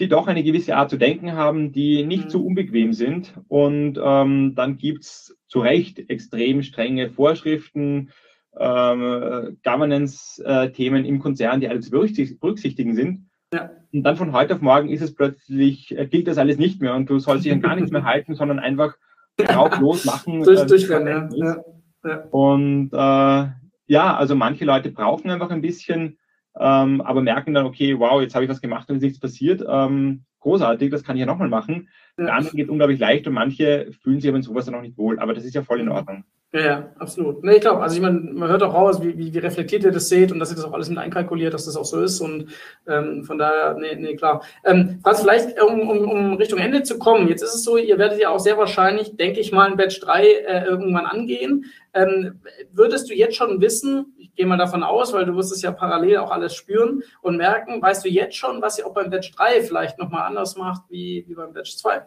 die 0.00 0.08
doch 0.08 0.26
eine 0.26 0.42
gewisse 0.42 0.76
Art 0.76 0.90
zu 0.90 0.96
denken 0.96 1.32
haben, 1.32 1.72
die 1.72 2.04
nicht 2.04 2.24
mhm. 2.24 2.28
zu 2.30 2.44
unbequem 2.44 2.92
sind. 2.92 3.34
Und 3.48 3.98
ähm, 4.02 4.54
dann 4.54 4.76
gibt 4.76 5.04
es 5.04 5.36
zu 5.46 5.60
Recht 5.60 6.10
extrem 6.10 6.62
strenge 6.62 7.10
Vorschriften, 7.10 8.10
ähm, 8.58 9.58
Governance-Themen 9.64 11.04
im 11.04 11.18
Konzern, 11.18 11.60
die 11.60 11.68
alle 11.68 11.80
zu 11.80 11.90
berücksichtigen 11.90 12.94
sind. 12.94 13.26
Ja. 13.52 13.70
Und 13.92 14.02
dann 14.02 14.16
von 14.16 14.32
heute 14.32 14.54
auf 14.54 14.60
morgen 14.60 14.88
ist 14.88 15.02
es 15.02 15.14
plötzlich, 15.14 15.96
äh, 15.96 16.06
gilt 16.06 16.26
das 16.26 16.38
alles 16.38 16.58
nicht 16.58 16.80
mehr 16.80 16.94
und 16.94 17.08
du 17.08 17.18
sollst 17.18 17.44
dich 17.44 17.52
an 17.52 17.60
gar 17.60 17.76
nichts 17.76 17.90
mehr 17.90 18.04
halten, 18.04 18.34
sondern 18.34 18.58
einfach 18.58 18.96
drauf 19.36 19.78
losmachen. 19.78 20.42
Durch, 20.42 20.62
äh, 20.62 20.66
durchrennen, 20.66 21.30
ja. 21.34 21.56
ja. 22.04 22.16
Und 22.30 22.90
äh, 22.92 23.48
ja, 23.86 24.16
also 24.16 24.34
manche 24.34 24.64
Leute 24.64 24.90
brauchen 24.90 25.30
einfach 25.30 25.50
ein 25.50 25.60
bisschen 25.60 26.18
ähm, 26.56 27.00
aber 27.00 27.20
merken 27.20 27.54
dann, 27.54 27.66
okay, 27.66 27.98
wow, 27.98 28.20
jetzt 28.20 28.34
habe 28.34 28.44
ich 28.44 28.50
was 28.50 28.60
gemacht 28.60 28.88
und 28.88 28.96
ist 28.96 29.02
nichts 29.02 29.18
passiert. 29.18 29.64
Ähm, 29.66 30.24
großartig, 30.40 30.90
das 30.90 31.02
kann 31.02 31.16
ich 31.16 31.20
ja 31.20 31.26
nochmal 31.26 31.48
machen. 31.48 31.88
Ja. 32.16 32.26
Der 32.26 32.34
andere 32.34 32.56
geht 32.56 32.68
unglaublich 32.68 33.00
leicht 33.00 33.26
und 33.26 33.34
manche 33.34 33.90
fühlen 34.02 34.20
sich 34.20 34.28
aber 34.28 34.36
in 34.36 34.42
sowas 34.42 34.66
dann 34.66 34.74
auch 34.74 34.82
nicht 34.82 34.96
wohl. 34.96 35.18
Aber 35.18 35.34
das 35.34 35.44
ist 35.44 35.54
ja 35.54 35.62
voll 35.62 35.80
in 35.80 35.88
Ordnung. 35.88 36.24
Ja, 36.54 36.60
ja, 36.60 36.92
absolut. 37.00 37.42
Nee, 37.42 37.56
ich 37.56 37.62
glaube, 37.62 37.82
also 37.82 37.96
ich 37.96 38.00
meine, 38.00 38.20
man 38.20 38.48
hört 38.48 38.62
auch 38.62 38.74
raus, 38.74 39.02
wie, 39.02 39.18
wie, 39.18 39.34
wie, 39.34 39.38
reflektiert 39.38 39.82
ihr 39.82 39.90
das 39.90 40.08
seht 40.08 40.30
und 40.30 40.38
dass 40.38 40.52
ihr 40.52 40.54
das 40.56 40.64
auch 40.64 40.72
alles 40.72 40.88
mit 40.88 40.98
einkalkuliert, 40.98 41.52
dass 41.52 41.64
das 41.64 41.76
auch 41.76 41.84
so 41.84 42.00
ist. 42.00 42.20
Und 42.20 42.54
ähm, 42.86 43.24
von 43.24 43.38
daher, 43.38 43.74
nee, 43.74 43.96
nee, 43.96 44.14
klar. 44.14 44.44
Ähm, 44.64 45.00
Franz, 45.02 45.20
vielleicht, 45.20 45.60
um, 45.60 45.80
um, 45.80 46.08
um 46.08 46.34
Richtung 46.34 46.60
Ende 46.60 46.84
zu 46.84 46.96
kommen, 46.96 47.26
jetzt 47.26 47.42
ist 47.42 47.56
es 47.56 47.64
so, 47.64 47.76
ihr 47.76 47.98
werdet 47.98 48.20
ja 48.20 48.28
auch 48.28 48.38
sehr 48.38 48.56
wahrscheinlich, 48.56 49.16
denke 49.16 49.40
ich 49.40 49.50
mal, 49.50 49.68
ein 49.68 49.76
Batch 49.76 49.98
3 49.98 50.22
äh, 50.22 50.64
irgendwann 50.64 51.06
angehen. 51.06 51.64
Ähm, 51.92 52.40
würdest 52.70 53.10
du 53.10 53.14
jetzt 53.14 53.34
schon 53.34 53.60
wissen, 53.60 54.14
ich 54.16 54.32
gehe 54.36 54.46
mal 54.46 54.56
davon 54.56 54.84
aus, 54.84 55.12
weil 55.12 55.26
du 55.26 55.34
wirst 55.34 55.50
es 55.50 55.60
ja 55.60 55.72
parallel 55.72 56.18
auch 56.18 56.30
alles 56.30 56.54
spüren 56.54 57.02
und 57.20 57.36
merken, 57.36 57.82
weißt 57.82 58.04
du 58.04 58.08
jetzt 58.08 58.36
schon, 58.36 58.62
was 58.62 58.78
ihr 58.78 58.86
auch 58.86 58.94
beim 58.94 59.10
Batch 59.10 59.32
3 59.34 59.62
vielleicht 59.62 59.98
nochmal 59.98 60.28
anders 60.28 60.54
macht 60.54 60.82
wie, 60.88 61.24
wie 61.26 61.34
beim 61.34 61.52
Batch 61.52 61.76
2? 61.78 62.06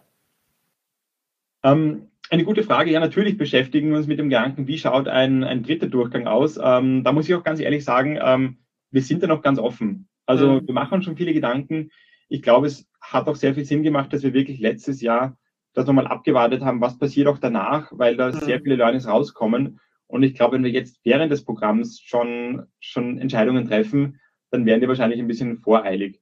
Ähm, 1.64 2.12
eine 2.30 2.44
gute 2.44 2.64
Frage. 2.64 2.92
Ja, 2.92 3.00
natürlich 3.00 3.38
beschäftigen 3.38 3.90
wir 3.90 3.98
uns 3.98 4.08
mit 4.08 4.20
dem 4.20 4.30
Gedanken, 4.30 4.68
wie 4.68 4.78
schaut 4.78 5.08
ein, 5.08 5.44
ein 5.44 5.64
dritter 5.64 5.88
Durchgang 5.88 6.28
aus. 6.28 6.60
Ähm, 6.62 7.04
da 7.04 7.12
muss 7.12 7.28
ich 7.28 7.36
auch 7.36 7.44
ganz 7.44 7.60
ehrlich 7.60 7.84
sagen, 7.84 8.20
ähm, 8.22 8.58
wir 8.92 9.02
sind 9.02 9.24
da 9.24 9.28
noch 9.28 9.42
ganz 9.42 9.60
offen. 9.60 10.08
Also 10.26 10.54
mhm. 10.54 10.68
wir 10.68 10.74
machen 10.74 10.96
uns 10.96 11.06
schon 11.06 11.18
viele 11.18 11.34
Gedanken. 11.34 11.92
Ich 12.30 12.42
glaube, 12.42 12.68
es 12.68 12.88
hat 13.02 13.28
auch 13.28 13.36
sehr 13.36 13.54
viel 13.54 13.66
Sinn 13.66 13.84
gemacht, 13.84 14.12
dass 14.12 14.24
wir 14.24 14.34
wirklich 14.34 14.60
letztes 14.60 15.02
Jahr 15.02 15.38
das 15.74 15.86
nochmal 15.86 16.08
abgewartet 16.08 16.64
haben, 16.64 16.82
was 16.82 16.98
passiert 16.98 17.28
auch 17.28 17.38
danach, 17.38 17.92
weil 17.92 18.18
da 18.18 18.32
mhm. 18.32 18.40
sehr 18.40 18.60
viele 18.62 18.76
Learnings 18.76 19.08
rauskommen. 19.08 19.80
Und 20.08 20.24
ich 20.24 20.34
glaube, 20.34 20.56
wenn 20.56 20.64
wir 20.64 20.72
jetzt 20.72 21.00
während 21.04 21.32
des 21.32 21.44
Programms 21.44 22.02
schon, 22.02 22.66
schon 22.80 23.20
Entscheidungen 23.20 23.68
treffen, 23.68 24.20
dann 24.52 24.66
wären 24.66 24.82
die 24.82 24.88
wahrscheinlich 24.88 25.20
ein 25.20 25.28
bisschen 25.28 25.60
voreilig. 25.60 26.22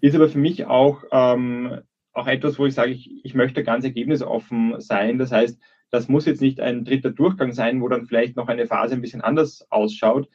Ist 0.00 0.16
aber 0.16 0.28
für 0.28 0.38
mich 0.38 0.66
auch 0.66 1.04
ähm, 1.12 1.80
auch 2.12 2.26
etwas, 2.26 2.58
wo 2.58 2.66
ich 2.66 2.74
sage, 2.74 2.92
ich, 2.92 3.24
ich 3.24 3.34
möchte 3.34 3.64
ganz 3.64 3.84
ergebnisoffen 3.84 4.80
sein. 4.80 5.18
Das 5.18 5.32
heißt, 5.32 5.58
das 5.90 6.08
muss 6.08 6.26
jetzt 6.26 6.40
nicht 6.40 6.60
ein 6.60 6.84
dritter 6.84 7.10
Durchgang 7.10 7.52
sein, 7.52 7.80
wo 7.80 7.88
dann 7.88 8.06
vielleicht 8.06 8.36
noch 8.36 8.48
eine 8.48 8.66
Phase 8.66 8.94
ein 8.94 9.02
bisschen 9.02 9.20
anders 9.20 9.66
ausschaut. 9.70 10.28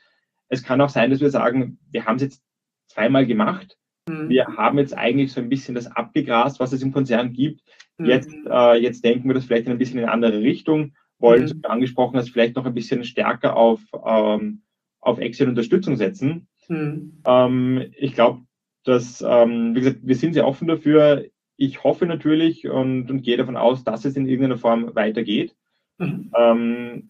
Es 0.49 0.63
kann 0.63 0.81
auch 0.81 0.89
sein, 0.89 1.11
dass 1.11 1.19
wir 1.19 1.29
sagen, 1.29 1.79
wir 1.91 2.05
haben 2.05 2.17
es 2.17 2.21
jetzt 2.21 2.43
zweimal 2.87 3.25
gemacht. 3.25 3.77
Mhm. 4.07 4.29
Wir 4.29 4.45
haben 4.45 4.77
jetzt 4.77 4.95
eigentlich 4.95 5.31
so 5.31 5.41
ein 5.41 5.49
bisschen 5.49 5.75
das 5.75 5.87
abgegrast, 5.87 6.59
was 6.59 6.73
es 6.73 6.81
im 6.81 6.93
Konzern 6.93 7.33
gibt. 7.33 7.61
Mhm. 7.97 8.05
Jetzt, 8.05 8.33
äh, 8.49 8.75
jetzt 8.75 9.03
denken 9.03 9.27
wir 9.27 9.33
das 9.33 9.45
vielleicht 9.45 9.67
ein 9.67 9.77
bisschen 9.77 9.99
in 9.99 10.05
eine 10.05 10.13
andere 10.13 10.41
Richtung, 10.41 10.93
wollen, 11.19 11.43
mhm. 11.43 11.47
so 11.47 11.55
angesprochen 11.63 12.17
hast, 12.17 12.29
vielleicht 12.29 12.55
noch 12.55 12.65
ein 12.65 12.73
bisschen 12.73 13.03
stärker 13.03 13.55
auf, 13.55 13.81
ähm, 14.05 14.61
auf 14.99 15.19
externe 15.19 15.51
Unterstützung 15.51 15.95
setzen. 15.97 16.47
Mhm. 16.69 17.21
Ähm, 17.25 17.85
ich 17.97 18.13
glaube, 18.13 18.41
dass, 18.83 19.23
ähm, 19.27 19.75
wie 19.75 19.81
gesagt, 19.81 19.99
wir 20.03 20.15
sind 20.15 20.33
sehr 20.33 20.47
offen 20.47 20.67
dafür 20.67 21.25
ich 21.57 21.83
hoffe 21.83 22.05
natürlich 22.05 22.67
und, 22.67 23.09
und, 23.09 23.21
gehe 23.23 23.37
davon 23.37 23.57
aus, 23.57 23.83
dass 23.83 24.05
es 24.05 24.15
in 24.15 24.27
irgendeiner 24.27 24.57
Form 24.57 24.95
weitergeht. 24.95 25.55
Mhm. 25.97 26.31
Ähm, 26.37 27.09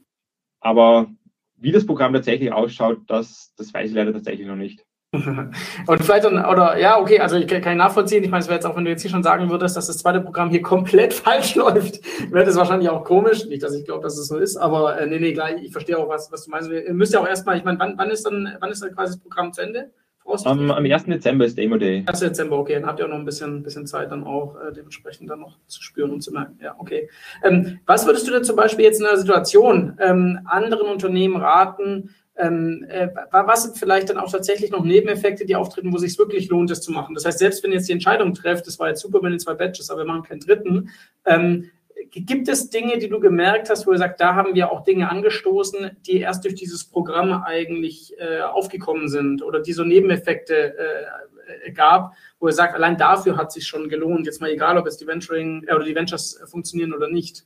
aber 0.62 1.12
wie 1.58 1.72
das 1.72 1.86
Programm 1.86 2.14
tatsächlich 2.14 2.52
ausschaut, 2.52 3.02
das, 3.08 3.54
das 3.58 3.74
weiß 3.74 3.90
ich 3.90 3.96
leider 3.96 4.14
tatsächlich 4.14 4.48
noch 4.48 4.56
nicht. 4.56 4.86
Und 5.14 6.04
vielleicht 6.04 6.26
dann, 6.26 6.46
oder 6.46 6.78
ja, 6.78 7.00
okay, 7.00 7.20
also 7.20 7.38
ich 7.38 7.48
kann, 7.48 7.78
nachvollziehen. 7.78 8.24
Ich 8.26 8.30
meine, 8.30 8.42
es 8.42 8.48
wäre 8.48 8.56
jetzt 8.56 8.66
auch, 8.66 8.76
wenn 8.76 8.84
du 8.84 8.92
jetzt 8.92 9.02
hier 9.02 9.12
schon 9.12 9.24
sagen 9.24 9.50
würdest, 9.50 9.78
dass 9.78 9.88
das 9.88 10.00
zweite 10.00 10.20
Programm 10.20 10.50
hier 10.50 10.62
komplett 10.62 11.14
falsch 11.14 11.56
läuft, 11.56 12.02
wäre 12.32 12.46
das 12.46 12.58
wahrscheinlich 12.58 12.90
auch 12.90 13.06
komisch. 13.06 13.46
Nicht, 13.46 13.64
dass 13.64 13.74
ich 13.74 13.86
glaube, 13.86 14.04
dass 14.04 14.18
es 14.18 14.28
so 14.28 14.38
ist, 14.38 14.58
aber 14.58 15.00
äh, 15.00 15.08
nee, 15.08 15.20
nee, 15.20 15.32
gleich, 15.32 15.64
ich 15.64 15.72
verstehe 15.72 15.98
auch, 15.98 16.10
was, 16.10 16.32
was 16.32 16.44
du 16.46 16.52
meinst. 16.52 16.70
Ihr 16.70 16.94
müsst 16.94 17.14
ja 17.14 17.22
auch 17.22 17.28
erstmal, 17.28 17.58
ich 17.58 17.64
meine, 17.64 17.80
wann, 17.80 17.98
wann 17.98 18.10
ist 18.10 18.26
dann, 18.26 18.58
wann 18.60 18.70
ist 18.70 18.84
dann 18.84 18.94
quasi 18.94 19.14
das 19.14 19.22
Programm 19.22 19.54
zu 19.54 19.62
Ende? 19.62 19.92
Um, 20.28 20.72
am 20.72 20.84
1. 20.84 21.06
Dezember 21.06 21.46
ist 21.46 21.58
Demo 21.58 21.78
Day. 21.78 22.04
1. 22.06 22.20
Dezember, 22.20 22.58
okay, 22.58 22.74
dann 22.74 22.86
habt 22.86 23.00
ihr 23.00 23.06
auch 23.06 23.10
noch 23.10 23.18
ein 23.18 23.24
bisschen, 23.24 23.64
bisschen 23.64 23.88
Zeit, 23.88 24.12
dann 24.12 24.26
auch 24.26 24.56
äh, 24.56 24.74
dementsprechend 24.74 25.30
dann 25.30 25.40
noch 25.40 25.58
zu 25.68 25.82
spüren 25.82 26.12
und 26.12 26.22
zu 26.22 26.34
merken. 26.34 26.60
Ja, 26.62 26.76
okay. 26.78 27.10
Ähm, 27.44 27.80
was 27.86 28.06
würdest 28.06 28.28
du 28.28 28.32
denn 28.32 28.44
zum 28.44 28.58
Beispiel 28.58 28.84
jetzt 28.84 29.00
in 29.00 29.06
einer 29.06 29.18
Situation 29.18 29.98
ähm, 30.02 30.40
anderen 30.44 30.88
Unternehmen 30.88 31.38
raten? 31.38 32.14
Ähm, 32.36 32.86
äh, 32.90 33.08
was 33.32 33.64
sind 33.64 33.78
vielleicht 33.78 34.10
dann 34.10 34.18
auch 34.18 34.30
tatsächlich 34.30 34.70
noch 34.70 34.84
Nebeneffekte, 34.84 35.46
die 35.46 35.56
auftreten, 35.56 35.94
wo 35.94 35.96
es 35.96 36.02
sich 36.02 36.20
wirklich 36.20 36.50
lohnt, 36.50 36.70
das 36.70 36.82
zu 36.82 36.92
machen? 36.92 37.16
Das 37.16 37.24
heißt, 37.24 37.40
selbst 37.40 37.64
wenn 37.64 37.72
ihr 37.72 37.78
jetzt 37.78 37.88
die 37.88 37.94
Entscheidung 37.94 38.34
trefft, 38.34 38.68
das 38.68 38.78
war 38.80 38.90
jetzt 38.90 39.02
super 39.02 39.22
mit 39.22 39.32
den 39.32 39.40
zwei 39.40 39.54
Batches, 39.54 39.90
aber 39.90 40.02
wir 40.02 40.08
machen 40.08 40.24
keinen 40.24 40.42
dritten, 40.42 40.90
ähm, 41.26 41.72
gibt 42.12 42.48
es 42.48 42.70
Dinge, 42.70 42.98
die 42.98 43.10
du 43.10 43.20
gemerkt 43.20 43.70
hast, 43.70 43.88
wo 43.88 43.92
du 43.92 43.98
sagst, 43.98 44.20
da 44.20 44.36
haben 44.36 44.56
wir 44.56 44.72
auch 44.72 44.84
Dinge 44.84 45.10
angestoßen, 45.10 45.98
die 46.06 46.20
erst 46.20 46.44
durch 46.44 46.56
dieses 46.56 46.86
Programm 46.86 47.44
eigentlich 47.44 48.14
äh, 48.20 48.42
aufgekommen 48.42 49.08
sind 49.08 49.44
oder 49.44 49.62
die 49.62 49.74
so 49.74 49.84
Nebeneffekte 49.84 50.78
äh, 50.78 51.72
gab, 51.72 52.14
wo 52.40 52.48
er 52.48 52.54
sagt, 52.54 52.76
allein 52.76 52.98
dafür 52.98 53.38
hat 53.38 53.48
es 53.48 53.56
sich 53.56 53.68
schon 53.68 53.90
gelohnt. 53.90 54.26
Jetzt 54.26 54.42
mal 54.42 54.50
egal, 54.50 54.78
ob 54.78 54.86
jetzt 54.86 55.02
die 55.02 55.08
Venturing 55.08 55.64
äh, 55.68 55.74
oder 55.74 55.86
die 55.86 55.96
Ventures 55.96 56.42
funktionieren 56.46 56.94
oder 56.94 57.10
nicht. 57.10 57.46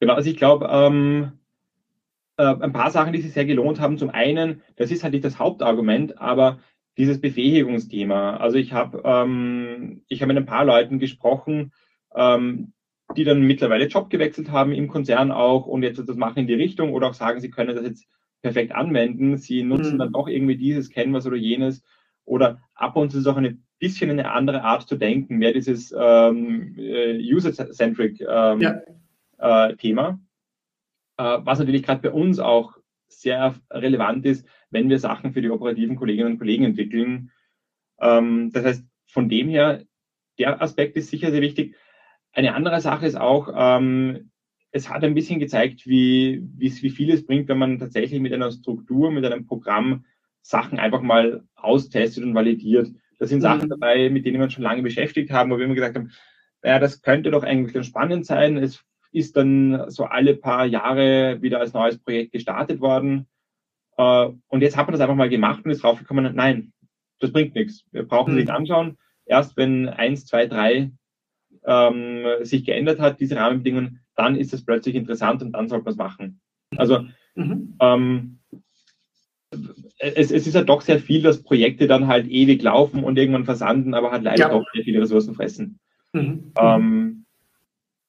Genau, 0.00 0.14
also 0.14 0.30
ich 0.30 0.36
glaube, 0.36 0.68
ähm, 0.70 1.32
äh, 2.36 2.44
ein 2.44 2.72
paar 2.72 2.90
Sachen, 2.90 3.12
die 3.12 3.20
sich 3.20 3.32
sehr 3.32 3.44
gelohnt 3.44 3.80
haben. 3.80 3.98
Zum 3.98 4.10
einen, 4.10 4.62
das 4.76 4.90
ist 4.90 5.02
halt 5.02 5.12
nicht 5.12 5.24
das 5.24 5.38
Hauptargument, 5.38 6.18
aber 6.18 6.60
dieses 6.96 7.20
Befähigungsthema. 7.20 8.36
Also 8.36 8.56
ich 8.56 8.72
habe 8.72 9.02
ähm, 9.04 10.02
ich 10.08 10.24
mit 10.24 10.36
ein 10.36 10.46
paar 10.46 10.64
Leuten 10.64 10.98
gesprochen, 10.98 11.72
ähm, 12.14 12.72
die 13.16 13.24
dann 13.24 13.42
mittlerweile 13.42 13.86
Job 13.86 14.10
gewechselt 14.10 14.50
haben 14.50 14.72
im 14.72 14.88
Konzern 14.88 15.30
auch 15.30 15.66
und 15.66 15.82
jetzt 15.82 15.98
das 15.98 16.16
machen 16.16 16.40
in 16.40 16.46
die 16.46 16.54
Richtung 16.54 16.92
oder 16.92 17.08
auch 17.08 17.14
sagen, 17.14 17.40
sie 17.40 17.50
können 17.50 17.74
das 17.74 17.84
jetzt 17.84 18.06
perfekt 18.42 18.72
anwenden. 18.72 19.36
Sie 19.36 19.62
nutzen 19.62 19.94
mhm. 19.94 19.98
dann 19.98 20.12
doch 20.12 20.28
irgendwie 20.28 20.56
dieses, 20.56 20.90
kennen 20.90 21.12
was 21.12 21.26
oder 21.26 21.36
jenes. 21.36 21.82
Oder 22.24 22.60
ab 22.74 22.96
und 22.96 23.10
zu 23.10 23.18
ist 23.18 23.22
es 23.22 23.26
auch 23.26 23.36
ein 23.36 23.64
bisschen 23.78 24.10
eine 24.10 24.30
andere 24.30 24.62
Art 24.62 24.86
zu 24.86 24.96
denken, 24.96 25.38
mehr 25.38 25.52
dieses 25.52 25.94
ähm, 25.98 26.74
äh, 26.76 27.18
User-Centric 27.18 28.20
ähm, 28.20 28.60
ja. 28.60 28.80
äh, 29.38 29.76
Thema. 29.76 30.20
Äh, 31.16 31.38
was 31.42 31.58
natürlich 31.58 31.82
gerade 31.82 32.02
bei 32.02 32.10
uns 32.10 32.38
auch 32.38 32.76
sehr 33.08 33.54
relevant 33.70 34.26
ist, 34.26 34.46
wenn 34.70 34.90
wir 34.90 34.98
Sachen 34.98 35.32
für 35.32 35.40
die 35.40 35.50
operativen 35.50 35.96
Kolleginnen 35.96 36.32
und 36.32 36.38
Kollegen 36.38 36.64
entwickeln. 36.64 37.30
Ähm, 38.00 38.50
das 38.52 38.64
heißt, 38.64 38.84
von 39.06 39.28
dem 39.28 39.48
her, 39.48 39.84
der 40.38 40.60
Aspekt 40.60 40.96
ist 40.96 41.08
sicher 41.08 41.30
sehr 41.30 41.40
wichtig. 41.40 41.74
Eine 42.32 42.54
andere 42.54 42.80
Sache 42.80 43.06
ist 43.06 43.16
auch, 43.16 43.48
ähm, 43.54 44.30
es 44.70 44.90
hat 44.90 45.02
ein 45.02 45.14
bisschen 45.14 45.40
gezeigt, 45.40 45.86
wie, 45.86 46.42
wie, 46.56 46.82
wie 46.82 46.90
viel 46.90 47.10
es 47.10 47.26
bringt, 47.26 47.48
wenn 47.48 47.58
man 47.58 47.78
tatsächlich 47.78 48.20
mit 48.20 48.32
einer 48.32 48.52
Struktur, 48.52 49.10
mit 49.10 49.24
einem 49.24 49.46
Programm 49.46 50.04
Sachen 50.42 50.78
einfach 50.78 51.02
mal 51.02 51.44
austestet 51.54 52.24
und 52.24 52.34
validiert. 52.34 52.88
Da 53.18 53.26
sind 53.26 53.38
mhm. 53.38 53.42
Sachen 53.42 53.68
dabei, 53.68 54.10
mit 54.10 54.24
denen 54.24 54.38
wir 54.38 54.44
uns 54.44 54.52
schon 54.52 54.62
lange 54.64 54.82
beschäftigt 54.82 55.30
haben, 55.30 55.50
wo 55.50 55.58
wir 55.58 55.64
immer 55.64 55.74
gesagt 55.74 55.96
haben, 55.96 56.10
naja, 56.62 56.78
das 56.78 57.02
könnte 57.02 57.30
doch 57.30 57.42
eigentlich 57.44 57.72
dann 57.72 57.84
spannend 57.84 58.26
sein. 58.26 58.56
Es 58.56 58.84
ist 59.12 59.36
dann 59.36 59.90
so 59.90 60.04
alle 60.04 60.34
paar 60.34 60.66
Jahre 60.66 61.40
wieder 61.40 61.60
als 61.60 61.72
neues 61.72 61.98
Projekt 61.98 62.32
gestartet 62.32 62.80
worden. 62.80 63.26
Äh, 63.96 64.28
und 64.48 64.60
jetzt 64.60 64.76
hat 64.76 64.86
man 64.86 64.92
das 64.92 65.00
einfach 65.00 65.14
mal 65.14 65.28
gemacht 65.28 65.64
und 65.64 65.70
ist 65.70 65.82
draufgekommen, 65.82 66.34
nein, 66.34 66.72
das 67.20 67.32
bringt 67.32 67.54
nichts. 67.54 67.84
Wir 67.90 68.04
brauchen 68.04 68.32
mhm. 68.32 68.40
nicht 68.40 68.50
anschauen. 68.50 68.98
Erst 69.26 69.56
wenn 69.56 69.88
eins, 69.88 70.26
zwei, 70.26 70.46
drei 70.46 70.90
ähm, 71.68 72.24
sich 72.44 72.64
geändert 72.64 72.98
hat, 72.98 73.20
diese 73.20 73.36
Rahmenbedingungen, 73.36 74.00
dann 74.16 74.36
ist 74.36 74.54
es 74.54 74.64
plötzlich 74.64 74.94
interessant 74.94 75.42
und 75.42 75.52
dann 75.52 75.68
sollte 75.68 75.84
man 75.84 75.92
es 75.92 75.98
machen. 75.98 76.40
Also 76.76 77.04
mhm. 77.34 77.74
ähm, 77.80 78.38
es, 79.98 80.30
es, 80.30 80.46
ist 80.46 80.54
ja 80.54 80.62
doch 80.64 80.80
sehr 80.80 80.98
viel, 80.98 81.22
dass 81.22 81.42
Projekte 81.42 81.86
dann 81.86 82.06
halt 82.06 82.26
ewig 82.26 82.62
laufen 82.62 83.04
und 83.04 83.18
irgendwann 83.18 83.44
versanden, 83.44 83.94
aber 83.94 84.10
halt 84.10 84.22
leider 84.22 84.44
ja. 84.44 84.48
doch 84.48 84.64
sehr 84.72 84.82
viele 84.82 85.02
Ressourcen 85.02 85.34
fressen. 85.34 85.78
Mhm. 86.14 86.52
Ähm, 86.58 87.24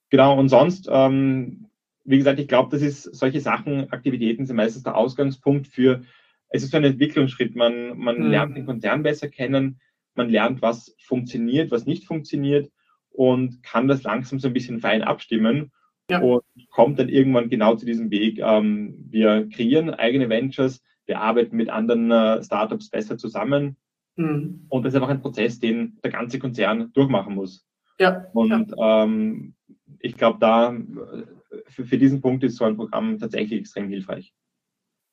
genau, 0.09 0.39
und 0.39 0.49
sonst, 0.49 0.87
ähm, 0.89 1.67
wie 2.05 2.17
gesagt, 2.17 2.39
ich 2.39 2.47
glaube, 2.47 2.69
das 2.71 2.81
ist 2.81 3.03
solche 3.03 3.41
Sachen, 3.41 3.91
Aktivitäten 3.91 4.45
sind 4.45 4.55
meistens 4.55 4.83
der 4.83 4.95
Ausgangspunkt 4.95 5.67
für, 5.67 6.03
es 6.49 6.63
ist 6.63 6.71
so 6.71 6.77
ein 6.77 6.83
Entwicklungsschritt. 6.83 7.55
Man, 7.55 7.97
man 7.97 8.19
mhm. 8.19 8.31
lernt 8.31 8.57
den 8.57 8.65
Konzern 8.65 9.03
besser 9.03 9.27
kennen, 9.27 9.79
man 10.15 10.29
lernt, 10.29 10.61
was 10.61 10.95
funktioniert, 10.99 11.71
was 11.71 11.85
nicht 11.85 12.05
funktioniert 12.05 12.71
und 13.11 13.63
kann 13.63 13.87
das 13.87 14.03
langsam 14.03 14.39
so 14.39 14.47
ein 14.47 14.53
bisschen 14.53 14.79
fein 14.79 15.03
abstimmen 15.03 15.71
ja. 16.09 16.21
und 16.21 16.43
kommt 16.69 16.99
dann 16.99 17.09
irgendwann 17.09 17.49
genau 17.49 17.75
zu 17.75 17.85
diesem 17.85 18.11
Weg. 18.11 18.39
Ähm, 18.39 18.95
wir 19.09 19.47
kreieren 19.49 19.89
eigene 19.89 20.29
Ventures, 20.29 20.81
wir 21.05 21.19
arbeiten 21.21 21.55
mit 21.55 21.69
anderen 21.69 22.11
äh, 22.11 22.43
Startups 22.43 22.89
besser 22.89 23.17
zusammen. 23.17 23.77
Mhm. 24.15 24.65
Und 24.69 24.83
das 24.83 24.93
ist 24.93 24.95
einfach 24.97 25.09
ein 25.09 25.21
Prozess, 25.21 25.59
den 25.59 25.97
der 26.03 26.11
ganze 26.11 26.39
Konzern 26.39 26.91
durchmachen 26.93 27.35
muss. 27.35 27.65
Ja. 27.99 28.25
Und 28.33 28.73
ja. 28.77 29.03
Ähm, 29.03 29.55
ich 29.99 30.15
glaube, 30.15 30.37
da 30.39 30.75
für, 31.67 31.85
für 31.85 31.97
diesen 31.97 32.21
Punkt 32.21 32.43
ist 32.43 32.57
so 32.57 32.65
ein 32.65 32.77
Programm 32.77 33.17
tatsächlich 33.19 33.59
extrem 33.59 33.89
hilfreich. 33.89 34.33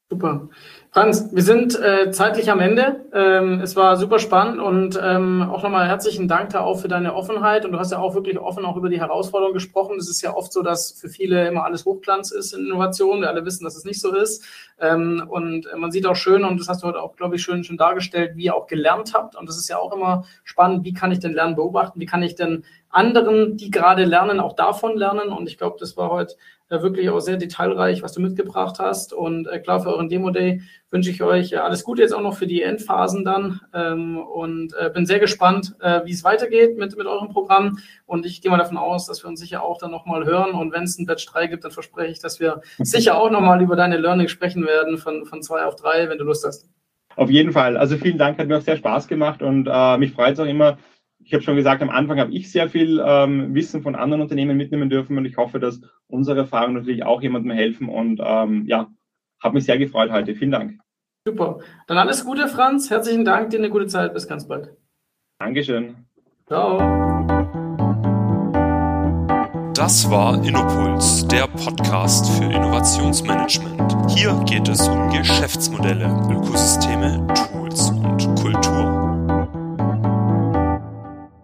Super. 0.08 0.50
Franz, 0.92 1.30
wir 1.32 1.42
sind 1.42 1.76
äh, 1.80 2.12
zeitlich 2.12 2.48
am 2.48 2.60
Ende. 2.60 3.04
Ähm, 3.12 3.60
es 3.60 3.74
war 3.74 3.96
super 3.96 4.20
spannend 4.20 4.60
und 4.60 4.96
ähm, 5.02 5.42
auch 5.42 5.64
nochmal 5.64 5.88
herzlichen 5.88 6.28
Dank 6.28 6.50
da 6.50 6.60
auch 6.60 6.78
für 6.78 6.86
deine 6.86 7.16
Offenheit. 7.16 7.64
Und 7.64 7.72
du 7.72 7.78
hast 7.80 7.90
ja 7.90 7.98
auch 7.98 8.14
wirklich 8.14 8.38
offen 8.38 8.64
auch 8.64 8.76
über 8.76 8.88
die 8.88 9.00
Herausforderungen 9.00 9.52
gesprochen. 9.54 9.96
Es 9.98 10.08
ist 10.08 10.22
ja 10.22 10.32
oft 10.32 10.52
so, 10.52 10.62
dass 10.62 10.92
für 10.92 11.08
viele 11.08 11.48
immer 11.48 11.64
alles 11.64 11.84
Hochglanz 11.86 12.30
ist 12.30 12.52
in 12.52 12.66
Innovation. 12.66 13.20
Wir 13.20 13.30
alle 13.30 13.44
wissen, 13.44 13.64
dass 13.64 13.74
es 13.74 13.84
nicht 13.84 14.00
so 14.00 14.14
ist. 14.14 14.44
Ähm, 14.78 15.26
und 15.28 15.66
man 15.76 15.90
sieht 15.90 16.06
auch 16.06 16.14
schön, 16.14 16.44
und 16.44 16.60
das 16.60 16.68
hast 16.68 16.84
du 16.84 16.86
heute 16.86 17.02
auch, 17.02 17.16
glaube 17.16 17.34
ich, 17.34 17.42
schön, 17.42 17.64
schön 17.64 17.76
dargestellt, 17.76 18.36
wie 18.36 18.44
ihr 18.44 18.54
auch 18.54 18.68
gelernt 18.68 19.12
habt. 19.12 19.34
Und 19.34 19.48
das 19.48 19.58
ist 19.58 19.68
ja 19.68 19.78
auch 19.78 19.92
immer 19.92 20.24
spannend. 20.44 20.84
Wie 20.84 20.94
kann 20.94 21.10
ich 21.10 21.18
denn 21.18 21.32
Lernen 21.32 21.56
beobachten? 21.56 21.98
Wie 21.98 22.06
kann 22.06 22.22
ich 22.22 22.36
denn 22.36 22.64
anderen, 22.90 23.56
die 23.56 23.72
gerade 23.72 24.04
lernen, 24.04 24.38
auch 24.38 24.54
davon 24.54 24.96
lernen? 24.96 25.30
Und 25.32 25.48
ich 25.48 25.58
glaube, 25.58 25.78
das 25.80 25.96
war 25.96 26.10
heute 26.10 26.36
äh, 26.68 26.82
wirklich 26.82 27.10
auch 27.10 27.20
sehr 27.20 27.36
detailreich, 27.36 28.02
was 28.02 28.12
du 28.12 28.20
mitgebracht 28.20 28.78
hast. 28.78 29.12
Und 29.12 29.46
äh, 29.46 29.60
klar, 29.60 29.80
für 29.80 29.90
euren 29.90 30.08
Demo-Day 30.08 30.62
wünsche 30.90 31.10
ich 31.10 31.22
euch 31.22 31.52
äh, 31.52 31.56
alles 31.56 31.84
Gute 31.84 32.02
jetzt 32.02 32.12
auch 32.12 32.22
noch 32.22 32.36
für 32.36 32.46
die 32.46 32.62
Endphasen 32.62 33.24
dann. 33.24 33.60
Ähm, 33.72 34.18
und 34.18 34.74
äh, 34.74 34.90
bin 34.90 35.06
sehr 35.06 35.20
gespannt, 35.20 35.76
äh, 35.80 36.00
wie 36.04 36.12
es 36.12 36.24
weitergeht 36.24 36.76
mit, 36.76 36.96
mit 36.96 37.06
eurem 37.06 37.28
Programm. 37.28 37.78
Und 38.04 38.26
ich 38.26 38.42
gehe 38.42 38.50
mal 38.50 38.58
davon 38.58 38.78
aus, 38.78 39.06
dass 39.06 39.22
wir 39.22 39.28
uns 39.28 39.40
sicher 39.40 39.62
auch 39.62 39.78
dann 39.78 39.90
nochmal 39.90 40.24
hören. 40.24 40.52
Und 40.52 40.72
wenn 40.72 40.84
es 40.84 40.98
ein 40.98 41.06
Batch 41.06 41.26
3 41.26 41.46
gibt, 41.46 41.64
dann 41.64 41.70
verspreche 41.70 42.10
ich, 42.10 42.18
dass 42.20 42.40
wir 42.40 42.60
sicher 42.78 43.16
auch 43.16 43.30
nochmal 43.30 43.62
über 43.62 43.76
deine 43.76 43.96
Learning 43.96 44.28
sprechen 44.28 44.66
werden 44.66 44.98
von, 44.98 45.24
von 45.24 45.42
zwei 45.42 45.64
auf 45.64 45.76
drei, 45.76 46.08
wenn 46.08 46.18
du 46.18 46.24
Lust 46.24 46.44
hast. 46.44 46.68
Auf 47.16 47.30
jeden 47.30 47.52
Fall. 47.52 47.76
Also 47.76 47.96
vielen 47.96 48.18
Dank, 48.18 48.38
hat 48.38 48.46
mir 48.46 48.58
auch 48.58 48.62
sehr 48.62 48.76
Spaß 48.76 49.08
gemacht 49.08 49.40
und 49.40 49.68
äh, 49.70 49.96
mich 49.98 50.12
freut 50.12 50.34
es 50.34 50.40
auch 50.40 50.46
immer, 50.46 50.76
ich 51.26 51.34
habe 51.34 51.42
schon 51.42 51.56
gesagt, 51.56 51.82
am 51.82 51.90
Anfang 51.90 52.20
habe 52.20 52.32
ich 52.32 52.52
sehr 52.52 52.68
viel 52.68 53.02
ähm, 53.04 53.52
Wissen 53.52 53.82
von 53.82 53.96
anderen 53.96 54.22
Unternehmen 54.22 54.56
mitnehmen 54.56 54.88
dürfen 54.88 55.18
und 55.18 55.24
ich 55.24 55.36
hoffe, 55.36 55.58
dass 55.58 55.80
unsere 56.06 56.38
Erfahrungen 56.38 56.74
natürlich 56.74 57.04
auch 57.04 57.20
jemandem 57.20 57.50
helfen 57.50 57.88
und 57.88 58.20
ähm, 58.24 58.64
ja, 58.68 58.86
habe 59.42 59.54
mich 59.54 59.64
sehr 59.64 59.76
gefreut 59.76 60.12
heute. 60.12 60.36
Vielen 60.36 60.52
Dank. 60.52 60.78
Super. 61.26 61.58
Dann 61.88 61.98
alles 61.98 62.24
Gute, 62.24 62.46
Franz. 62.46 62.90
Herzlichen 62.90 63.24
Dank, 63.24 63.50
dir 63.50 63.58
eine 63.58 63.70
gute 63.70 63.88
Zeit. 63.88 64.14
Bis 64.14 64.28
ganz 64.28 64.46
bald. 64.46 64.70
Dankeschön. 65.40 65.96
Ciao. 66.46 66.78
Das 69.74 70.08
war 70.08 70.42
Innopuls, 70.44 71.26
der 71.26 71.48
Podcast 71.48 72.30
für 72.38 72.44
Innovationsmanagement. 72.44 74.10
Hier 74.10 74.40
geht 74.46 74.68
es 74.68 74.86
um 74.86 75.10
Geschäftsmodelle, 75.10 76.06
Ökosysteme, 76.30 77.26
Tools 77.34 77.45